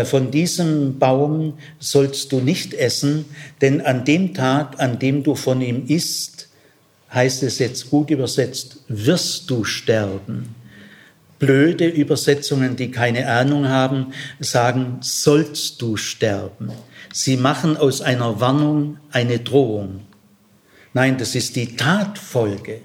von 0.06 0.32
diesem 0.32 1.00
Baum 1.00 1.54
sollst 1.80 2.32
du 2.32 2.40
nicht 2.40 2.74
essen, 2.74 3.26
denn 3.62 3.82
an 3.82 4.06
dem 4.06 4.34
Tag, 4.34 4.80
an 4.80 5.00
dem 5.00 5.24
du 5.24 5.36
von 5.36 5.62
ihm 5.62 5.86
isst, 5.88 6.50
heißt 7.14 7.44
es 7.44 7.60
jetzt 7.60 7.90
gut 7.90 8.10
übersetzt, 8.10 8.78
wirst 8.88 9.50
du 9.50 9.64
sterben 9.64 10.56
blöde 11.40 11.88
Übersetzungen, 11.88 12.76
die 12.76 12.92
keine 12.92 13.28
Ahnung 13.28 13.68
haben, 13.68 14.14
sagen, 14.40 14.98
sollst 15.02 15.82
du 15.82 15.98
sterben. 15.98 16.72
Sie 17.12 17.38
machen 17.38 17.78
aus 17.78 18.02
einer 18.02 18.40
Warnung 18.40 18.98
eine 19.12 19.40
Drohung. 19.40 20.02
Nein, 20.94 21.18
das 21.18 21.36
ist 21.36 21.56
die 21.56 21.76
Tatfolge. 21.76 22.82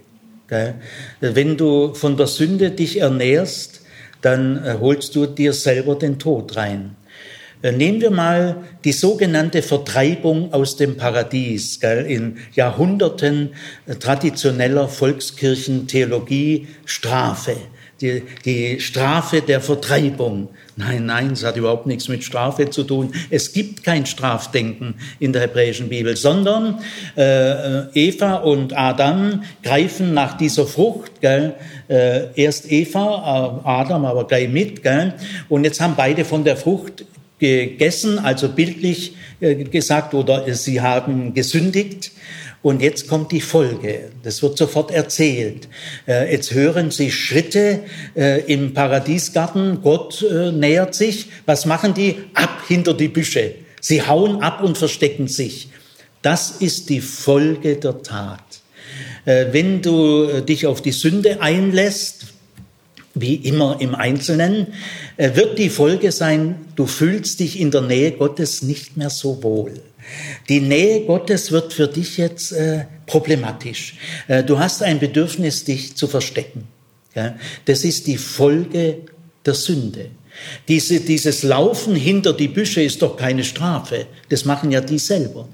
Wenn 1.20 1.56
du 1.56 1.94
von 1.94 2.16
der 2.16 2.28
Sünde 2.28 2.70
dich 2.70 3.00
ernährst, 3.00 3.82
dann 4.20 4.64
äh, 4.64 4.76
holst 4.80 5.14
du 5.16 5.26
dir 5.26 5.52
selber 5.52 5.96
den 5.96 6.18
Tod 6.18 6.56
rein. 6.56 6.96
Äh, 7.60 7.72
nehmen 7.72 8.00
wir 8.00 8.10
mal 8.10 8.56
die 8.84 8.92
sogenannte 8.92 9.60
Vertreibung 9.62 10.52
aus 10.52 10.76
dem 10.76 10.96
Paradies 10.96 11.76
in 11.76 12.38
Jahrhunderten 12.54 13.50
äh, 13.86 13.96
traditioneller 13.96 14.88
Volkskirchentheologie, 14.88 16.68
Strafe 16.86 17.56
die, 18.00 18.22
die 18.44 18.80
Strafe 18.80 19.40
der 19.40 19.60
Vertreibung. 19.60 20.48
Nein, 20.76 21.06
nein, 21.06 21.30
es 21.32 21.44
hat 21.44 21.56
überhaupt 21.56 21.86
nichts 21.86 22.08
mit 22.08 22.24
Strafe 22.24 22.68
zu 22.68 22.82
tun. 22.82 23.12
Es 23.30 23.52
gibt 23.52 23.84
kein 23.84 24.06
Strafdenken 24.06 24.94
in 25.20 25.32
der 25.32 25.42
hebräischen 25.42 25.88
Bibel, 25.88 26.16
sondern 26.16 26.80
äh, 27.16 27.88
Eva 27.94 28.36
und 28.36 28.76
Adam 28.76 29.44
greifen 29.62 30.14
nach 30.14 30.36
dieser 30.36 30.66
Frucht. 30.66 31.20
Gell? 31.20 31.54
Äh, 31.88 32.26
erst 32.34 32.70
Eva, 32.70 33.60
äh, 33.64 33.68
Adam 33.68 34.04
aber 34.04 34.26
gleich 34.26 34.48
mit. 34.48 34.82
Gell? 34.82 35.14
Und 35.48 35.64
jetzt 35.64 35.80
haben 35.80 35.94
beide 35.96 36.24
von 36.24 36.42
der 36.42 36.56
Frucht 36.56 37.04
gegessen, 37.38 38.18
also 38.18 38.48
bildlich 38.48 39.14
äh, 39.40 39.54
gesagt, 39.64 40.14
oder 40.14 40.52
sie 40.54 40.80
haben 40.80 41.34
gesündigt. 41.34 42.10
Und 42.64 42.80
jetzt 42.80 43.08
kommt 43.08 43.30
die 43.30 43.42
Folge. 43.42 44.10
Das 44.22 44.42
wird 44.42 44.56
sofort 44.56 44.90
erzählt. 44.90 45.68
Äh, 46.08 46.32
jetzt 46.32 46.54
hören 46.54 46.90
Sie 46.90 47.10
Schritte 47.10 47.80
äh, 48.16 48.40
im 48.50 48.72
Paradiesgarten. 48.72 49.82
Gott 49.82 50.22
äh, 50.22 50.50
nähert 50.50 50.94
sich. 50.94 51.26
Was 51.44 51.66
machen 51.66 51.92
die? 51.92 52.16
Ab 52.32 52.62
hinter 52.66 52.94
die 52.94 53.08
Büsche. 53.08 53.54
Sie 53.82 54.00
hauen 54.00 54.40
ab 54.40 54.62
und 54.62 54.78
verstecken 54.78 55.28
sich. 55.28 55.68
Das 56.22 56.52
ist 56.52 56.88
die 56.88 57.02
Folge 57.02 57.76
der 57.76 58.02
Tat. 58.02 58.40
Wenn 59.26 59.82
du 59.82 60.40
dich 60.40 60.66
auf 60.66 60.80
die 60.80 60.92
Sünde 60.92 61.42
einlässt, 61.42 62.26
wie 63.14 63.34
immer 63.34 63.76
im 63.80 63.94
Einzelnen, 63.94 64.68
wird 65.16 65.58
die 65.58 65.68
Folge 65.68 66.12
sein, 66.12 66.56
du 66.76 66.86
fühlst 66.86 67.40
dich 67.40 67.60
in 67.60 67.70
der 67.70 67.82
Nähe 67.82 68.12
Gottes 68.12 68.62
nicht 68.62 68.96
mehr 68.96 69.10
so 69.10 69.42
wohl. 69.42 69.74
Die 70.48 70.60
Nähe 70.60 71.02
Gottes 71.02 71.52
wird 71.52 71.72
für 71.72 71.88
dich 71.88 72.16
jetzt 72.16 72.52
äh, 72.52 72.84
problematisch. 73.06 73.96
Äh, 74.28 74.42
du 74.44 74.58
hast 74.58 74.82
ein 74.82 74.98
Bedürfnis, 74.98 75.64
dich 75.64 75.96
zu 75.96 76.06
verstecken. 76.06 76.68
Ja? 77.14 77.36
Das 77.64 77.84
ist 77.84 78.06
die 78.06 78.18
Folge 78.18 78.98
der 79.44 79.54
Sünde. 79.54 80.10
Diese, 80.68 81.00
dieses 81.00 81.42
Laufen 81.42 81.94
hinter 81.94 82.32
die 82.32 82.48
Büsche 82.48 82.82
ist 82.82 83.02
doch 83.02 83.16
keine 83.16 83.44
Strafe. 83.44 84.06
Das 84.28 84.44
machen 84.44 84.70
ja 84.70 84.80
die 84.80 84.98
selber. 84.98 85.48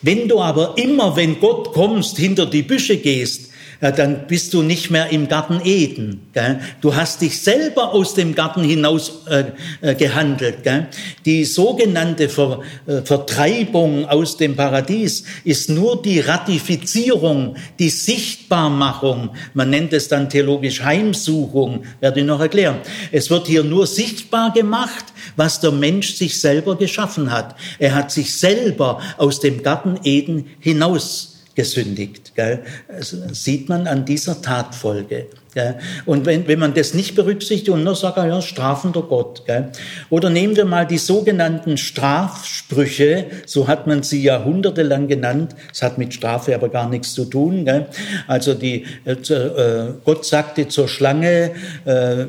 Wenn 0.00 0.28
du 0.28 0.40
aber 0.40 0.76
immer, 0.78 1.16
wenn 1.16 1.40
Gott 1.40 1.72
kommst, 1.72 2.18
hinter 2.18 2.46
die 2.46 2.62
Büsche 2.62 2.96
gehst, 2.96 3.51
dann 3.90 4.28
bist 4.28 4.54
du 4.54 4.62
nicht 4.62 4.90
mehr 4.90 5.10
im 5.10 5.26
Garten 5.26 5.60
Eden. 5.64 6.28
Gell? 6.32 6.60
Du 6.80 6.94
hast 6.94 7.20
dich 7.20 7.40
selber 7.40 7.92
aus 7.92 8.14
dem 8.14 8.34
Garten 8.34 8.62
hinaus 8.62 9.24
äh, 9.28 9.44
äh, 9.80 9.94
gehandelt. 9.96 10.62
Gell? 10.62 10.86
Die 11.24 11.44
sogenannte 11.44 12.28
Ver, 12.28 12.60
äh, 12.86 13.02
Vertreibung 13.02 14.06
aus 14.06 14.36
dem 14.36 14.54
Paradies 14.54 15.24
ist 15.42 15.68
nur 15.68 16.00
die 16.00 16.20
Ratifizierung, 16.20 17.56
die 17.80 17.90
Sichtbarmachung. 17.90 19.30
Man 19.52 19.70
nennt 19.70 19.92
es 19.92 20.06
dann 20.06 20.28
theologisch 20.28 20.82
Heimsuchung, 20.84 21.82
werde 21.98 22.20
ich 22.20 22.26
noch 22.26 22.40
erklären. 22.40 22.76
Es 23.10 23.30
wird 23.30 23.48
hier 23.48 23.64
nur 23.64 23.88
sichtbar 23.88 24.52
gemacht, 24.52 25.06
was 25.34 25.58
der 25.58 25.72
Mensch 25.72 26.14
sich 26.14 26.40
selber 26.40 26.76
geschaffen 26.76 27.32
hat. 27.32 27.56
Er 27.80 27.96
hat 27.96 28.12
sich 28.12 28.36
selber 28.36 29.00
aus 29.18 29.40
dem 29.40 29.64
Garten 29.64 29.98
Eden 30.04 30.46
hinaus 30.60 31.31
gesündigt. 31.54 32.34
Gell? 32.34 32.60
Das 32.88 33.16
sieht 33.32 33.68
man 33.68 33.86
an 33.86 34.04
dieser 34.04 34.40
Tatfolge. 34.40 35.26
Gell? 35.54 35.78
Und 36.06 36.24
wenn, 36.24 36.48
wenn 36.48 36.58
man 36.58 36.74
das 36.74 36.94
nicht 36.94 37.14
berücksichtigt 37.14 37.68
und 37.68 37.84
nur 37.84 37.94
sagt, 37.94 38.16
ja, 38.16 38.40
strafender 38.40 39.02
Gott. 39.02 39.44
Gell? 39.46 39.70
Oder 40.08 40.30
nehmen 40.30 40.56
wir 40.56 40.64
mal 40.64 40.86
die 40.86 40.98
sogenannten 40.98 41.76
Strafsprüche, 41.76 43.26
so 43.46 43.68
hat 43.68 43.86
man 43.86 44.02
sie 44.02 44.22
jahrhundertelang 44.22 45.08
genannt, 45.08 45.54
es 45.72 45.82
hat 45.82 45.98
mit 45.98 46.14
Strafe 46.14 46.54
aber 46.54 46.68
gar 46.68 46.88
nichts 46.88 47.12
zu 47.14 47.26
tun. 47.26 47.64
Gell? 47.64 47.86
Also 48.26 48.54
die, 48.54 48.86
äh, 49.04 49.12
äh 49.12 49.92
Gott 50.04 50.24
sagte 50.24 50.68
zur 50.68 50.88
Schlange, 50.88 51.52
äh, 51.84 52.24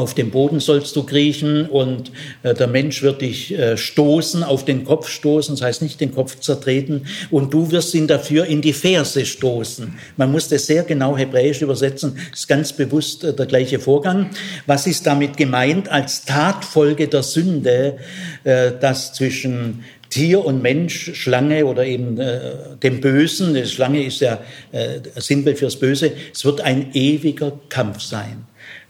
auf 0.00 0.14
dem 0.14 0.30
Boden 0.30 0.60
sollst 0.60 0.96
du 0.96 1.02
kriechen 1.04 1.66
und 1.66 2.10
äh, 2.42 2.54
der 2.54 2.66
Mensch 2.66 3.02
wird 3.02 3.20
dich 3.20 3.56
äh, 3.56 3.76
stoßen, 3.76 4.42
auf 4.42 4.64
den 4.64 4.84
Kopf 4.84 5.08
stoßen, 5.08 5.54
das 5.54 5.62
heißt 5.62 5.82
nicht 5.82 6.00
den 6.00 6.14
Kopf 6.14 6.40
zertreten, 6.40 7.06
und 7.30 7.52
du 7.52 7.70
wirst 7.70 7.94
ihn 7.94 8.06
dafür 8.06 8.46
in 8.46 8.62
die 8.62 8.72
Ferse 8.72 9.26
stoßen. 9.26 9.94
Man 10.16 10.32
muss 10.32 10.48
das 10.48 10.66
sehr 10.66 10.82
genau 10.84 11.16
hebräisch 11.16 11.62
übersetzen, 11.62 12.18
ist 12.32 12.48
ganz 12.48 12.72
bewusst 12.72 13.24
äh, 13.24 13.34
der 13.34 13.46
gleiche 13.46 13.78
Vorgang. 13.78 14.30
Was 14.66 14.86
ist 14.86 15.06
damit 15.06 15.36
gemeint 15.36 15.88
als 15.90 16.24
Tatfolge 16.24 17.06
der 17.06 17.22
Sünde, 17.22 17.98
äh, 18.44 18.72
dass 18.80 19.12
zwischen 19.12 19.84
Tier 20.08 20.44
und 20.44 20.60
Mensch, 20.60 21.12
Schlange 21.14 21.66
oder 21.66 21.84
eben 21.84 22.18
äh, 22.18 22.40
dem 22.82 23.00
Bösen, 23.00 23.54
die 23.54 23.64
Schlange 23.66 24.04
ist 24.04 24.20
ja 24.20 24.40
äh, 24.72 24.98
Sinnbild 25.16 25.58
fürs 25.58 25.76
Böse, 25.76 26.12
es 26.32 26.44
wird 26.44 26.62
ein 26.62 26.90
ewiger 26.94 27.52
Kampf 27.68 28.00
sein. 28.00 28.44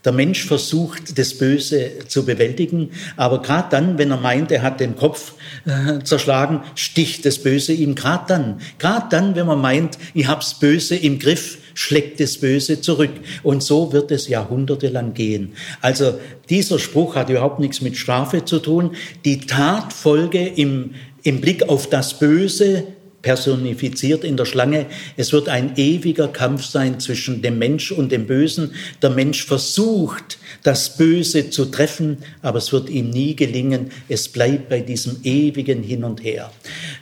Der 0.04 0.12
Mensch 0.12 0.46
versucht, 0.46 1.18
das 1.18 1.34
Böse 1.36 1.90
zu 2.08 2.24
bewältigen, 2.24 2.90
aber 3.16 3.42
gerade 3.42 3.68
dann, 3.70 3.98
wenn 3.98 4.10
er 4.10 4.16
meint, 4.16 4.50
er 4.50 4.62
hat 4.62 4.80
den 4.80 4.96
Kopf 4.96 5.34
äh, 5.66 6.02
zerschlagen, 6.02 6.62
sticht 6.74 7.26
das 7.26 7.38
Böse 7.38 7.72
ihm 7.72 7.94
gerade 7.94 8.24
dann. 8.28 8.60
Gerade 8.78 9.06
dann, 9.10 9.36
wenn 9.36 9.46
man 9.46 9.60
meint, 9.60 9.98
ich 10.14 10.26
hab's 10.26 10.54
Böse 10.54 10.96
im 10.96 11.18
Griff, 11.18 11.58
schlägt 11.74 12.20
das 12.20 12.38
Böse 12.38 12.80
zurück. 12.80 13.12
Und 13.42 13.62
so 13.62 13.92
wird 13.92 14.10
es 14.10 14.28
jahrhundertelang 14.28 15.14
gehen. 15.14 15.52
Also 15.80 16.18
dieser 16.48 16.78
Spruch 16.78 17.16
hat 17.16 17.30
überhaupt 17.30 17.60
nichts 17.60 17.80
mit 17.80 17.96
Strafe 17.96 18.44
zu 18.44 18.58
tun. 18.58 18.92
Die 19.24 19.40
Tatfolge 19.40 20.46
im, 20.46 20.94
im 21.22 21.40
Blick 21.40 21.68
auf 21.68 21.88
das 21.88 22.18
Böse 22.18 22.84
personifiziert 23.22 24.24
in 24.24 24.36
der 24.36 24.44
Schlange. 24.44 24.86
Es 25.16 25.32
wird 25.32 25.48
ein 25.48 25.76
ewiger 25.76 26.28
Kampf 26.28 26.64
sein 26.64 27.00
zwischen 27.00 27.42
dem 27.42 27.58
Mensch 27.58 27.92
und 27.92 28.12
dem 28.12 28.26
Bösen. 28.26 28.72
Der 29.02 29.10
Mensch 29.10 29.44
versucht, 29.44 30.38
das 30.62 30.96
Böse 30.96 31.50
zu 31.50 31.66
treffen, 31.66 32.18
aber 32.42 32.58
es 32.58 32.72
wird 32.72 32.88
ihm 32.88 33.10
nie 33.10 33.36
gelingen. 33.36 33.90
Es 34.08 34.28
bleibt 34.28 34.68
bei 34.68 34.80
diesem 34.80 35.18
ewigen 35.22 35.82
Hin 35.82 36.04
und 36.04 36.22
Her. 36.22 36.50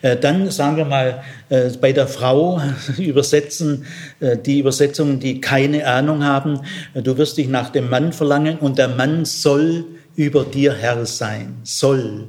Äh, 0.02 0.16
dann 0.16 0.50
sagen 0.50 0.76
wir 0.76 0.84
mal 0.84 1.22
äh, 1.48 1.70
bei 1.80 1.92
der 1.92 2.08
Frau 2.08 2.60
übersetzen 2.98 3.84
äh, 4.20 4.36
die 4.36 4.60
Übersetzungen, 4.60 5.20
die 5.20 5.40
keine 5.40 5.86
Ahnung 5.86 6.24
haben. 6.24 6.60
Du 6.94 7.16
wirst 7.16 7.38
dich 7.38 7.48
nach 7.48 7.70
dem 7.70 7.90
Mann 7.90 8.12
verlangen 8.12 8.58
und 8.58 8.78
der 8.78 8.88
Mann 8.88 9.24
soll 9.24 9.84
über 10.16 10.44
dir 10.44 10.74
Herr 10.74 11.06
sein. 11.06 11.58
Soll 11.62 12.28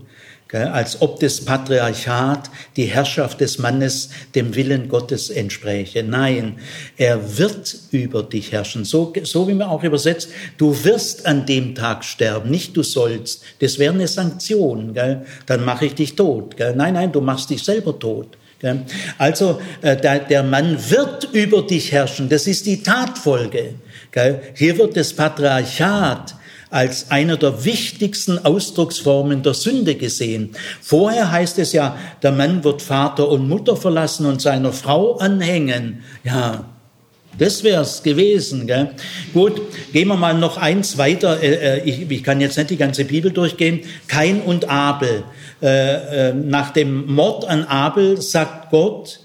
als 0.51 1.01
ob 1.01 1.19
das 1.19 1.41
Patriarchat, 1.41 2.49
die 2.75 2.85
Herrschaft 2.85 3.39
des 3.39 3.59
Mannes 3.59 4.09
dem 4.33 4.55
Willen 4.55 4.89
Gottes 4.89 5.29
entspräche. 5.29 6.03
Nein, 6.03 6.57
er 6.97 7.37
wird 7.37 7.75
über 7.91 8.23
dich 8.23 8.51
herrschen. 8.51 8.83
So, 8.83 9.13
so 9.23 9.47
wie 9.47 9.53
man 9.53 9.69
auch 9.69 9.83
übersetzt, 9.83 10.29
du 10.57 10.83
wirst 10.83 11.27
an 11.27 11.45
dem 11.45 11.75
Tag 11.75 12.03
sterben, 12.03 12.49
nicht 12.49 12.75
du 12.75 12.81
sollst. 12.81 13.43
Das 13.59 13.77
wäre 13.77 13.93
eine 13.93 14.07
Sanktion. 14.07 14.93
Gell? 14.95 15.25
Dann 15.45 15.63
mache 15.63 15.85
ich 15.85 15.93
dich 15.93 16.15
tot. 16.15 16.57
Gell? 16.57 16.75
Nein, 16.75 16.95
nein, 16.95 17.11
du 17.11 17.21
machst 17.21 17.51
dich 17.51 17.63
selber 17.63 17.97
tot. 17.99 18.37
Gell? 18.59 18.85
Also 19.19 19.61
äh, 19.81 19.95
der, 19.95 20.19
der 20.19 20.41
Mann 20.41 20.77
wird 20.89 21.29
über 21.31 21.61
dich 21.61 21.91
herrschen. 21.91 22.27
Das 22.27 22.47
ist 22.47 22.65
die 22.65 22.81
Tatfolge. 22.81 23.75
Gell? 24.11 24.41
Hier 24.55 24.77
wird 24.79 24.97
das 24.97 25.13
Patriarchat 25.13 26.38
als 26.69 27.09
einer 27.09 27.37
der 27.37 27.65
wichtigsten 27.65 28.37
Ausdrucksformen 28.45 29.41
der 29.41 29.53
Sünde 29.53 29.95
gesehen. 29.95 30.51
Vorher 30.81 31.31
heißt 31.31 31.57
es 31.59 31.73
ja, 31.73 31.97
der 32.21 32.31
Mann 32.31 32.63
wird 32.63 32.81
Vater 32.81 33.27
und 33.29 33.47
Mutter 33.47 33.75
verlassen 33.75 34.25
und 34.25 34.41
seiner 34.41 34.71
Frau 34.71 35.17
anhängen. 35.17 36.03
Ja, 36.23 36.65
das 37.37 37.63
wär's 37.63 38.03
gewesen. 38.03 38.67
Gell? 38.67 38.91
Gut, 39.33 39.61
gehen 39.93 40.09
wir 40.09 40.15
mal 40.15 40.37
noch 40.37 40.57
eins 40.57 40.97
weiter. 40.97 41.41
Äh, 41.41 41.79
äh, 41.79 41.83
ich, 41.85 42.11
ich 42.11 42.23
kann 42.23 42.41
jetzt 42.41 42.57
nicht 42.57 42.69
die 42.69 42.77
ganze 42.77 43.05
Bibel 43.05 43.31
durchgehen. 43.31 43.81
Kain 44.07 44.41
und 44.41 44.69
Abel. 44.69 45.23
Äh, 45.61 46.33
nach 46.33 46.71
dem 46.71 47.11
Mord 47.11 47.45
an 47.45 47.63
Abel 47.63 48.21
sagt 48.21 48.69
Gott, 48.69 49.21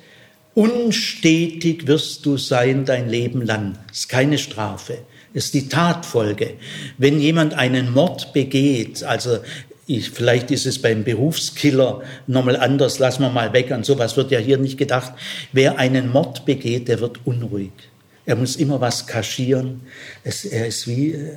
unstetig 0.55 1.86
wirst 1.86 2.24
du 2.24 2.38
sein 2.38 2.84
dein 2.84 3.09
Leben 3.09 3.42
lang. 3.42 3.78
Das 3.88 4.01
ist 4.01 4.09
keine 4.09 4.38
Strafe 4.38 4.99
ist 5.35 5.53
die 5.53 5.68
Tatfolge. 5.68 6.55
Wenn 6.97 7.20
jemand 7.20 7.55
einen 7.55 7.93
Mord 7.93 8.32
begeht, 8.32 9.03
also 9.03 9.41
ich, 9.87 10.11
vielleicht 10.11 10.51
ist 10.51 10.64
es 10.64 10.80
beim 10.80 11.05
Berufskiller 11.05 12.03
nochmal 12.26 12.57
anders, 12.57 12.99
lassen 12.99 13.22
wir 13.22 13.28
mal 13.28 13.53
weg, 13.53 13.70
an 13.70 13.85
sowas 13.85 14.16
wird 14.16 14.30
ja 14.30 14.39
hier 14.39 14.57
nicht 14.57 14.78
gedacht. 14.78 15.12
Wer 15.53 15.78
einen 15.78 16.11
Mord 16.11 16.47
begeht, 16.47 16.89
der 16.89 17.01
wird 17.01 17.20
unruhig. 17.26 17.72
Er 18.24 18.37
muss 18.37 18.57
immer 18.57 18.80
was 18.80 19.07
kaschieren. 19.07 19.82
Es, 20.22 20.47
er 20.47 20.66
ist 20.66 20.89
wie, 20.89 21.12
äh, 21.12 21.37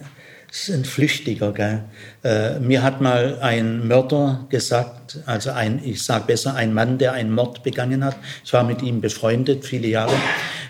es 0.49 0.69
ist 0.69 0.75
ein 0.75 0.85
Flüchtiger. 0.85 1.51
Gell? 1.51 1.83
Äh, 2.23 2.59
mir 2.59 2.83
hat 2.83 3.01
mal 3.01 3.39
ein 3.41 3.85
Mörder 3.85 4.45
gesagt, 4.49 5.19
also 5.25 5.51
ein, 5.51 5.81
ich 5.83 6.03
sage 6.03 6.25
besser, 6.27 6.55
ein 6.55 6.73
Mann, 6.73 6.97
der 6.97 7.13
einen 7.13 7.33
Mord 7.33 7.63
begangen 7.63 8.05
hat. 8.05 8.15
Ich 8.45 8.53
war 8.53 8.63
mit 8.63 8.81
ihm 8.81 9.01
befreundet, 9.01 9.65
viele 9.65 9.89
Jahre 9.89 10.15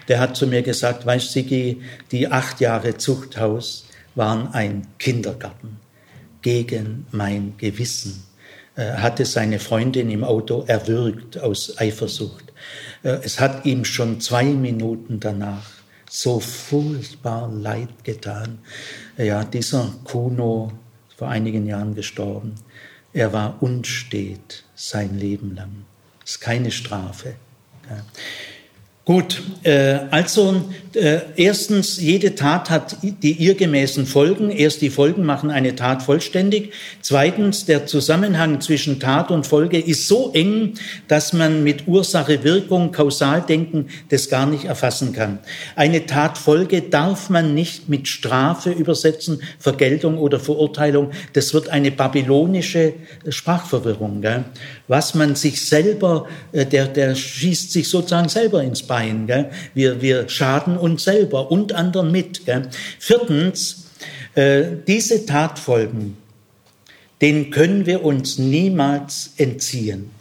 der 0.08 0.20
hat 0.20 0.36
zu 0.36 0.48
mir 0.48 0.62
gesagt, 0.62 1.06
weißt 1.06 1.32
Sigi, 1.32 1.82
die 2.12 2.28
acht 2.28 2.60
Jahre 2.60 2.98
Zuchthaus 2.98 3.86
waren 4.16 4.54
ein 4.54 4.88
Kindergarten 5.00 5.78
gegen 6.42 7.06
mein 7.12 7.54
Gewissen. 7.58 8.24
Er 8.76 9.02
hatte 9.02 9.26
seine 9.26 9.60
Freundin 9.60 10.10
im 10.12 10.24
Auto 10.24 10.64
erwürgt 10.68 11.40
aus 11.40 11.78
Eifersucht. 11.80 12.54
Äh, 13.04 13.20
es 13.24 13.40
hat 13.40 13.66
ihm 13.66 13.86
schon 13.86 14.22
zwei 14.22 14.46
Minuten 14.46 15.20
danach 15.20 15.66
so 16.10 16.40
furchtbar 16.40 17.52
leid 17.52 18.04
getan. 18.04 18.60
Ja, 19.18 19.44
dieser 19.44 19.94
Kuno, 20.04 20.72
vor 21.18 21.28
einigen 21.28 21.66
Jahren 21.66 21.96
gestorben, 21.96 22.56
er 23.14 23.34
war 23.34 23.58
unstet 23.62 24.64
sein 24.76 25.18
Leben 25.18 25.56
lang. 25.56 25.86
Das 26.22 26.32
ist 26.32 26.42
keine 26.42 26.72
Strafe. 26.72 27.34
Gut, 29.08 29.42
äh, 29.64 30.00
also 30.12 30.66
äh, 30.94 31.20
erstens, 31.38 32.02
jede 32.02 32.36
Tat 32.36 32.70
hat 32.70 32.98
die 33.02 33.32
ihr 33.32 33.56
gemäßen 33.56 34.06
Folgen. 34.06 34.50
Erst 34.52 34.82
die 34.82 34.90
Folgen 34.90 35.24
machen 35.24 35.50
eine 35.50 35.78
Tat 35.78 36.04
vollständig. 36.04 36.74
Zweitens, 37.02 37.66
der 37.66 37.86
Zusammenhang 37.86 38.60
zwischen 38.60 39.00
Tat 39.00 39.32
und 39.32 39.48
Folge 39.48 39.80
ist 39.80 40.10
so 40.10 40.32
eng, 40.34 40.74
dass 41.08 41.32
man 41.32 41.64
mit 41.64 41.88
Ursache, 41.88 42.44
Wirkung, 42.44 42.92
Kausaldenken 42.92 43.88
das 44.10 44.28
gar 44.28 44.46
nicht 44.46 44.66
erfassen 44.66 45.14
kann. 45.14 45.40
Eine 45.78 46.06
Tatfolge 46.06 46.82
darf 46.82 47.30
man 47.30 47.54
nicht 47.54 47.88
mit 47.88 48.10
Strafe 48.10 48.72
übersetzen, 48.72 49.42
Vergeltung 49.58 50.18
oder 50.18 50.40
Verurteilung. 50.40 51.12
Das 51.32 51.54
wird 51.54 51.70
eine 51.70 51.92
babylonische 51.92 52.94
Sprachverwirrung. 53.30 54.22
Gell? 54.22 54.44
Was 54.90 55.14
man 55.14 55.36
sich 55.36 55.66
selber, 55.66 56.28
äh, 56.52 56.66
der, 56.66 56.88
der 56.88 57.16
schießt 57.16 57.72
sich 57.72 57.88
sozusagen 57.88 58.28
selber 58.28 58.62
ins 58.64 58.84
Bein. 58.84 58.97
Bein. 58.98 59.28
Gell? 59.28 59.52
Wir, 59.76 60.02
wir 60.02 60.28
schaden 60.28 60.76
uns 60.76 61.04
selber 61.04 61.52
und 61.52 61.74
anderen 61.74 62.12
mit. 62.12 62.46
Gell? 62.46 62.70
Viertens, 62.98 63.90
äh, 64.34 64.64
diese 64.88 65.28
Tatfolgen, 65.28 66.18
denen 67.22 67.52
können 67.52 67.86
wir 67.86 68.04
uns 68.04 68.40
niemals 68.40 69.34
entziehen. 69.38 70.12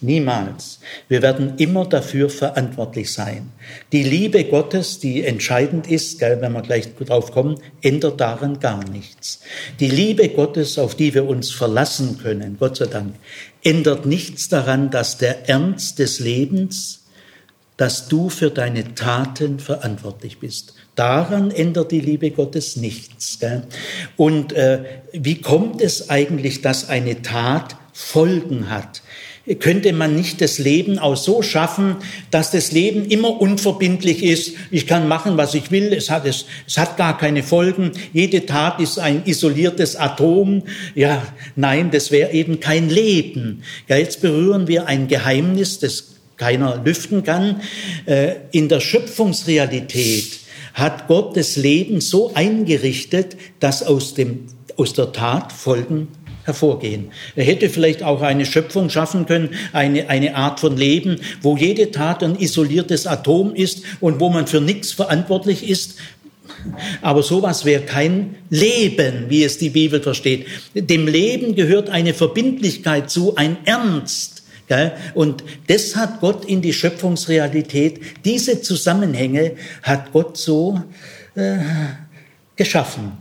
Niemals. 0.00 0.80
Wir 1.08 1.22
werden 1.22 1.54
immer 1.58 1.84
dafür 1.86 2.28
verantwortlich 2.28 3.12
sein. 3.12 3.50
Die 3.92 4.02
Liebe 4.02 4.44
Gottes, 4.44 4.98
die 4.98 5.24
entscheidend 5.24 5.88
ist, 5.88 6.18
gell, 6.18 6.40
wenn 6.40 6.52
wir 6.52 6.62
gleich 6.62 6.94
drauf 6.96 7.30
kommen, 7.30 7.60
ändert 7.82 8.20
daran 8.20 8.58
gar 8.58 8.88
nichts. 8.88 9.40
Die 9.78 9.88
Liebe 9.88 10.28
Gottes, 10.28 10.78
auf 10.78 10.96
die 10.96 11.14
wir 11.14 11.28
uns 11.28 11.50
verlassen 11.50 12.18
können, 12.20 12.56
Gott 12.58 12.76
sei 12.76 12.86
Dank, 12.86 13.14
ändert 13.62 14.06
nichts 14.06 14.48
daran, 14.48 14.90
dass 14.90 15.18
der 15.18 15.48
Ernst 15.48 16.00
des 16.00 16.18
Lebens 16.18 17.01
dass 17.76 18.08
du 18.08 18.28
für 18.28 18.50
deine 18.50 18.94
Taten 18.94 19.58
verantwortlich 19.58 20.38
bist. 20.38 20.74
Daran 20.94 21.50
ändert 21.50 21.90
die 21.90 22.00
Liebe 22.00 22.30
Gottes 22.30 22.76
nichts. 22.76 23.38
Gell? 23.40 23.62
Und 24.16 24.52
äh, 24.52 24.84
wie 25.12 25.40
kommt 25.40 25.80
es 25.80 26.10
eigentlich, 26.10 26.60
dass 26.60 26.88
eine 26.88 27.22
Tat 27.22 27.76
Folgen 27.92 28.70
hat? 28.70 29.02
Könnte 29.58 29.92
man 29.92 30.14
nicht 30.14 30.40
das 30.40 30.58
Leben 30.58 31.00
auch 31.00 31.16
so 31.16 31.42
schaffen, 31.42 31.96
dass 32.30 32.52
das 32.52 32.70
Leben 32.70 33.06
immer 33.06 33.40
unverbindlich 33.40 34.22
ist? 34.22 34.52
Ich 34.70 34.86
kann 34.86 35.08
machen, 35.08 35.36
was 35.36 35.54
ich 35.54 35.72
will. 35.72 35.92
Es 35.92 36.10
hat, 36.10 36.26
es, 36.26 36.44
es 36.64 36.78
hat 36.78 36.96
gar 36.96 37.18
keine 37.18 37.42
Folgen. 37.42 37.90
Jede 38.12 38.46
Tat 38.46 38.78
ist 38.78 39.00
ein 39.00 39.22
isoliertes 39.24 39.96
Atom. 39.96 40.62
Ja, 40.94 41.26
nein, 41.56 41.90
das 41.90 42.12
wäre 42.12 42.30
eben 42.30 42.60
kein 42.60 42.88
Leben. 42.88 43.64
Ja, 43.88 43.96
jetzt 43.96 44.20
berühren 44.20 44.68
wir 44.68 44.86
ein 44.86 45.08
Geheimnis, 45.08 45.80
das 45.80 46.11
keiner 46.42 46.82
lüften 46.84 47.22
kann. 47.22 47.60
Äh, 48.06 48.34
in 48.50 48.68
der 48.68 48.80
Schöpfungsrealität 48.80 50.40
hat 50.74 51.06
Gott 51.06 51.36
das 51.36 51.54
Leben 51.56 52.00
so 52.00 52.34
eingerichtet, 52.34 53.36
dass 53.60 53.84
aus, 53.84 54.14
dem, 54.14 54.46
aus 54.76 54.92
der 54.92 55.12
Tat 55.12 55.52
Folgen 55.52 56.08
hervorgehen. 56.44 57.12
Er 57.36 57.44
hätte 57.44 57.68
vielleicht 57.68 58.02
auch 58.02 58.20
eine 58.20 58.44
Schöpfung 58.44 58.90
schaffen 58.90 59.26
können, 59.26 59.50
eine, 59.72 60.10
eine 60.10 60.34
Art 60.34 60.58
von 60.58 60.76
Leben, 60.76 61.20
wo 61.40 61.56
jede 61.56 61.92
Tat 61.92 62.24
ein 62.24 62.34
isoliertes 62.34 63.06
Atom 63.06 63.54
ist 63.54 63.84
und 64.00 64.18
wo 64.18 64.28
man 64.28 64.48
für 64.48 64.60
nichts 64.60 64.90
verantwortlich 64.90 65.68
ist. 65.68 65.98
Aber 67.00 67.22
sowas 67.22 67.64
wäre 67.64 67.82
kein 67.82 68.34
Leben, 68.50 69.26
wie 69.28 69.44
es 69.44 69.58
die 69.58 69.70
Bibel 69.70 70.02
versteht. 70.02 70.46
Dem 70.74 71.06
Leben 71.06 71.54
gehört 71.54 71.90
eine 71.90 72.14
Verbindlichkeit 72.14 73.08
zu, 73.08 73.36
ein 73.36 73.58
Ernst. 73.64 74.41
Und 75.14 75.44
das 75.66 75.96
hat 75.96 76.20
Gott 76.20 76.44
in 76.44 76.62
die 76.62 76.72
Schöpfungsrealität, 76.72 78.00
diese 78.24 78.62
Zusammenhänge 78.62 79.52
hat 79.82 80.12
Gott 80.12 80.36
so 80.36 80.80
äh, 81.34 81.58
geschaffen. 82.56 83.18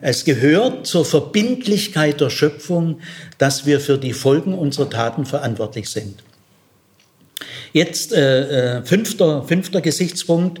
Es 0.00 0.24
gehört 0.24 0.86
zur 0.86 1.04
Verbindlichkeit 1.04 2.20
der 2.20 2.30
Schöpfung, 2.30 3.00
dass 3.38 3.66
wir 3.66 3.80
für 3.80 3.98
die 3.98 4.12
Folgen 4.12 4.54
unserer 4.54 4.90
Taten 4.90 5.26
verantwortlich 5.26 5.88
sind. 5.88 6.22
Jetzt 7.72 8.12
äh, 8.12 8.78
äh, 8.78 8.84
fünfter, 8.84 9.42
fünfter 9.42 9.80
Gesichtspunkt. 9.80 10.60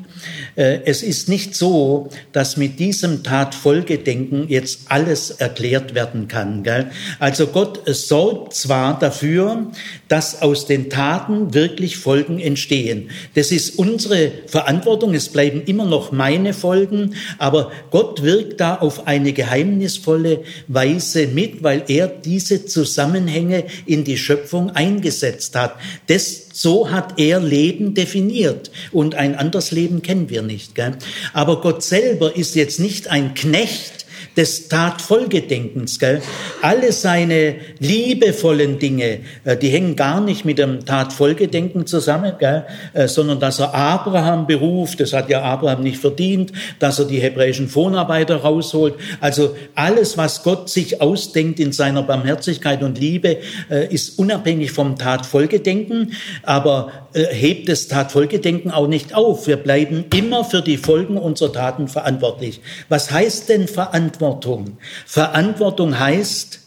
Äh, 0.56 0.80
es 0.84 1.02
ist 1.02 1.28
nicht 1.28 1.54
so, 1.54 2.08
dass 2.32 2.56
mit 2.56 2.80
diesem 2.80 3.22
Tatfolgedenken 3.22 4.48
jetzt 4.48 4.80
alles 4.88 5.30
erklärt 5.30 5.94
werden 5.94 6.26
kann. 6.26 6.64
Gell? 6.64 6.90
Also 7.20 7.46
Gott 7.46 7.82
sorgt 7.86 8.54
zwar 8.54 8.98
dafür, 8.98 9.70
dass 10.08 10.42
aus 10.42 10.66
den 10.66 10.90
Taten 10.90 11.54
wirklich 11.54 11.96
Folgen 11.96 12.40
entstehen. 12.40 13.10
Das 13.34 13.52
ist 13.52 13.78
unsere 13.78 14.32
Verantwortung. 14.46 15.14
Es 15.14 15.28
bleiben 15.28 15.62
immer 15.66 15.84
noch 15.84 16.10
meine 16.10 16.52
Folgen, 16.52 17.14
aber 17.38 17.70
Gott 17.90 18.22
wirkt 18.22 18.60
da 18.60 18.74
auf 18.74 19.06
eine 19.06 19.32
geheimnisvolle 19.32 20.42
Weise 20.66 21.28
mit, 21.28 21.62
weil 21.62 21.84
er 21.88 22.08
diese 22.08 22.66
Zusammenhänge 22.66 23.64
in 23.86 24.04
die 24.04 24.18
Schöpfung 24.18 24.70
eingesetzt 24.70 25.54
hat. 25.54 25.76
Das 26.08 26.43
so 26.54 26.90
hat 26.90 27.18
er 27.18 27.40
Leben 27.40 27.94
definiert 27.94 28.70
und 28.92 29.16
ein 29.16 29.34
anderes 29.34 29.72
Leben 29.72 30.02
kennen 30.02 30.30
wir 30.30 30.42
nicht. 30.42 30.74
Gell? 30.74 30.96
Aber 31.32 31.60
Gott 31.60 31.82
selber 31.82 32.36
ist 32.36 32.54
jetzt 32.54 32.78
nicht 32.78 33.08
ein 33.08 33.34
Knecht, 33.34 34.03
des 34.36 34.68
Tatfolgedenkens. 34.68 35.98
Gell? 35.98 36.20
Alle 36.62 36.92
seine 36.92 37.56
liebevollen 37.78 38.78
Dinge, 38.78 39.20
äh, 39.44 39.56
die 39.56 39.68
hängen 39.68 39.96
gar 39.96 40.20
nicht 40.20 40.44
mit 40.44 40.58
dem 40.58 40.84
Tatfolgedenken 40.84 41.86
zusammen, 41.86 42.32
gell? 42.38 42.64
Äh, 42.92 43.08
sondern 43.08 43.40
dass 43.40 43.60
er 43.60 43.74
Abraham 43.74 44.46
beruft, 44.46 45.00
das 45.00 45.12
hat 45.12 45.30
ja 45.30 45.42
Abraham 45.42 45.82
nicht 45.82 45.98
verdient, 45.98 46.52
dass 46.78 46.98
er 46.98 47.04
die 47.04 47.20
hebräischen 47.20 47.68
Vorarbeiter 47.68 48.36
rausholt. 48.36 48.94
Also 49.20 49.56
alles, 49.74 50.18
was 50.18 50.42
Gott 50.42 50.68
sich 50.68 51.00
ausdenkt 51.00 51.60
in 51.60 51.72
seiner 51.72 52.02
Barmherzigkeit 52.02 52.82
und 52.82 52.98
Liebe, 52.98 53.38
äh, 53.70 53.92
ist 53.92 54.18
unabhängig 54.18 54.72
vom 54.72 54.98
Tatfolgedenken, 54.98 56.12
aber 56.42 56.92
hebt 57.12 57.68
das 57.68 57.86
Tatfolgedenken 57.86 58.72
auch 58.72 58.88
nicht 58.88 59.14
auf. 59.14 59.46
Wir 59.46 59.56
bleiben 59.56 60.04
immer 60.12 60.44
für 60.44 60.62
die 60.62 60.76
Folgen 60.76 61.16
unserer 61.16 61.52
Taten 61.52 61.86
verantwortlich. 61.86 62.60
Was 62.88 63.12
heißt 63.12 63.48
denn 63.48 63.68
Verantwortung? 63.68 64.23
Verantwortung. 64.24 64.78
Verantwortung 65.06 65.98
heißt, 65.98 66.60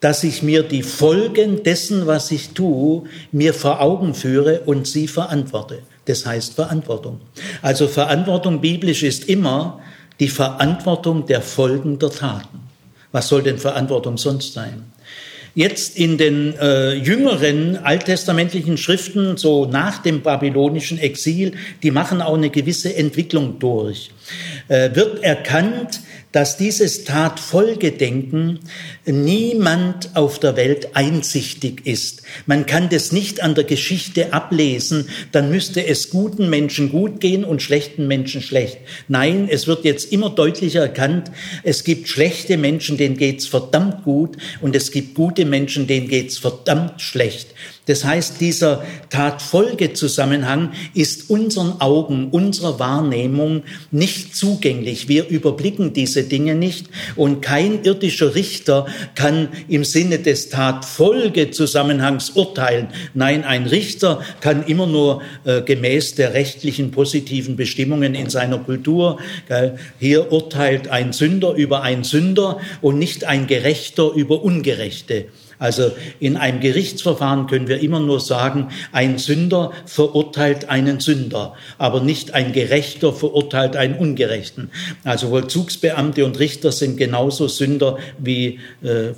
dass 0.00 0.22
ich 0.24 0.42
mir 0.42 0.62
die 0.62 0.82
Folgen 0.82 1.62
dessen, 1.62 2.06
was 2.06 2.30
ich 2.30 2.50
tue, 2.50 3.04
mir 3.32 3.54
vor 3.54 3.80
Augen 3.80 4.14
führe 4.14 4.60
und 4.66 4.86
sie 4.86 5.08
verantworte. 5.08 5.80
Das 6.04 6.24
heißt 6.24 6.54
Verantwortung. 6.54 7.20
Also 7.62 7.88
Verantwortung 7.88 8.60
biblisch 8.60 9.02
ist 9.02 9.28
immer 9.28 9.80
die 10.20 10.28
Verantwortung 10.28 11.26
der 11.26 11.42
Folgen 11.42 11.98
der 11.98 12.10
Taten. 12.10 12.60
Was 13.10 13.28
soll 13.28 13.42
denn 13.42 13.58
Verantwortung 13.58 14.18
sonst 14.18 14.52
sein? 14.52 14.84
Jetzt 15.54 15.96
in 15.96 16.18
den 16.18 16.54
äh, 16.58 16.92
jüngeren 16.92 17.78
alttestamentlichen 17.78 18.76
Schriften, 18.76 19.36
so 19.36 19.64
nach 19.64 19.98
dem 20.02 20.22
babylonischen 20.22 20.98
Exil, 20.98 21.52
die 21.82 21.90
machen 21.90 22.22
auch 22.22 22.34
eine 22.34 22.50
gewisse 22.50 22.94
Entwicklung 22.94 23.58
durch. 23.58 24.10
Äh, 24.68 24.94
wird 24.94 25.24
erkannt, 25.24 26.00
dass 26.38 26.56
dieses 26.56 27.02
Tatfolgedenken 27.02 28.60
niemand 29.04 30.14
auf 30.14 30.38
der 30.38 30.54
Welt 30.54 30.94
einsichtig 30.94 31.84
ist. 31.84 32.22
Man 32.46 32.64
kann 32.64 32.88
das 32.90 33.10
nicht 33.10 33.42
an 33.42 33.56
der 33.56 33.64
Geschichte 33.64 34.32
ablesen, 34.32 35.08
dann 35.32 35.50
müsste 35.50 35.84
es 35.84 36.10
guten 36.10 36.48
Menschen 36.48 36.92
gut 36.92 37.18
gehen 37.18 37.44
und 37.44 37.60
schlechten 37.60 38.06
Menschen 38.06 38.40
schlecht. 38.40 38.78
Nein, 39.08 39.48
es 39.50 39.66
wird 39.66 39.84
jetzt 39.84 40.12
immer 40.12 40.30
deutlicher 40.30 40.82
erkannt, 40.82 41.32
es 41.64 41.82
gibt 41.82 42.08
schlechte 42.08 42.56
Menschen, 42.56 42.96
denen 42.96 43.16
geht's 43.16 43.48
verdammt 43.48 44.04
gut 44.04 44.36
und 44.60 44.76
es 44.76 44.92
gibt 44.92 45.16
gute 45.16 45.44
Menschen, 45.44 45.88
denen 45.88 46.06
geht's 46.06 46.38
verdammt 46.38 47.02
schlecht. 47.02 47.48
Das 47.88 48.04
heißt, 48.04 48.40
dieser 48.40 48.84
Tatfolgezusammenhang 49.08 50.72
ist 50.92 51.30
unseren 51.30 51.80
Augen, 51.80 52.28
unserer 52.30 52.78
Wahrnehmung 52.78 53.62
nicht 53.90 54.36
zugänglich. 54.36 55.08
Wir 55.08 55.26
überblicken 55.26 55.94
diese 55.94 56.24
Dinge 56.24 56.54
nicht 56.54 56.88
und 57.16 57.40
kein 57.40 57.82
irdischer 57.84 58.34
Richter 58.34 58.86
kann 59.14 59.48
im 59.68 59.84
Sinne 59.84 60.18
des 60.18 60.50
Tatfolgezusammenhangs 60.50 62.30
urteilen. 62.30 62.88
Nein, 63.14 63.44
ein 63.44 63.66
Richter 63.66 64.20
kann 64.42 64.66
immer 64.66 64.86
nur 64.86 65.22
äh, 65.44 65.62
gemäß 65.62 66.14
der 66.14 66.34
rechtlichen 66.34 66.90
positiven 66.90 67.56
Bestimmungen 67.56 68.14
in 68.14 68.28
seiner 68.28 68.58
Kultur, 68.58 69.18
äh, 69.48 69.70
hier 69.98 70.30
urteilt 70.30 70.88
ein 70.88 71.14
Sünder 71.14 71.54
über 71.54 71.80
einen 71.80 72.04
Sünder 72.04 72.60
und 72.82 72.98
nicht 72.98 73.24
ein 73.24 73.46
Gerechter 73.46 74.12
über 74.12 74.42
Ungerechte. 74.42 75.28
Also 75.58 75.90
in 76.20 76.36
einem 76.36 76.60
Gerichtsverfahren 76.60 77.46
können 77.46 77.68
wir 77.68 77.80
immer 77.80 78.00
nur 78.00 78.20
sagen, 78.20 78.68
ein 78.92 79.18
Sünder 79.18 79.72
verurteilt 79.86 80.68
einen 80.68 81.00
Sünder, 81.00 81.54
aber 81.78 82.00
nicht 82.00 82.34
ein 82.34 82.52
Gerechter 82.52 83.12
verurteilt 83.12 83.76
einen 83.76 83.94
Ungerechten. 83.94 84.70
Also 85.04 85.30
Vollzugsbeamte 85.30 86.24
und 86.24 86.38
Richter 86.38 86.70
sind 86.72 86.96
genauso 86.96 87.48
Sünder 87.48 87.98
wie 88.18 88.60
äh, 88.82 89.08
äh, 89.08 89.14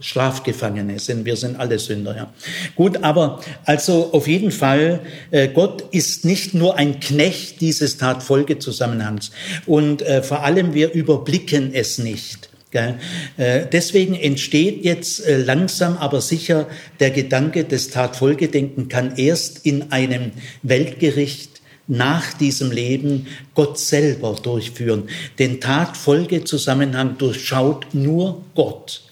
Strafgefangene 0.00 0.98
sind. 0.98 1.24
Wir 1.24 1.36
sind 1.36 1.58
alle 1.58 1.78
Sünder. 1.78 2.16
Ja. 2.16 2.32
Gut, 2.74 3.02
aber 3.02 3.40
also 3.64 4.10
auf 4.12 4.26
jeden 4.26 4.50
Fall, 4.50 5.00
äh, 5.30 5.48
Gott 5.48 5.84
ist 5.92 6.24
nicht 6.24 6.54
nur 6.54 6.76
ein 6.76 7.00
Knecht 7.00 7.60
dieses 7.60 7.96
Tatfolgezusammenhangs 7.96 9.30
und 9.66 10.02
äh, 10.02 10.22
vor 10.22 10.42
allem 10.42 10.74
wir 10.74 10.92
überblicken 10.92 11.70
es 11.72 11.98
nicht. 11.98 12.50
Äh, 12.72 13.66
deswegen 13.72 14.14
entsteht 14.14 14.84
jetzt 14.84 15.24
äh, 15.24 15.38
langsam 15.38 15.96
aber 15.96 16.20
sicher 16.20 16.68
der 17.00 17.10
Gedanke, 17.10 17.64
das 17.64 17.88
Tatfolgedenken 17.88 18.88
kann 18.88 19.16
erst 19.16 19.64
in 19.64 19.92
einem 19.92 20.32
Weltgericht 20.62 21.62
nach 21.86 22.32
diesem 22.34 22.72
Leben 22.72 23.28
Gott 23.54 23.78
selber 23.78 24.34
durchführen. 24.42 25.08
Den 25.38 25.60
Tatfolgezusammenhang 25.60 27.16
durchschaut 27.18 27.94
nur 27.94 28.44
Gott. 28.54 29.05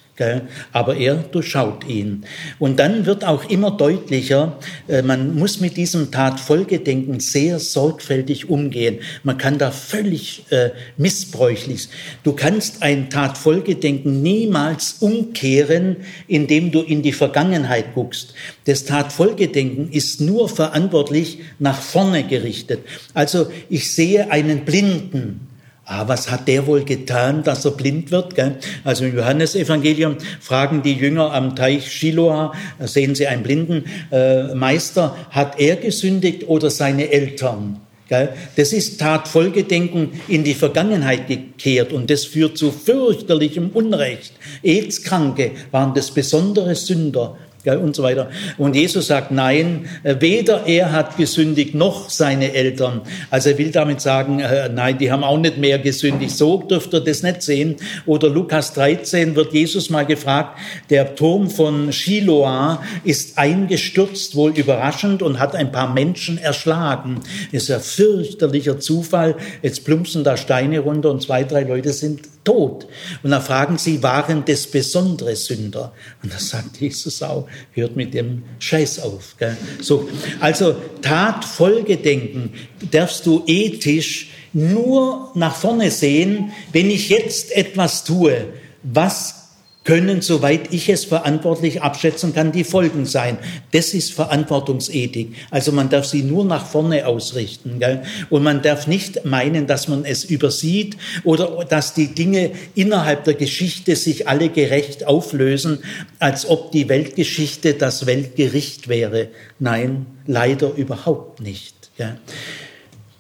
Aber 0.73 0.97
er 0.97 1.17
durchschaut 1.17 1.89
ihn. 1.89 2.25
Und 2.61 2.79
dann 2.79 3.05
wird 3.05 3.25
auch 3.25 3.49
immer 3.51 3.73
deutlicher, 3.73 4.59
äh, 4.87 5.03
man 5.03 5.35
muss 5.37 5.61
mit 5.61 5.77
diesem 5.77 6.13
Tatfolgedenken 6.13 7.19
sehr 7.19 7.59
sorgfältig 7.59 8.49
umgehen. 8.49 9.01
Man 9.25 9.39
kann 9.39 9.59
da 9.59 9.73
völlig 9.73 10.45
äh, 10.51 10.71
missbräuchlich. 10.97 11.89
Du 12.23 12.33
kannst 12.33 12.83
ein 12.83 13.11
Tatfolgedenken 13.11 14.23
niemals 14.23 14.99
umkehren, 15.01 15.97
indem 16.29 16.71
du 16.71 16.83
in 16.83 17.03
die 17.03 17.13
Vergangenheit 17.13 17.95
guckst. 17.95 18.35
Das 18.67 18.85
Tatfolgedenken 18.85 19.91
ist 19.91 20.21
nur 20.21 20.49
verantwortlich 20.49 21.41
nach 21.59 21.81
vorne 21.81 22.25
gerichtet. 22.25 22.81
Also 23.15 23.49
ich 23.69 23.93
sehe 23.93 24.31
einen 24.31 24.65
Blinden 24.65 25.49
Ah, 25.87 26.09
was 26.09 26.31
hat 26.31 26.49
der 26.49 26.67
wohl 26.67 26.83
getan, 26.85 27.43
dass 27.43 27.67
er 27.67 27.73
blind 27.73 28.11
wird? 28.11 28.35
Gell? 28.35 28.57
Also 28.85 29.05
im 29.05 29.15
Johannesevangelium 29.15 30.17
fragen 30.41 30.83
die 30.83 30.95
Jünger 30.95 31.35
am 31.35 31.55
Teich 31.55 31.93
Shiloah, 31.93 32.55
sehen 32.81 33.15
sie 33.15 33.27
einen 33.27 33.43
blinden 33.43 33.85
äh, 34.11 34.55
Meister, 34.55 35.15
hat 35.31 35.61
er 35.61 35.77
gesündigt 35.77 36.49
oder 36.49 36.71
seine 36.71 37.11
Eltern? 37.11 37.81
Gell? 38.09 38.31
Das 38.57 38.73
ist 38.73 38.99
Tatfolgedenken 38.99 40.13
in 40.27 40.43
die 40.43 40.55
Vergangenheit 40.55 41.29
gekehrt 41.29 41.93
und 41.93 42.09
das 42.09 42.25
führt 42.25 42.57
zu 42.57 42.73
fürchterlichem 42.73 43.69
Unrecht. 43.71 44.33
AIDS-Kranke 44.63 45.51
waren 45.71 45.93
das 45.93 46.11
besondere 46.11 46.75
Sünder 46.77 47.37
und 47.67 47.97
so 47.97 48.03
weiter. 48.03 48.29
Und 48.59 48.77
Jesus 48.77 49.07
sagt, 49.07 49.31
nein, 49.31 49.87
weder 50.03 50.67
er 50.67 50.93
hat 50.93 51.17
gesündigt 51.17 51.75
noch 51.75 52.11
seine 52.11 52.53
Eltern. 52.53 53.01
Also 53.31 53.51
er 53.51 53.59
will 53.59 53.71
damit 53.71 54.01
sagen, 54.01 54.41
äh, 54.41 54.69
nein, 54.69 54.99
die 54.99 55.11
haben 55.11 55.25
auch 55.25 55.39
nicht 55.39 55.59
mehr 55.59 55.79
gesündigt. 55.79 56.37
So 56.37 56.59
dürft 56.59 56.93
ihr 56.93 57.01
das 57.01 57.23
nicht 57.23 57.43
sehen. 57.43 57.77
Oder 58.07 58.29
Lukas 58.29 58.75
13 58.75 59.35
wird 59.35 59.53
Jesus 59.53 59.91
mal 59.91 60.05
gefragt, 60.05 60.59
der 60.91 61.15
Turm 61.15 61.51
von 61.51 61.93
Shiloah 61.93 62.83
ist 63.05 63.39
eingestürzt, 63.39 64.37
wohl 64.37 64.53
überraschend, 64.53 65.23
und 65.23 65.39
hat 65.39 65.55
ein 65.55 65.73
paar 65.73 65.93
Menschen 65.93 66.39
erschlagen. 66.39 67.21
Das 67.53 67.65
ist 67.65 67.71
ein 67.71 67.81
fürchterlicher 67.81 68.79
Zufall. 68.79 69.37
Jetzt 69.63 69.85
plumpsen 69.85 70.25
da 70.25 70.37
Steine 70.37 70.81
runter 70.81 71.11
und 71.11 71.23
zwei, 71.23 71.45
drei 71.45 71.63
Leute 71.63 71.93
sind 71.93 72.21
tot. 72.45 72.87
Und 73.23 73.31
dann 73.31 73.43
fragen 73.43 73.79
sie, 73.79 74.03
waren 74.03 74.45
das 74.45 74.67
besondere 74.67 75.35
Sünder? 75.35 75.93
Und 76.23 76.33
da 76.33 76.39
sagt 76.39 76.81
Jesus 76.81 77.23
auch, 77.23 77.47
hört 77.73 77.97
mit 77.97 78.15
dem 78.15 78.43
Scheiß 78.59 79.01
auf. 79.01 79.37
Gell? 79.39 79.57
So, 79.81 80.09
also 80.41 80.77
Tatfolgedenken 81.03 82.53
darfst 82.91 83.27
du 83.27 83.43
ethisch 83.47 84.31
nur 84.53 85.31
nach 85.35 85.57
vorne 85.57 85.91
sehen, 85.91 86.53
wenn 86.73 86.91
ich 86.91 87.09
jetzt 87.09 87.55
etwas 87.55 88.05
tue, 88.05 88.53
was 88.83 89.44
können, 89.85 90.23
soweit 90.23 90.73
ich 90.73 90.89
es 90.89 91.05
verantwortlich 91.05 91.83
abschätzen 91.83 92.35
kann, 92.35 92.53
die 92.53 92.65
Folgen 92.65 93.05
sein. 93.05 93.39
Das 93.73 93.93
ist 93.93 94.13
Verantwortungsethik. 94.13 95.35
Also 95.51 95.73
man 95.73 95.91
darf 95.91 96.07
sie 96.07 96.23
nur 96.23 96.45
nach 96.45 96.67
vorne 96.67 97.07
ausrichten. 97.07 97.79
Gell? 97.79 98.03
Und 98.31 98.43
man 98.43 98.63
darf 98.63 98.87
nicht 98.87 99.27
meinen, 99.27 99.67
dass 99.67 99.87
man 99.87 100.07
es 100.07 100.25
übersieht 100.25 100.97
oder 101.23 101.67
dass 101.69 101.93
die 101.93 102.15
Dinge 102.15 102.53
innerhalb 102.75 103.25
der 103.25 103.35
Geschichte 103.35 103.95
sich 103.95 104.27
alle 104.27 104.49
gerecht 104.49 105.07
auflösen, 105.07 105.81
als 106.19 106.49
ob 106.49 106.73
die 106.73 106.89
Weltgeschichte 106.89 107.75
das 107.75 108.07
Weltgericht 108.07 108.89
wäre. 108.89 109.29
Nein, 109.59 110.07
leider 110.27 110.75
überhaupt 110.75 111.41
nicht. 111.41 111.91
Gell? 111.99 112.17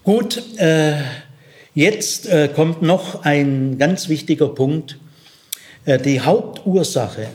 Gut, 0.02 0.42
äh, 0.56 0.94
jetzt 1.74 2.26
äh, 2.26 2.48
kommt 2.48 2.80
noch 2.80 3.22
ein 3.22 3.76
ganz 3.78 4.08
wichtiger 4.08 4.48
Punkt. 4.48 4.98
Äh, 5.84 5.98
die 5.98 6.20
Hauptursache, 6.20 7.28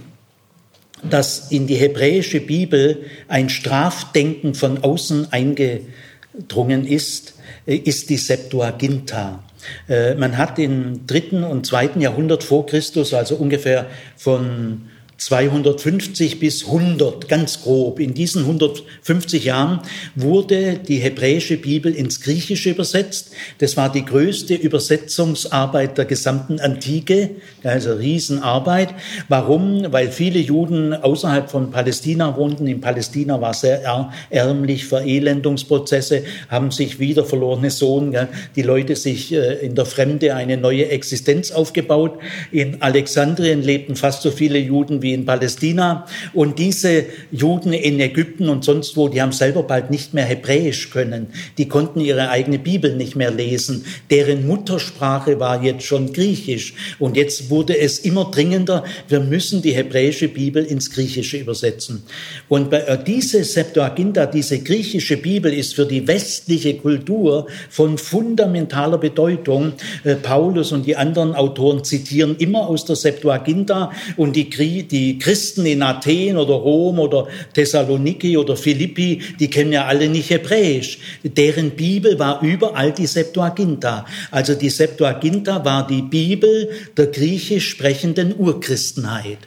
dass 1.03 1.51
in 1.51 1.67
die 1.67 1.75
hebräische 1.75 2.41
Bibel 2.41 3.05
ein 3.27 3.49
Strafdenken 3.49 4.53
von 4.53 4.83
außen 4.83 5.31
eingedrungen 5.31 6.85
ist, 6.85 7.35
äh, 7.65 7.75
ist 7.75 8.09
die 8.09 8.17
Septuaginta. 8.17 9.43
Äh, 9.87 10.15
man 10.15 10.37
hat 10.37 10.59
im 10.59 11.05
dritten 11.05 11.43
und 11.43 11.65
zweiten 11.65 12.01
Jahrhundert 12.01 12.43
vor 12.43 12.65
Christus, 12.65 13.13
also 13.13 13.35
ungefähr 13.35 13.85
von 14.15 14.88
250 15.19 16.39
bis 16.39 16.65
100, 16.65 17.27
ganz 17.27 17.61
grob. 17.61 17.99
In 17.99 18.13
diesen 18.13 18.43
150 18.43 19.43
Jahren 19.43 19.81
wurde 20.15 20.79
die 20.79 20.97
hebräische 20.97 21.57
Bibel 21.57 21.93
ins 21.93 22.21
Griechische 22.21 22.69
übersetzt. 22.69 23.31
Das 23.57 23.75
war 23.75 23.91
die 23.91 24.05
größte 24.05 24.55
Übersetzungsarbeit 24.55 25.97
der 25.97 26.05
gesamten 26.05 26.61
Antike, 26.61 27.31
also 27.63 27.93
Riesenarbeit. 27.93 28.95
Warum? 29.27 29.91
Weil 29.91 30.09
viele 30.09 30.39
Juden 30.39 30.93
außerhalb 30.93 31.51
von 31.51 31.69
Palästina 31.69 32.37
wohnten. 32.37 32.65
In 32.65 32.79
Palästina 32.79 33.41
war 33.41 33.53
sehr 33.53 33.81
ärmlich, 34.29 34.85
Verelendungsprozesse, 34.85 36.23
haben 36.47 36.71
sich 36.71 36.99
wieder 36.99 37.25
verlorene 37.25 37.71
Sohn, 37.71 38.15
die 38.55 38.61
Leute 38.61 38.95
sich 38.95 39.33
äh, 39.33 39.55
in 39.65 39.75
der 39.75 39.85
Fremde 39.85 40.33
eine 40.33 40.55
neue 40.55 40.87
Existenz 40.87 41.51
aufgebaut. 41.51 42.19
In 42.53 42.81
Alexandrien 42.81 43.61
lebten 43.61 43.97
fast 43.97 44.21
so 44.21 44.31
viele 44.31 44.59
Juden 44.59 45.01
wie 45.01 45.08
wie 45.09 45.13
in 45.15 45.25
Palästina. 45.25 46.05
Und 46.33 46.59
diese 46.59 47.05
Juden 47.31 47.73
in 47.73 47.99
Ägypten 47.99 48.47
und 48.49 48.63
sonst 48.63 48.95
wo, 48.95 49.07
die 49.07 49.21
haben 49.21 49.31
selber 49.31 49.63
bald 49.63 49.89
nicht 49.89 50.13
mehr 50.13 50.25
Hebräisch 50.25 50.91
können. 50.91 51.27
Die 51.57 51.67
konnten 51.67 51.99
ihre 51.99 52.29
eigene 52.29 52.59
Bibel 52.59 52.95
nicht 52.95 53.15
mehr 53.15 53.31
lesen. 53.31 53.85
Deren 54.11 54.45
Muttersprache 54.47 55.39
war 55.39 55.63
jetzt 55.63 55.83
schon 55.83 56.13
Griechisch. 56.13 56.73
Und 56.99 57.17
jetzt 57.17 57.49
wurde 57.49 57.77
es 57.77 57.99
immer 57.99 58.25
dringender, 58.25 58.83
wir 59.07 59.19
müssen 59.19 59.61
die 59.61 59.71
hebräische 59.71 60.27
Bibel 60.27 60.63
ins 60.63 60.91
Griechische 60.91 61.37
übersetzen. 61.37 62.03
Und 62.47 62.71
äh, 62.73 62.97
diese 63.05 63.43
Septuaginta, 63.43 64.27
diese 64.27 64.59
griechische 64.59 65.17
Bibel 65.17 65.51
ist 65.51 65.73
für 65.75 65.85
die 65.85 66.07
westliche 66.07 66.75
Kultur 66.75 67.47
von 67.69 67.97
fundamentaler 67.97 68.97
Bedeutung. 68.97 69.73
Äh, 70.03 70.15
Paulus 70.15 70.71
und 70.71 70.85
die 70.85 70.95
anderen 70.95 71.33
Autoren 71.33 71.83
zitieren 71.83 72.35
immer 72.37 72.67
aus 72.67 72.85
der 72.85 72.95
Septuaginta 72.95 73.91
und 74.17 74.35
die, 74.35 74.49
die 74.87 74.98
die 74.99 75.17
Christen 75.17 75.65
in 75.65 75.81
Athen 75.81 76.35
oder 76.37 76.55
Rom 76.55 76.99
oder 76.99 77.27
Thessaloniki 77.53 78.37
oder 78.37 78.55
Philippi, 78.57 79.21
die 79.39 79.49
kennen 79.49 79.71
ja 79.71 79.85
alle 79.85 80.09
nicht 80.09 80.29
Hebräisch. 80.29 80.99
Deren 81.23 81.71
Bibel 81.71 82.19
war 82.19 82.41
überall 82.41 82.91
die 82.91 83.07
Septuaginta. 83.07 84.05
Also 84.29 84.55
die 84.55 84.69
Septuaginta 84.69 85.63
war 85.63 85.87
die 85.87 86.01
Bibel 86.01 86.69
der 86.97 87.07
griechisch 87.07 87.69
sprechenden 87.69 88.37
Urchristenheit. 88.37 89.39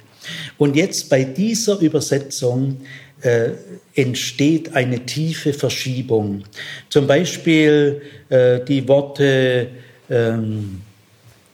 Und 0.57 0.77
jetzt 0.77 1.11
bei 1.11 1.25
dieser 1.25 1.79
Übersetzung 1.81 2.79
äh, 3.21 3.51
entsteht 3.95 4.75
eine 4.75 5.01
tiefe 5.05 5.53
Verschiebung. 5.53 6.45
Zum 6.89 7.07
Beispiel 7.07 8.01
äh, 8.31 8.61
die 8.65 8.89
Worte 8.89 9.69
ähm, 10.09 10.81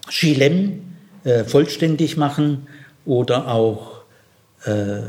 Shilem 0.09 0.83
äh, 1.25 1.43
vollständig 1.45 2.17
machen 2.17 2.69
oder 3.09 3.49
auch 3.49 4.03
äh, 4.65 5.01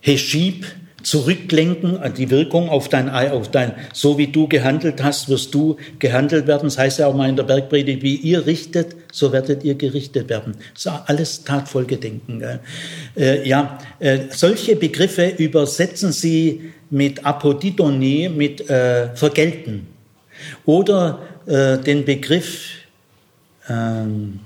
Heshib 0.00 0.64
zurücklenken, 1.02 1.98
die 2.16 2.30
Wirkung 2.30 2.68
auf 2.68 2.88
dein, 2.88 3.08
auf 3.10 3.50
dein, 3.50 3.74
so 3.92 4.18
wie 4.18 4.28
du 4.28 4.48
gehandelt 4.48 5.02
hast, 5.02 5.28
wirst 5.28 5.54
du 5.54 5.76
gehandelt 5.98 6.46
werden. 6.46 6.64
Das 6.64 6.78
heißt 6.78 6.98
ja 6.98 7.06
auch 7.06 7.14
mal 7.14 7.28
in 7.28 7.36
der 7.36 7.44
Bergpredigt, 7.44 8.02
wie 8.02 8.16
ihr 8.16 8.46
richtet, 8.46 8.96
so 9.12 9.32
werdet 9.32 9.64
ihr 9.64 9.74
gerichtet 9.74 10.28
werden. 10.28 10.56
Das 10.74 10.86
ist 10.86 11.02
alles 11.06 11.44
Tatfolgedenken. 11.44 12.60
Äh, 13.16 13.48
ja, 13.48 13.78
äh, 13.98 14.18
solche 14.30 14.76
Begriffe 14.76 15.28
übersetzen 15.38 16.12
sie 16.12 16.72
mit 16.90 17.24
Apodidonie, 17.24 18.28
mit 18.28 18.68
äh, 18.68 19.14
Vergelten. 19.14 19.88
Oder 20.64 21.20
äh, 21.46 21.78
den 21.78 22.04
Begriff, 22.04 22.70
ähm, 23.68 24.40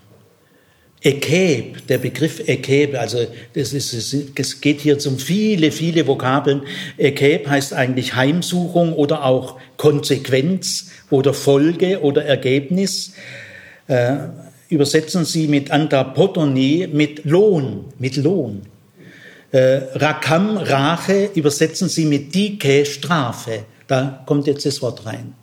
Ekeb, 1.05 1.87
der 1.89 1.99
Begriff 1.99 2.49
Ekeb, 2.49 2.95
also 2.95 3.27
das 3.55 3.73
ist, 3.73 3.93
es 3.93 4.61
geht 4.61 4.81
hier 4.81 4.97
um 5.07 5.19
viele, 5.19 5.73
viele 5.73 6.07
Vokabeln. 6.07 6.63
Ekeb 6.97 7.49
heißt 7.49 7.73
eigentlich 7.73 8.15
Heimsuchung 8.15 8.93
oder 8.93 9.25
auch 9.25 9.59
Konsequenz 9.77 10.91
oder 11.11 11.35
Folge 11.35 12.01
oder 12.03 12.25
Ergebnis. 12.25 13.15
Äh, 13.89 14.15
übersetzen 14.69 15.25
Sie 15.25 15.49
mit 15.49 15.71
Antapotonie 15.71 16.87
mit 16.87 17.25
Lohn, 17.25 17.87
mit 17.99 18.17
Lohn. 18.17 18.63
Äh, 19.51 19.81
Rakam, 19.95 20.57
Rache, 20.57 21.31
übersetzen 21.35 21.89
Sie 21.89 22.05
mit 22.05 22.35
Dike, 22.35 22.87
Strafe. 22.87 23.65
Da 23.87 24.23
kommt 24.25 24.47
jetzt 24.47 24.65
das 24.65 24.81
Wort 24.81 25.05
rein. 25.05 25.35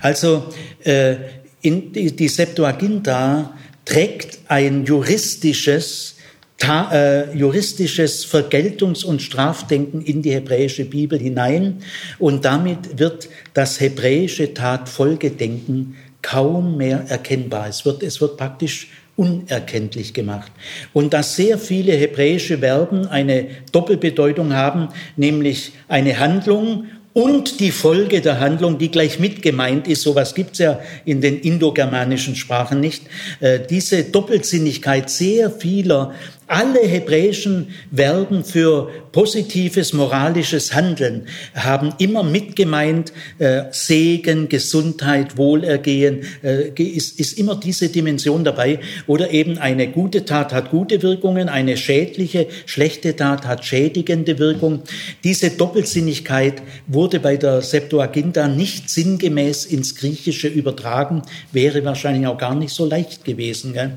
Also 0.00 0.44
äh, 0.84 1.16
in 1.62 1.92
die, 1.92 2.14
die 2.14 2.28
Septuaginta 2.28 3.54
trägt 3.90 4.38
ein 4.46 4.84
juristisches, 4.84 6.14
ta, 6.58 6.92
äh, 6.92 7.36
juristisches 7.36 8.24
Vergeltungs- 8.24 9.04
und 9.04 9.20
Strafdenken 9.20 10.00
in 10.02 10.22
die 10.22 10.30
hebräische 10.30 10.84
Bibel 10.84 11.18
hinein 11.18 11.82
und 12.20 12.44
damit 12.44 13.00
wird 13.00 13.28
das 13.52 13.80
hebräische 13.80 14.54
Tatfolgedenken 14.54 15.96
kaum 16.22 16.76
mehr 16.76 17.04
erkennbar. 17.08 17.66
Es 17.68 17.84
wird, 17.84 18.04
es 18.04 18.20
wird 18.20 18.36
praktisch 18.36 18.88
unerkenntlich 19.16 20.14
gemacht. 20.14 20.52
Und 20.92 21.12
dass 21.12 21.34
sehr 21.34 21.58
viele 21.58 21.92
hebräische 21.92 22.58
Verben 22.58 23.08
eine 23.08 23.48
Doppelbedeutung 23.72 24.54
haben, 24.54 24.88
nämlich 25.16 25.72
eine 25.88 26.20
Handlung 26.20 26.84
und 27.12 27.58
die 27.58 27.72
Folge 27.72 28.20
der 28.20 28.38
Handlung, 28.38 28.78
die 28.78 28.90
gleich 28.90 29.18
mit 29.18 29.42
gemeint 29.42 29.88
ist, 29.88 30.02
sowas 30.02 30.34
gibt's 30.34 30.58
ja 30.58 30.78
in 31.04 31.20
den 31.20 31.40
indogermanischen 31.40 32.36
Sprachen 32.36 32.80
nicht, 32.80 33.04
äh, 33.40 33.58
diese 33.68 34.04
Doppelsinnigkeit 34.04 35.10
sehr 35.10 35.50
vieler 35.50 36.14
alle 36.50 36.80
hebräischen 36.80 37.68
Verben 37.94 38.44
für 38.44 38.90
positives 39.12 39.92
moralisches 39.92 40.74
Handeln 40.74 41.28
haben 41.54 41.94
immer 41.98 42.24
mitgemeint, 42.24 43.12
äh, 43.38 43.62
Segen, 43.70 44.48
Gesundheit, 44.48 45.36
Wohlergehen, 45.36 46.24
äh, 46.42 46.70
ist, 46.82 47.20
ist 47.20 47.38
immer 47.38 47.54
diese 47.54 47.88
Dimension 47.88 48.42
dabei. 48.42 48.80
Oder 49.06 49.30
eben 49.30 49.58
eine 49.58 49.88
gute 49.88 50.24
Tat 50.24 50.52
hat 50.52 50.72
gute 50.72 51.02
Wirkungen, 51.02 51.48
eine 51.48 51.76
schädliche, 51.76 52.48
schlechte 52.66 53.14
Tat 53.14 53.46
hat 53.46 53.64
schädigende 53.64 54.40
Wirkung. 54.40 54.82
Diese 55.22 55.50
Doppelsinnigkeit 55.50 56.62
wurde 56.88 57.20
bei 57.20 57.36
der 57.36 57.62
Septuaginta 57.62 58.48
nicht 58.48 58.90
sinngemäß 58.90 59.66
ins 59.66 59.94
Griechische 59.94 60.48
übertragen, 60.48 61.22
wäre 61.52 61.84
wahrscheinlich 61.84 62.26
auch 62.26 62.38
gar 62.38 62.56
nicht 62.56 62.74
so 62.74 62.86
leicht 62.86 63.24
gewesen. 63.24 63.72
Gell? 63.72 63.92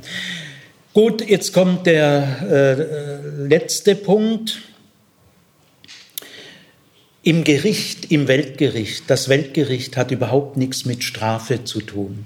Gut, 0.93 1.27
jetzt 1.27 1.53
kommt 1.53 1.87
der 1.87 2.37
äh, 2.51 3.47
letzte 3.47 3.95
Punkt. 3.95 4.61
Im 7.23 7.43
Gericht, 7.43 8.11
im 8.11 8.27
Weltgericht, 8.27 9.05
das 9.07 9.27
Weltgericht 9.27 9.97
hat 9.97 10.11
überhaupt 10.11 10.55
nichts 10.55 10.85
mit 10.85 11.03
Strafe 11.03 11.63
zu 11.63 11.81
tun. 11.81 12.25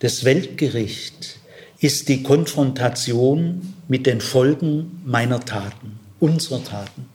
Das 0.00 0.24
Weltgericht 0.24 1.38
ist 1.78 2.08
die 2.08 2.24
Konfrontation 2.24 3.74
mit 3.86 4.06
den 4.06 4.20
Folgen 4.20 5.00
meiner 5.04 5.38
Taten, 5.38 6.00
unserer 6.18 6.64
Taten. 6.64 7.06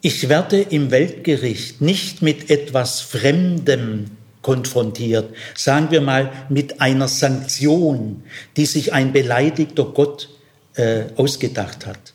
Ich 0.00 0.30
werde 0.30 0.60
im 0.60 0.90
Weltgericht 0.90 1.82
nicht 1.82 2.22
mit 2.22 2.48
etwas 2.48 3.02
Fremdem 3.02 4.06
konfrontiert, 4.48 5.34
sagen 5.54 5.90
wir 5.90 6.00
mal 6.00 6.32
mit 6.48 6.80
einer 6.80 7.06
Sanktion, 7.06 8.22
die 8.56 8.64
sich 8.64 8.94
ein 8.94 9.12
beleidigter 9.12 9.84
Gott 9.84 10.30
äh, 10.74 11.02
ausgedacht 11.16 11.84
hat. 11.84 12.14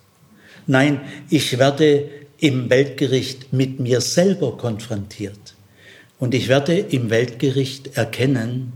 Nein, 0.66 1.02
ich 1.30 1.60
werde 1.60 2.10
im 2.40 2.72
Weltgericht 2.72 3.54
mit 3.54 3.80
mir 3.80 4.02
selber 4.02 4.58
konfrontiert. 4.58 5.54
Und 6.18 6.34
ich 6.34 6.48
werde 6.48 6.76
im 6.76 7.12
Weltgericht 7.12 7.98
erkennen, 7.98 8.74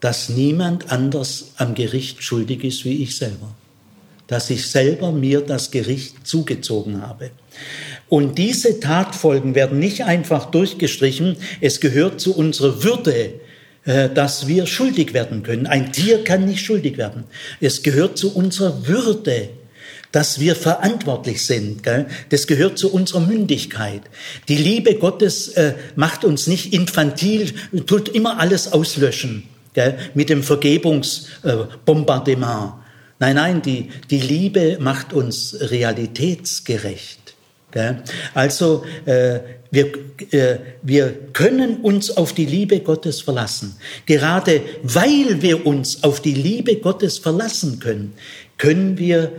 dass 0.00 0.28
niemand 0.28 0.90
anders 0.90 1.52
am 1.56 1.76
Gericht 1.76 2.20
schuldig 2.24 2.64
ist 2.64 2.84
wie 2.84 3.04
ich 3.04 3.14
selber. 3.16 3.54
Dass 4.26 4.50
ich 4.50 4.66
selber 4.66 5.12
mir 5.12 5.40
das 5.40 5.70
Gericht 5.70 6.26
zugezogen 6.26 7.00
habe. 7.00 7.30
Und 8.14 8.38
diese 8.38 8.78
Tatfolgen 8.78 9.56
werden 9.56 9.80
nicht 9.80 10.04
einfach 10.04 10.52
durchgestrichen. 10.52 11.36
Es 11.60 11.80
gehört 11.80 12.20
zu 12.20 12.36
unserer 12.36 12.84
Würde, 12.84 13.40
äh, 13.86 14.08
dass 14.08 14.46
wir 14.46 14.66
schuldig 14.66 15.14
werden 15.14 15.42
können. 15.42 15.66
Ein 15.66 15.90
Tier 15.90 16.22
kann 16.22 16.44
nicht 16.44 16.64
schuldig 16.64 16.96
werden. 16.96 17.24
Es 17.60 17.82
gehört 17.82 18.16
zu 18.16 18.32
unserer 18.32 18.86
Würde, 18.86 19.48
dass 20.12 20.38
wir 20.38 20.54
verantwortlich 20.54 21.44
sind. 21.44 21.82
Das 22.28 22.46
gehört 22.46 22.78
zu 22.78 22.92
unserer 22.92 23.18
Mündigkeit. 23.18 24.02
Die 24.46 24.58
Liebe 24.58 24.94
Gottes 24.94 25.48
äh, 25.48 25.74
macht 25.96 26.24
uns 26.24 26.46
nicht 26.46 26.72
infantil, 26.72 27.52
tut 27.84 28.10
immer 28.10 28.38
alles 28.38 28.72
auslöschen 28.72 29.48
mit 30.14 30.30
dem 30.30 30.44
Vergebungsbombardement. 30.44 32.74
Nein, 33.18 33.34
nein, 33.34 33.60
die, 33.60 33.88
die 34.08 34.20
Liebe 34.20 34.78
macht 34.78 35.12
uns 35.12 35.56
realitätsgerecht. 35.58 37.23
Also 38.34 38.84
äh, 39.04 39.40
wir, 39.70 39.92
äh, 40.30 40.58
wir 40.82 41.12
können 41.32 41.78
uns 41.78 42.16
auf 42.16 42.32
die 42.32 42.46
Liebe 42.46 42.80
Gottes 42.80 43.20
verlassen. 43.20 43.76
Gerade 44.06 44.62
weil 44.82 45.42
wir 45.42 45.66
uns 45.66 46.04
auf 46.04 46.20
die 46.20 46.34
Liebe 46.34 46.76
Gottes 46.76 47.18
verlassen 47.18 47.80
können, 47.80 48.14
können 48.56 48.98
wir 48.98 49.32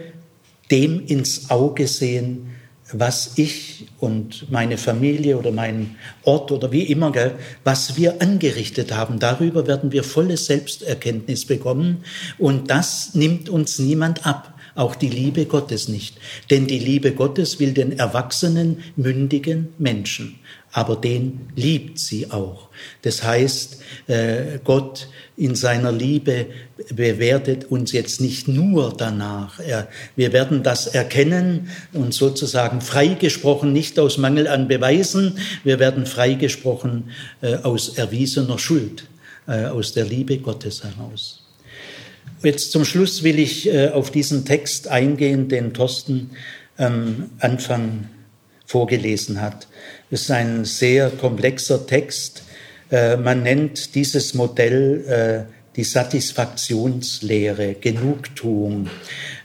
dem 0.72 1.06
ins 1.06 1.50
Auge 1.50 1.88
sehen, 1.88 2.52
was 2.92 3.32
ich 3.38 3.88
und 4.00 4.52
meine 4.52 4.78
Familie 4.78 5.38
oder 5.38 5.52
mein 5.52 5.96
Ort 6.24 6.52
oder 6.52 6.72
wie 6.72 6.84
immer, 6.84 7.12
gell, 7.12 7.34
was 7.64 7.98
wir 7.98 8.22
angerichtet 8.22 8.94
haben. 8.94 9.20
Darüber 9.20 9.66
werden 9.68 9.92
wir 9.92 10.04
volle 10.04 10.38
Selbsterkenntnis 10.38 11.46
bekommen 11.46 12.04
und 12.38 12.70
das 12.70 13.16
nimmt 13.16 13.50
uns 13.50 13.80
niemand 13.80 14.26
ab 14.26 14.55
auch 14.76 14.96
die 14.96 15.10
Liebe 15.10 15.46
Gottes 15.46 15.88
nicht. 15.88 16.18
Denn 16.50 16.68
die 16.68 16.80
Liebe 16.80 17.14
Gottes 17.14 17.60
will 17.60 17.74
den 17.74 17.98
erwachsenen, 17.98 18.84
mündigen 18.96 19.70
Menschen, 19.78 20.36
aber 20.72 20.98
den 20.98 21.48
liebt 21.56 21.98
sie 21.98 22.30
auch. 22.32 22.68
Das 23.02 23.24
heißt, 23.24 23.82
äh, 24.08 24.60
Gott 24.64 25.08
in 25.38 25.56
seiner 25.56 25.92
Liebe 25.92 26.48
bewertet 26.94 27.66
uns 27.66 27.92
jetzt 27.92 28.22
nicht 28.22 28.48
nur 28.48 28.94
danach. 28.96 29.60
Wir 30.16 30.34
werden 30.34 30.64
das 30.64 30.88
erkennen 30.88 31.70
und 31.94 32.14
sozusagen 32.14 32.82
freigesprochen, 32.82 33.74
nicht 33.74 34.00
aus 34.00 34.18
Mangel 34.18 34.48
an 34.48 34.68
Beweisen, 34.68 35.38
wir 35.64 35.80
werden 35.80 36.06
freigesprochen 36.06 37.12
äh, 37.42 37.56
aus 37.58 37.98
erwiesener 37.98 38.60
Schuld, 38.60 39.08
äh, 39.48 39.66
aus 39.66 39.94
der 39.94 40.06
Liebe 40.06 40.38
Gottes 40.38 40.84
heraus. 40.84 41.45
Jetzt 42.46 42.72
zum 42.72 42.86
Schluss 42.86 43.24
will 43.24 43.40
ich 43.40 43.68
äh, 43.68 43.90
auf 43.90 44.12
diesen 44.12 44.46
Text 44.46 44.88
eingehen, 44.88 45.50
den 45.50 45.74
Thorsten 45.74 46.30
am 46.78 47.32
Anfang 47.40 48.08
vorgelesen 48.68 49.42
hat. 49.42 49.68
Es 50.12 50.24
ist 50.24 50.32
ein 50.32 50.64
sehr 50.64 51.10
komplexer 51.10 51.88
Text. 51.88 52.44
Äh, 52.92 53.18
man 53.18 53.42
nennt 53.42 53.96
dieses 53.96 54.36
Modell 54.36 55.48
äh, 55.48 55.54
die 55.76 55.84
Satisfaktionslehre, 55.84 57.74
Genugtuung. 57.74 58.92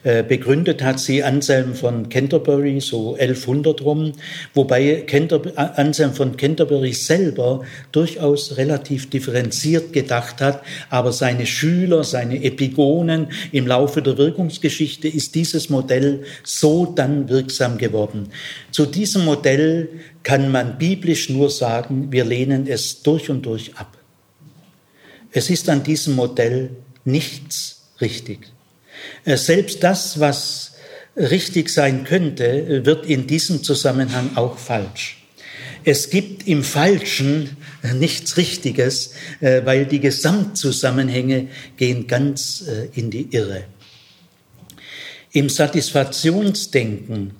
Äh, 0.02 0.22
begründet 0.22 0.82
hat 0.82 0.98
sie 0.98 1.22
Anselm 1.22 1.74
von 1.74 2.08
Canterbury, 2.08 2.80
so 2.80 3.16
1100 3.16 3.82
rum, 3.82 4.12
wobei 4.54 5.04
Anselm 5.56 6.14
von 6.14 6.38
Canterbury 6.38 6.94
selber 6.94 7.66
durchaus 7.92 8.56
relativ 8.56 9.10
differenziert 9.10 9.92
gedacht 9.92 10.40
hat, 10.40 10.62
aber 10.88 11.12
seine 11.12 11.44
Schüler, 11.44 12.02
seine 12.02 12.42
Epigonen 12.42 13.26
im 13.52 13.66
Laufe 13.66 14.00
der 14.00 14.16
Wirkungsgeschichte 14.16 15.06
ist 15.06 15.34
dieses 15.34 15.68
Modell 15.68 16.24
so 16.44 16.86
dann 16.86 17.28
wirksam 17.28 17.76
geworden. 17.76 18.30
Zu 18.70 18.86
diesem 18.86 19.26
Modell 19.26 19.90
kann 20.22 20.50
man 20.50 20.78
biblisch 20.78 21.28
nur 21.28 21.50
sagen, 21.50 22.10
wir 22.10 22.24
lehnen 22.24 22.66
es 22.66 23.02
durch 23.02 23.28
und 23.28 23.44
durch 23.44 23.76
ab. 23.76 23.98
Es 25.30 25.50
ist 25.50 25.68
an 25.68 25.82
diesem 25.82 26.14
Modell 26.14 26.70
nichts 27.04 27.82
richtig. 28.00 28.50
Äh, 29.24 29.36
selbst 29.36 29.82
das, 29.82 30.20
was 30.20 30.72
richtig 31.16 31.70
sein 31.70 32.04
könnte, 32.04 32.84
wird 32.84 33.06
in 33.06 33.26
diesem 33.26 33.62
Zusammenhang 33.62 34.36
auch 34.36 34.58
falsch. 34.58 35.20
Es 35.84 36.10
gibt 36.10 36.46
im 36.46 36.62
Falschen 36.62 37.56
nichts 37.94 38.36
Richtiges, 38.36 39.14
äh, 39.40 39.64
weil 39.64 39.86
die 39.86 40.00
Gesamtzusammenhänge 40.00 41.48
gehen 41.76 42.06
ganz 42.06 42.64
äh, 42.68 42.88
in 42.98 43.10
die 43.10 43.28
Irre. 43.34 43.64
Im 45.32 45.48
Satisfaktionsdenken 45.48 47.30
äh, 47.30 47.39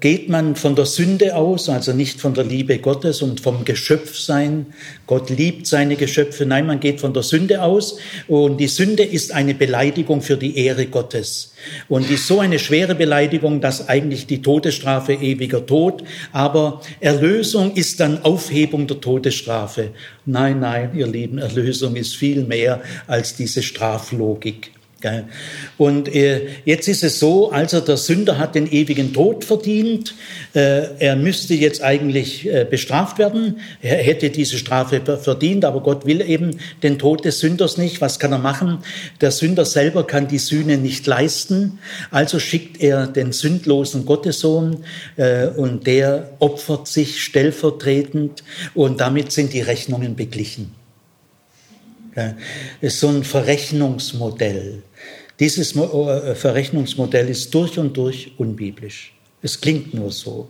geht 0.00 0.28
man 0.28 0.54
von 0.54 0.76
der 0.76 0.86
Sünde 0.86 1.34
aus, 1.34 1.68
also 1.68 1.92
nicht 1.92 2.20
von 2.20 2.34
der 2.34 2.44
Liebe 2.44 2.78
Gottes 2.78 3.20
und 3.20 3.40
vom 3.40 3.64
Geschöpfsein. 3.64 4.66
Gott 5.06 5.28
liebt 5.28 5.66
seine 5.66 5.96
Geschöpfe. 5.96 6.46
Nein, 6.46 6.66
man 6.66 6.78
geht 6.78 7.00
von 7.00 7.12
der 7.12 7.24
Sünde 7.24 7.60
aus. 7.62 7.98
Und 8.28 8.58
die 8.58 8.68
Sünde 8.68 9.02
ist 9.02 9.32
eine 9.32 9.54
Beleidigung 9.54 10.22
für 10.22 10.36
die 10.36 10.56
Ehre 10.56 10.86
Gottes. 10.86 11.52
Und 11.88 12.08
ist 12.10 12.28
so 12.28 12.40
eine 12.40 12.58
schwere 12.58 12.94
Beleidigung, 12.94 13.60
dass 13.60 13.88
eigentlich 13.88 14.26
die 14.26 14.40
Todesstrafe 14.40 15.14
ewiger 15.14 15.66
Tod, 15.66 16.04
aber 16.32 16.80
Erlösung 17.00 17.74
ist 17.74 18.00
dann 18.00 18.22
Aufhebung 18.22 18.86
der 18.86 19.00
Todesstrafe. 19.00 19.90
Nein, 20.26 20.60
nein, 20.60 20.90
ihr 20.94 21.06
Lieben, 21.06 21.38
Erlösung 21.38 21.96
ist 21.96 22.16
viel 22.16 22.44
mehr 22.44 22.82
als 23.06 23.34
diese 23.34 23.62
Straflogik. 23.62 24.70
Und 25.76 26.14
äh, 26.14 26.46
jetzt 26.64 26.88
ist 26.88 27.04
es 27.04 27.18
so, 27.18 27.50
also 27.50 27.80
der 27.80 27.96
Sünder 27.96 28.38
hat 28.38 28.54
den 28.54 28.70
ewigen 28.70 29.12
Tod 29.12 29.44
verdient. 29.44 30.14
Äh, 30.54 30.86
er 30.98 31.16
müsste 31.16 31.54
jetzt 31.54 31.82
eigentlich 31.82 32.46
äh, 32.46 32.66
bestraft 32.68 33.18
werden. 33.18 33.60
Er 33.82 33.96
hätte 33.96 34.30
diese 34.30 34.56
Strafe 34.56 35.00
verdient, 35.20 35.64
aber 35.64 35.80
Gott 35.80 36.06
will 36.06 36.20
eben 36.20 36.58
den 36.82 36.98
Tod 36.98 37.24
des 37.24 37.40
Sünders 37.40 37.76
nicht. 37.76 38.00
Was 38.00 38.18
kann 38.18 38.32
er 38.32 38.38
machen? 38.38 38.78
Der 39.20 39.30
Sünder 39.30 39.64
selber 39.64 40.06
kann 40.06 40.28
die 40.28 40.38
Sühne 40.38 40.78
nicht 40.78 41.06
leisten. 41.06 41.78
Also 42.10 42.38
schickt 42.38 42.80
er 42.80 43.06
den 43.06 43.32
sündlosen 43.32 44.06
Gottessohn 44.06 44.84
und 45.56 45.86
der 45.86 46.30
opfert 46.38 46.88
sich 46.88 47.22
stellvertretend 47.22 48.42
und 48.74 49.00
damit 49.00 49.32
sind 49.32 49.52
die 49.52 49.60
Rechnungen 49.60 50.16
beglichen. 50.16 50.72
Das 52.14 52.34
ist 52.80 53.00
so 53.00 53.08
ein 53.08 53.24
Verrechnungsmodell. 53.24 54.82
Dieses 55.40 55.74
äh, 55.74 56.34
Verrechnungsmodell 56.34 57.28
ist 57.28 57.52
durch 57.54 57.78
und 57.78 57.96
durch 57.96 58.32
unbiblisch. 58.38 59.12
Es 59.42 59.60
klingt 59.60 59.92
nur 59.92 60.10
so. 60.10 60.48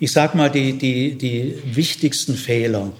Ich 0.00 0.10
sage 0.10 0.36
mal 0.36 0.50
die, 0.50 0.72
die, 0.72 1.14
die 1.14 1.54
wichtigsten 1.64 2.34
Fehler. 2.34 2.92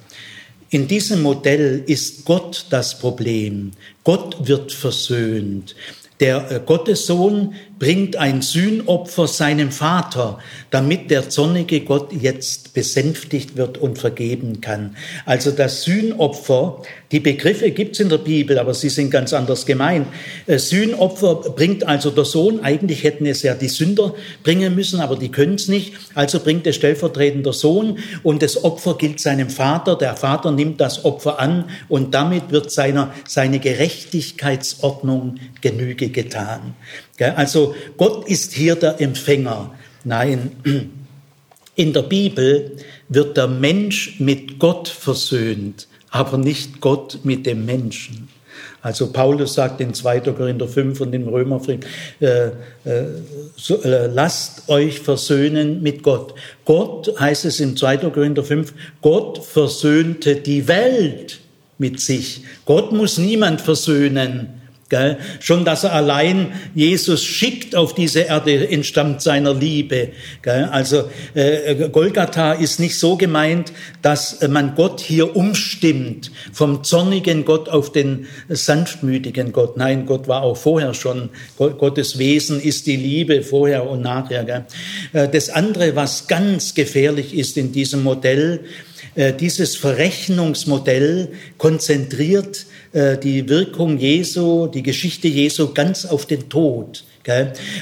In 0.71 0.87
diesem 0.87 1.23
Modell 1.23 1.83
ist 1.87 2.25
Gott 2.25 2.67
das 2.71 2.99
Problem. 2.99 3.73
Gott 4.03 4.47
wird 4.47 4.73
versöhnt. 4.73 5.75
Der 6.21 6.51
äh, 6.51 6.61
Gottessohn 6.65 7.55
bringt 7.85 8.17
ein 8.17 8.41
Sühnopfer 8.41 9.29
seinem 9.29 9.71
Vater, 9.71 10.39
damit 10.71 11.11
der 11.11 11.29
zornige 11.29 11.83
Gott 11.83 12.15
jetzt 12.15 12.73
besänftigt 12.73 13.59
wird 13.59 13.77
und 13.77 13.99
vergeben 13.99 14.63
kann. 14.63 14.97
Also 15.27 15.51
das 15.51 15.83
Sühnopfer, 15.83 16.81
die 17.13 17.21
Begriffe 17.21 17.71
gibt's 17.73 18.01
in 18.01 18.09
der 18.09 18.17
Bibel, 18.17 18.59
aber 18.59 18.73
sie 18.73 18.89
sind 18.89 19.11
ganz 19.11 19.35
anders 19.35 19.67
gemeint. 19.67 20.07
Äh, 20.47 20.59
Sühnopfer 20.59 21.35
bringt 21.35 21.87
also 21.87 22.09
der 22.09 22.25
Sohn, 22.25 22.61
eigentlich 22.61 23.05
hätten 23.05 23.27
es 23.27 23.43
ja 23.43 23.55
die 23.55 23.69
Sünder 23.69 24.15
bringen 24.43 24.75
müssen, 24.75 25.01
aber 25.01 25.17
die 25.17 25.31
können 25.31 25.57
es 25.57 25.69
nicht. 25.69 25.93
Also 26.15 26.41
bringt 26.41 26.67
es 26.67 26.77
stellvertretend 26.77 27.45
der 27.45 27.53
Sohn 27.53 27.99
und 28.23 28.43
das 28.43 28.65
Opfer 28.65 28.97
gilt 28.97 29.21
seinem 29.21 29.51
Vater. 29.51 29.95
Der 29.95 30.17
Vater 30.17 30.53
nimmt 30.53 30.81
das 30.81 31.05
Opfer 31.05 31.39
an 31.39 31.67
und 31.91 32.15
damit 32.15 32.51
wird 32.51 32.71
seiner, 32.71 33.13
seine 33.29 33.59
Gerechtigkeitsordnung 33.59 35.35
Genüge 35.61 36.09
getan. 36.09 36.73
Also 37.21 37.75
Gott 37.97 38.29
ist 38.29 38.53
hier 38.53 38.75
der 38.77 39.01
Empfänger. 39.01 39.73
Nein, 40.05 40.53
in 41.77 41.93
der 41.93 42.03
Bibel 42.03 42.77
wird 43.09 43.37
der 43.37 43.49
Mensch 43.49 44.19
mit 44.19 44.59
Gott 44.59 44.89
versöhnt, 44.89 45.89
aber 46.11 46.39
nicht 46.39 46.81
Gott 46.81 47.21
mit 47.23 47.47
dem 47.47 47.65
Menschen. 47.65 48.29
Also 48.85 49.11
Paulus 49.11 49.55
sagt 49.55 49.81
in 49.81 49.95
2. 49.95 50.21
Korinther 50.21 50.69
5 50.69 51.01
und 51.01 51.15
im 51.15 51.27
Römerbrief, 51.27 51.81
äh, 52.21 52.49
äh, 52.49 52.53
so, 53.57 53.83
äh, 53.83 54.09
lasst 54.09 54.69
euch 54.69 55.01
versöhnen 55.01 55.83
mit 55.83 56.03
Gott. 56.03 56.35
Gott, 56.67 57.19
heißt 57.19 57.47
es 57.47 57.61
in 57.61 57.79
2. 57.79 57.97
Korinther 58.11 58.45
5, 58.45 58.75
Gott 59.01 59.43
versöhnte 59.43 60.37
die 60.37 60.69
Welt 60.69 61.41
mit 61.79 61.99
sich. 61.99 62.43
Gott 62.67 62.93
muss 62.93 63.17
niemand 63.17 63.63
versöhnen. 63.63 64.61
Gell? 64.91 65.17
Schon, 65.41 65.65
dass 65.65 65.85
er 65.85 65.95
allein 65.95 66.53
Jesus 66.75 67.25
schickt 67.25 67.75
auf 67.75 67.95
diese 67.95 68.21
Erde, 68.21 68.69
entstammt 68.69 69.23
seiner 69.23 69.55
Liebe. 69.55 70.11
Gell? 70.43 70.65
Also 70.65 71.09
äh, 71.35 71.89
Golgatha 71.89 72.53
ist 72.53 72.81
nicht 72.81 72.99
so 72.99 73.17
gemeint, 73.17 73.73
dass 74.03 74.47
man 74.47 74.75
Gott 74.75 75.01
hier 75.01 75.37
umstimmt, 75.37 76.31
vom 76.53 76.85
zornigen 76.85 77.47
Gott 77.47 77.71
auf 77.71 77.93
den 77.93 78.27
sanftmütigen 78.49 79.53
Gott. 79.53 79.79
Nein, 79.79 80.05
Gott 80.05 80.29
war 80.29 80.43
auch 80.43 80.57
vorher 80.57 80.93
schon. 80.93 81.31
Gottes 81.57 82.19
Wesen 82.19 82.61
ist 82.61 82.87
die 82.87 82.97
Liebe 82.97 83.43
vorher 83.43 83.89
und 83.89 84.03
nachher. 84.03 84.45
Gell? 84.45 84.65
Äh, 85.15 85.29
das 85.29 85.49
andere, 85.49 85.97
was 85.97 86.27
ganz 86.27 86.75
gefährlich 86.75 87.35
ist 87.35 87.57
in 87.57 87.73
diesem 87.73 88.03
Modell, 88.03 88.61
äh, 89.15 89.33
dieses 89.33 89.77
Verrechnungsmodell 89.77 91.29
konzentriert 91.57 92.59
äh, 92.59 92.74
die 92.95 93.49
Wirkung 93.49 93.99
Jesu, 93.99 94.69
die 94.69 94.83
Geschichte 94.83 95.27
Jesu 95.27 95.73
ganz 95.75 96.05
auf 96.05 96.27
den 96.27 96.49
Tod. 96.49 97.05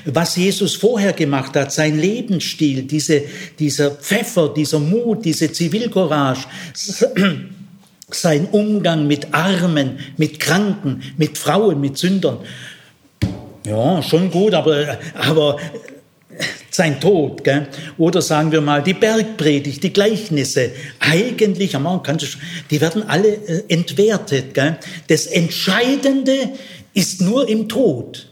Was 0.06 0.36
Jesus 0.36 0.76
vorher 0.76 1.12
gemacht 1.12 1.56
hat, 1.56 1.72
sein 1.72 1.98
Lebensstil, 1.98 2.84
diese, 2.84 3.22
dieser 3.58 3.90
Pfeffer, 3.90 4.48
dieser 4.48 4.78
Mut, 4.78 5.24
diese 5.24 5.52
Zivilcourage, 5.52 6.46
sein 8.10 8.46
Umgang 8.52 9.06
mit 9.06 9.34
Armen, 9.34 9.98
mit 10.16 10.38
Kranken, 10.38 11.02
mit 11.16 11.36
Frauen, 11.36 11.80
mit 11.80 11.98
Sündern. 11.98 12.38
Ja, 13.66 14.02
schon 14.02 14.30
gut, 14.30 14.54
aber, 14.54 14.98
aber 15.14 15.58
sein 16.72 17.00
Tod, 17.00 17.44
gell? 17.44 17.68
oder 17.98 18.22
sagen 18.22 18.50
wir 18.50 18.62
mal 18.62 18.82
die 18.82 18.94
Bergpredigt, 18.94 19.82
die 19.82 19.92
Gleichnisse, 19.92 20.70
eigentlich, 20.98 21.76
die 22.70 22.80
werden 22.80 23.02
alle 23.06 23.28
äh, 23.28 23.62
entwertet. 23.68 24.54
Gell? 24.54 24.78
Das 25.06 25.26
Entscheidende 25.26 26.50
ist 26.94 27.20
nur 27.20 27.48
im 27.48 27.68
Tod. 27.68 28.31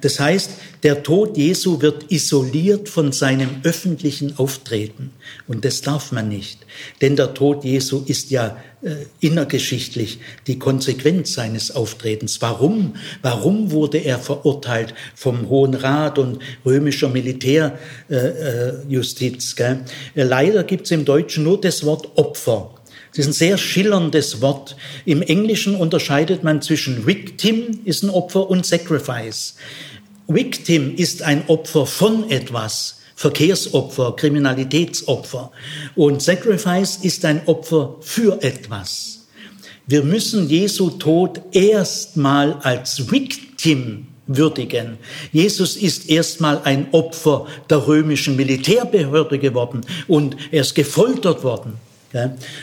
Das 0.00 0.18
heißt, 0.18 0.50
der 0.82 1.04
Tod 1.04 1.36
Jesu 1.36 1.80
wird 1.80 2.10
isoliert 2.10 2.88
von 2.88 3.12
seinem 3.12 3.60
öffentlichen 3.62 4.36
Auftreten. 4.36 5.12
Und 5.46 5.64
das 5.64 5.80
darf 5.80 6.10
man 6.10 6.28
nicht. 6.28 6.66
Denn 7.00 7.14
der 7.14 7.34
Tod 7.34 7.62
Jesu 7.64 8.02
ist 8.04 8.30
ja 8.30 8.56
äh, 8.82 8.96
innergeschichtlich 9.20 10.18
die 10.48 10.58
Konsequenz 10.58 11.34
seines 11.34 11.70
Auftretens. 11.70 12.42
Warum? 12.42 12.96
Warum 13.22 13.70
wurde 13.70 13.98
er 13.98 14.18
verurteilt 14.18 14.92
vom 15.14 15.48
Hohen 15.48 15.74
Rat 15.74 16.18
und 16.18 16.40
römischer 16.66 17.08
Militärjustiz? 17.08 19.54
Äh, 19.58 19.76
äh, 20.16 20.24
Leider 20.24 20.64
gibt 20.64 20.86
es 20.86 20.90
im 20.90 21.04
Deutschen 21.04 21.44
nur 21.44 21.60
das 21.60 21.84
Wort 21.84 22.08
Opfer. 22.16 22.74
Das 23.14 23.26
ist 23.26 23.28
ein 23.28 23.32
sehr 23.32 23.58
schillerndes 23.58 24.40
Wort. 24.40 24.76
Im 25.04 25.22
Englischen 25.22 25.76
unterscheidet 25.76 26.42
man 26.42 26.60
zwischen 26.62 27.06
Victim 27.06 27.78
ist 27.84 28.02
ein 28.02 28.10
Opfer 28.10 28.50
und 28.50 28.66
Sacrifice. 28.66 29.54
Victim 30.26 30.96
ist 30.96 31.22
ein 31.22 31.44
Opfer 31.46 31.86
von 31.86 32.28
etwas. 32.28 33.02
Verkehrsopfer, 33.14 34.16
Kriminalitätsopfer. 34.16 35.52
Und 35.94 36.22
Sacrifice 36.22 36.96
ist 37.02 37.24
ein 37.24 37.42
Opfer 37.46 37.94
für 38.00 38.42
etwas. 38.42 39.26
Wir 39.86 40.02
müssen 40.02 40.48
Jesu 40.48 40.90
Tod 40.90 41.40
erstmal 41.52 42.54
als 42.62 43.12
Victim 43.12 44.08
würdigen. 44.26 44.98
Jesus 45.30 45.76
ist 45.76 46.10
erstmal 46.10 46.62
ein 46.64 46.88
Opfer 46.90 47.46
der 47.70 47.86
römischen 47.86 48.34
Militärbehörde 48.34 49.38
geworden 49.38 49.82
und 50.08 50.36
er 50.50 50.62
ist 50.62 50.74
gefoltert 50.74 51.44
worden. 51.44 51.74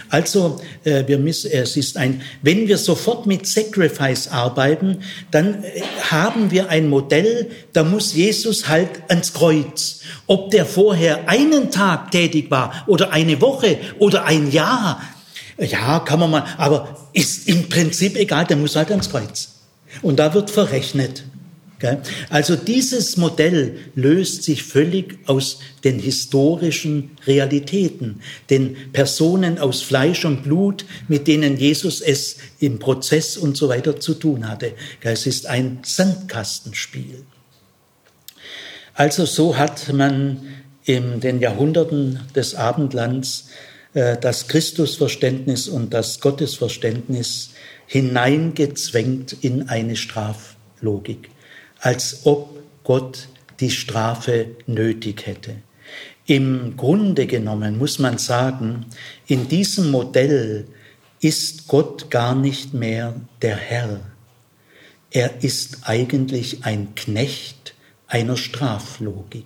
Also 0.09 0.61
äh, 0.83 1.07
wir 1.07 1.17
müssen, 1.17 1.51
es 1.51 1.75
ist 1.75 1.97
ein, 1.97 2.21
wenn 2.41 2.67
wir 2.67 2.77
sofort 2.77 3.25
mit 3.25 3.45
Sacrifice 3.45 4.29
arbeiten, 4.29 4.99
dann 5.31 5.63
äh, 5.63 5.81
haben 6.09 6.51
wir 6.51 6.69
ein 6.69 6.87
Modell, 6.87 7.49
da 7.73 7.83
muss 7.83 8.13
Jesus 8.13 8.67
halt 8.67 8.89
ans 9.09 9.33
Kreuz. 9.33 10.01
Ob 10.27 10.51
der 10.51 10.65
vorher 10.65 11.27
einen 11.27 11.71
Tag 11.71 12.11
tätig 12.11 12.49
war 12.49 12.83
oder 12.87 13.11
eine 13.11 13.41
Woche 13.41 13.77
oder 13.99 14.25
ein 14.25 14.51
Jahr, 14.51 15.01
ja, 15.57 15.99
kann 15.99 16.19
man 16.19 16.31
mal, 16.31 16.45
aber 16.57 17.09
ist 17.13 17.47
im 17.47 17.69
Prinzip 17.69 18.15
egal, 18.15 18.45
der 18.45 18.57
muss 18.57 18.75
halt 18.75 18.89
ans 18.89 19.09
Kreuz. 19.09 19.49
Und 20.01 20.17
da 20.19 20.33
wird 20.33 20.49
verrechnet. 20.49 21.23
Also 22.29 22.55
dieses 22.55 23.17
Modell 23.17 23.77
löst 23.95 24.43
sich 24.43 24.63
völlig 24.63 25.19
aus 25.27 25.59
den 25.83 25.99
historischen 25.99 27.11
Realitäten, 27.25 28.21
den 28.49 28.75
Personen 28.93 29.57
aus 29.59 29.81
Fleisch 29.81 30.25
und 30.25 30.43
Blut, 30.43 30.85
mit 31.07 31.27
denen 31.27 31.57
Jesus 31.57 32.01
es 32.01 32.37
im 32.59 32.79
Prozess 32.79 33.37
und 33.37 33.57
so 33.57 33.69
weiter 33.69 33.99
zu 33.99 34.13
tun 34.13 34.47
hatte. 34.47 34.73
Es 35.01 35.25
ist 35.25 35.45
ein 35.47 35.79
Sandkastenspiel. 35.83 37.23
Also 38.93 39.25
so 39.25 39.57
hat 39.57 39.91
man 39.93 40.41
in 40.83 41.19
den 41.19 41.39
Jahrhunderten 41.39 42.19
des 42.35 42.55
Abendlands 42.55 43.47
äh, 43.93 44.17
das 44.17 44.47
Christusverständnis 44.47 45.67
und 45.67 45.93
das 45.93 46.19
Gottesverständnis 46.19 47.51
hineingezwängt 47.87 49.35
in 49.41 49.69
eine 49.69 49.95
Straflogik 49.95 51.29
als 51.81 52.21
ob 52.25 52.61
Gott 52.83 53.27
die 53.59 53.71
Strafe 53.71 54.55
nötig 54.67 55.25
hätte. 55.25 55.57
Im 56.25 56.77
Grunde 56.77 57.27
genommen 57.27 57.77
muss 57.77 57.99
man 57.99 58.17
sagen, 58.17 58.85
in 59.27 59.47
diesem 59.47 59.91
Modell 59.91 60.67
ist 61.19 61.67
Gott 61.67 62.09
gar 62.09 62.35
nicht 62.35 62.73
mehr 62.73 63.15
der 63.41 63.57
Herr. 63.57 63.99
Er 65.09 65.43
ist 65.43 65.79
eigentlich 65.83 66.63
ein 66.63 66.95
Knecht 66.95 67.75
einer 68.07 68.37
Straflogik. 68.37 69.45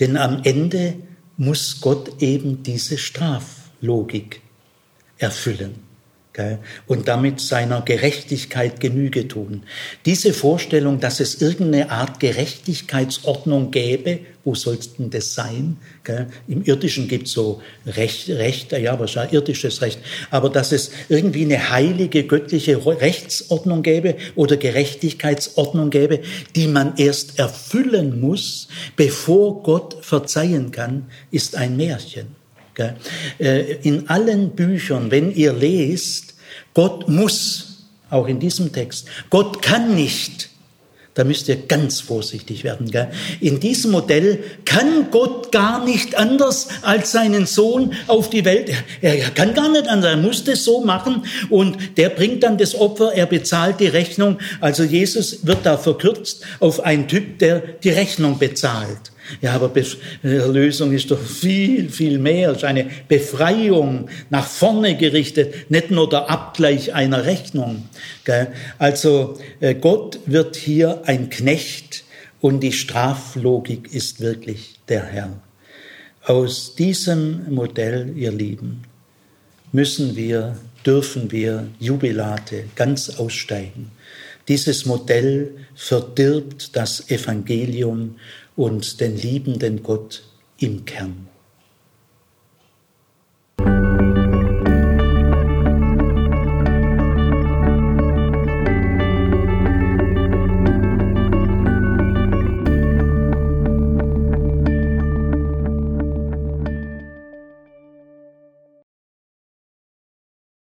Denn 0.00 0.16
am 0.16 0.42
Ende 0.42 0.96
muss 1.36 1.80
Gott 1.80 2.20
eben 2.20 2.62
diese 2.62 2.98
Straflogik 2.98 4.40
erfüllen 5.18 5.91
und 6.86 7.08
damit 7.08 7.40
seiner 7.40 7.82
Gerechtigkeit 7.82 8.80
Genüge 8.80 9.28
tun. 9.28 9.64
Diese 10.06 10.32
Vorstellung, 10.32 10.98
dass 10.98 11.20
es 11.20 11.42
irgendeine 11.42 11.90
Art 11.90 12.20
Gerechtigkeitsordnung 12.20 13.70
gäbe, 13.70 14.20
wo 14.44 14.54
soll 14.54 14.78
denn 14.98 15.10
das 15.10 15.34
sein? 15.34 15.76
Im 16.48 16.64
Irdischen 16.64 17.06
gibt 17.06 17.26
es 17.26 17.32
so 17.32 17.60
Recht, 17.86 18.28
Recht, 18.28 18.72
ja, 18.72 18.98
was 18.98 19.14
ja 19.14 19.24
irdisches 19.30 19.82
Recht, 19.82 20.00
aber 20.30 20.48
dass 20.48 20.72
es 20.72 20.90
irgendwie 21.08 21.44
eine 21.44 21.70
heilige 21.70 22.24
göttliche 22.24 22.84
Rechtsordnung 22.84 23.82
gäbe 23.82 24.16
oder 24.34 24.56
Gerechtigkeitsordnung 24.56 25.90
gäbe, 25.90 26.20
die 26.56 26.66
man 26.66 26.94
erst 26.96 27.38
erfüllen 27.38 28.20
muss, 28.20 28.68
bevor 28.96 29.62
Gott 29.62 29.98
verzeihen 30.00 30.70
kann, 30.70 31.10
ist 31.30 31.56
ein 31.56 31.76
Märchen. 31.76 32.41
Äh, 32.78 33.74
in 33.82 34.08
allen 34.08 34.50
Büchern, 34.50 35.10
wenn 35.10 35.34
ihr 35.34 35.52
lest, 35.52 36.34
Gott 36.74 37.08
muss, 37.08 37.86
auch 38.10 38.26
in 38.26 38.40
diesem 38.40 38.72
Text, 38.72 39.06
Gott 39.30 39.62
kann 39.62 39.94
nicht, 39.94 40.50
da 41.14 41.24
müsst 41.24 41.48
ihr 41.48 41.56
ganz 41.56 42.00
vorsichtig 42.00 42.64
werden. 42.64 42.90
In 43.40 43.60
diesem 43.60 43.90
Modell 43.90 44.42
kann 44.64 45.10
Gott 45.10 45.52
gar 45.52 45.84
nicht 45.84 46.14
anders 46.14 46.68
als 46.80 47.12
seinen 47.12 47.44
Sohn 47.44 47.92
auf 48.06 48.30
die 48.30 48.46
Welt. 48.46 48.70
Er, 49.02 49.18
er 49.18 49.28
kann 49.30 49.52
gar 49.52 49.70
nicht 49.70 49.88
anders. 49.88 50.12
Er 50.12 50.16
muss 50.16 50.44
das 50.44 50.64
so 50.64 50.82
machen 50.82 51.26
und 51.50 51.98
der 51.98 52.08
bringt 52.08 52.42
dann 52.42 52.56
das 52.56 52.74
Opfer. 52.74 53.12
Er 53.12 53.26
bezahlt 53.26 53.80
die 53.80 53.88
Rechnung. 53.88 54.38
Also 54.60 54.84
Jesus 54.84 55.46
wird 55.46 55.66
da 55.66 55.76
verkürzt 55.76 56.44
auf 56.60 56.80
einen 56.80 57.08
Typ, 57.08 57.38
der 57.40 57.60
die 57.60 57.90
Rechnung 57.90 58.38
bezahlt. 58.38 59.11
Ja, 59.40 59.52
aber 59.52 59.70
Erlösung 60.22 60.92
ist 60.92 61.10
doch 61.10 61.20
viel, 61.20 61.90
viel 61.90 62.18
mehr. 62.18 62.50
Es 62.50 62.58
ist 62.58 62.64
eine 62.64 62.90
Befreiung 63.08 64.08
nach 64.30 64.46
vorne 64.46 64.96
gerichtet, 64.96 65.70
nicht 65.70 65.90
nur 65.90 66.08
der 66.08 66.28
Abgleich 66.30 66.94
einer 66.94 67.24
Rechnung. 67.24 67.88
Also 68.78 69.38
äh, 69.60 69.74
Gott 69.74 70.18
wird 70.26 70.56
hier 70.56 71.02
ein 71.04 71.30
Knecht 71.30 72.04
und 72.40 72.60
die 72.60 72.72
Straflogik 72.72 73.92
ist 73.94 74.20
wirklich 74.20 74.74
der 74.88 75.04
Herr. 75.04 75.40
Aus 76.24 76.74
diesem 76.74 77.52
Modell, 77.52 78.12
ihr 78.16 78.32
Lieben, 78.32 78.82
müssen 79.72 80.14
wir, 80.16 80.56
dürfen 80.84 81.32
wir 81.32 81.68
Jubilate 81.80 82.64
ganz 82.76 83.18
aussteigen. 83.18 83.90
Dieses 84.48 84.86
Modell 84.86 85.52
verdirbt 85.74 86.76
das 86.76 87.08
Evangelium 87.10 88.16
und 88.56 89.00
den 89.00 89.16
liebenden 89.16 89.82
Gott 89.82 90.22
im 90.58 90.84
Kern. 90.84 91.28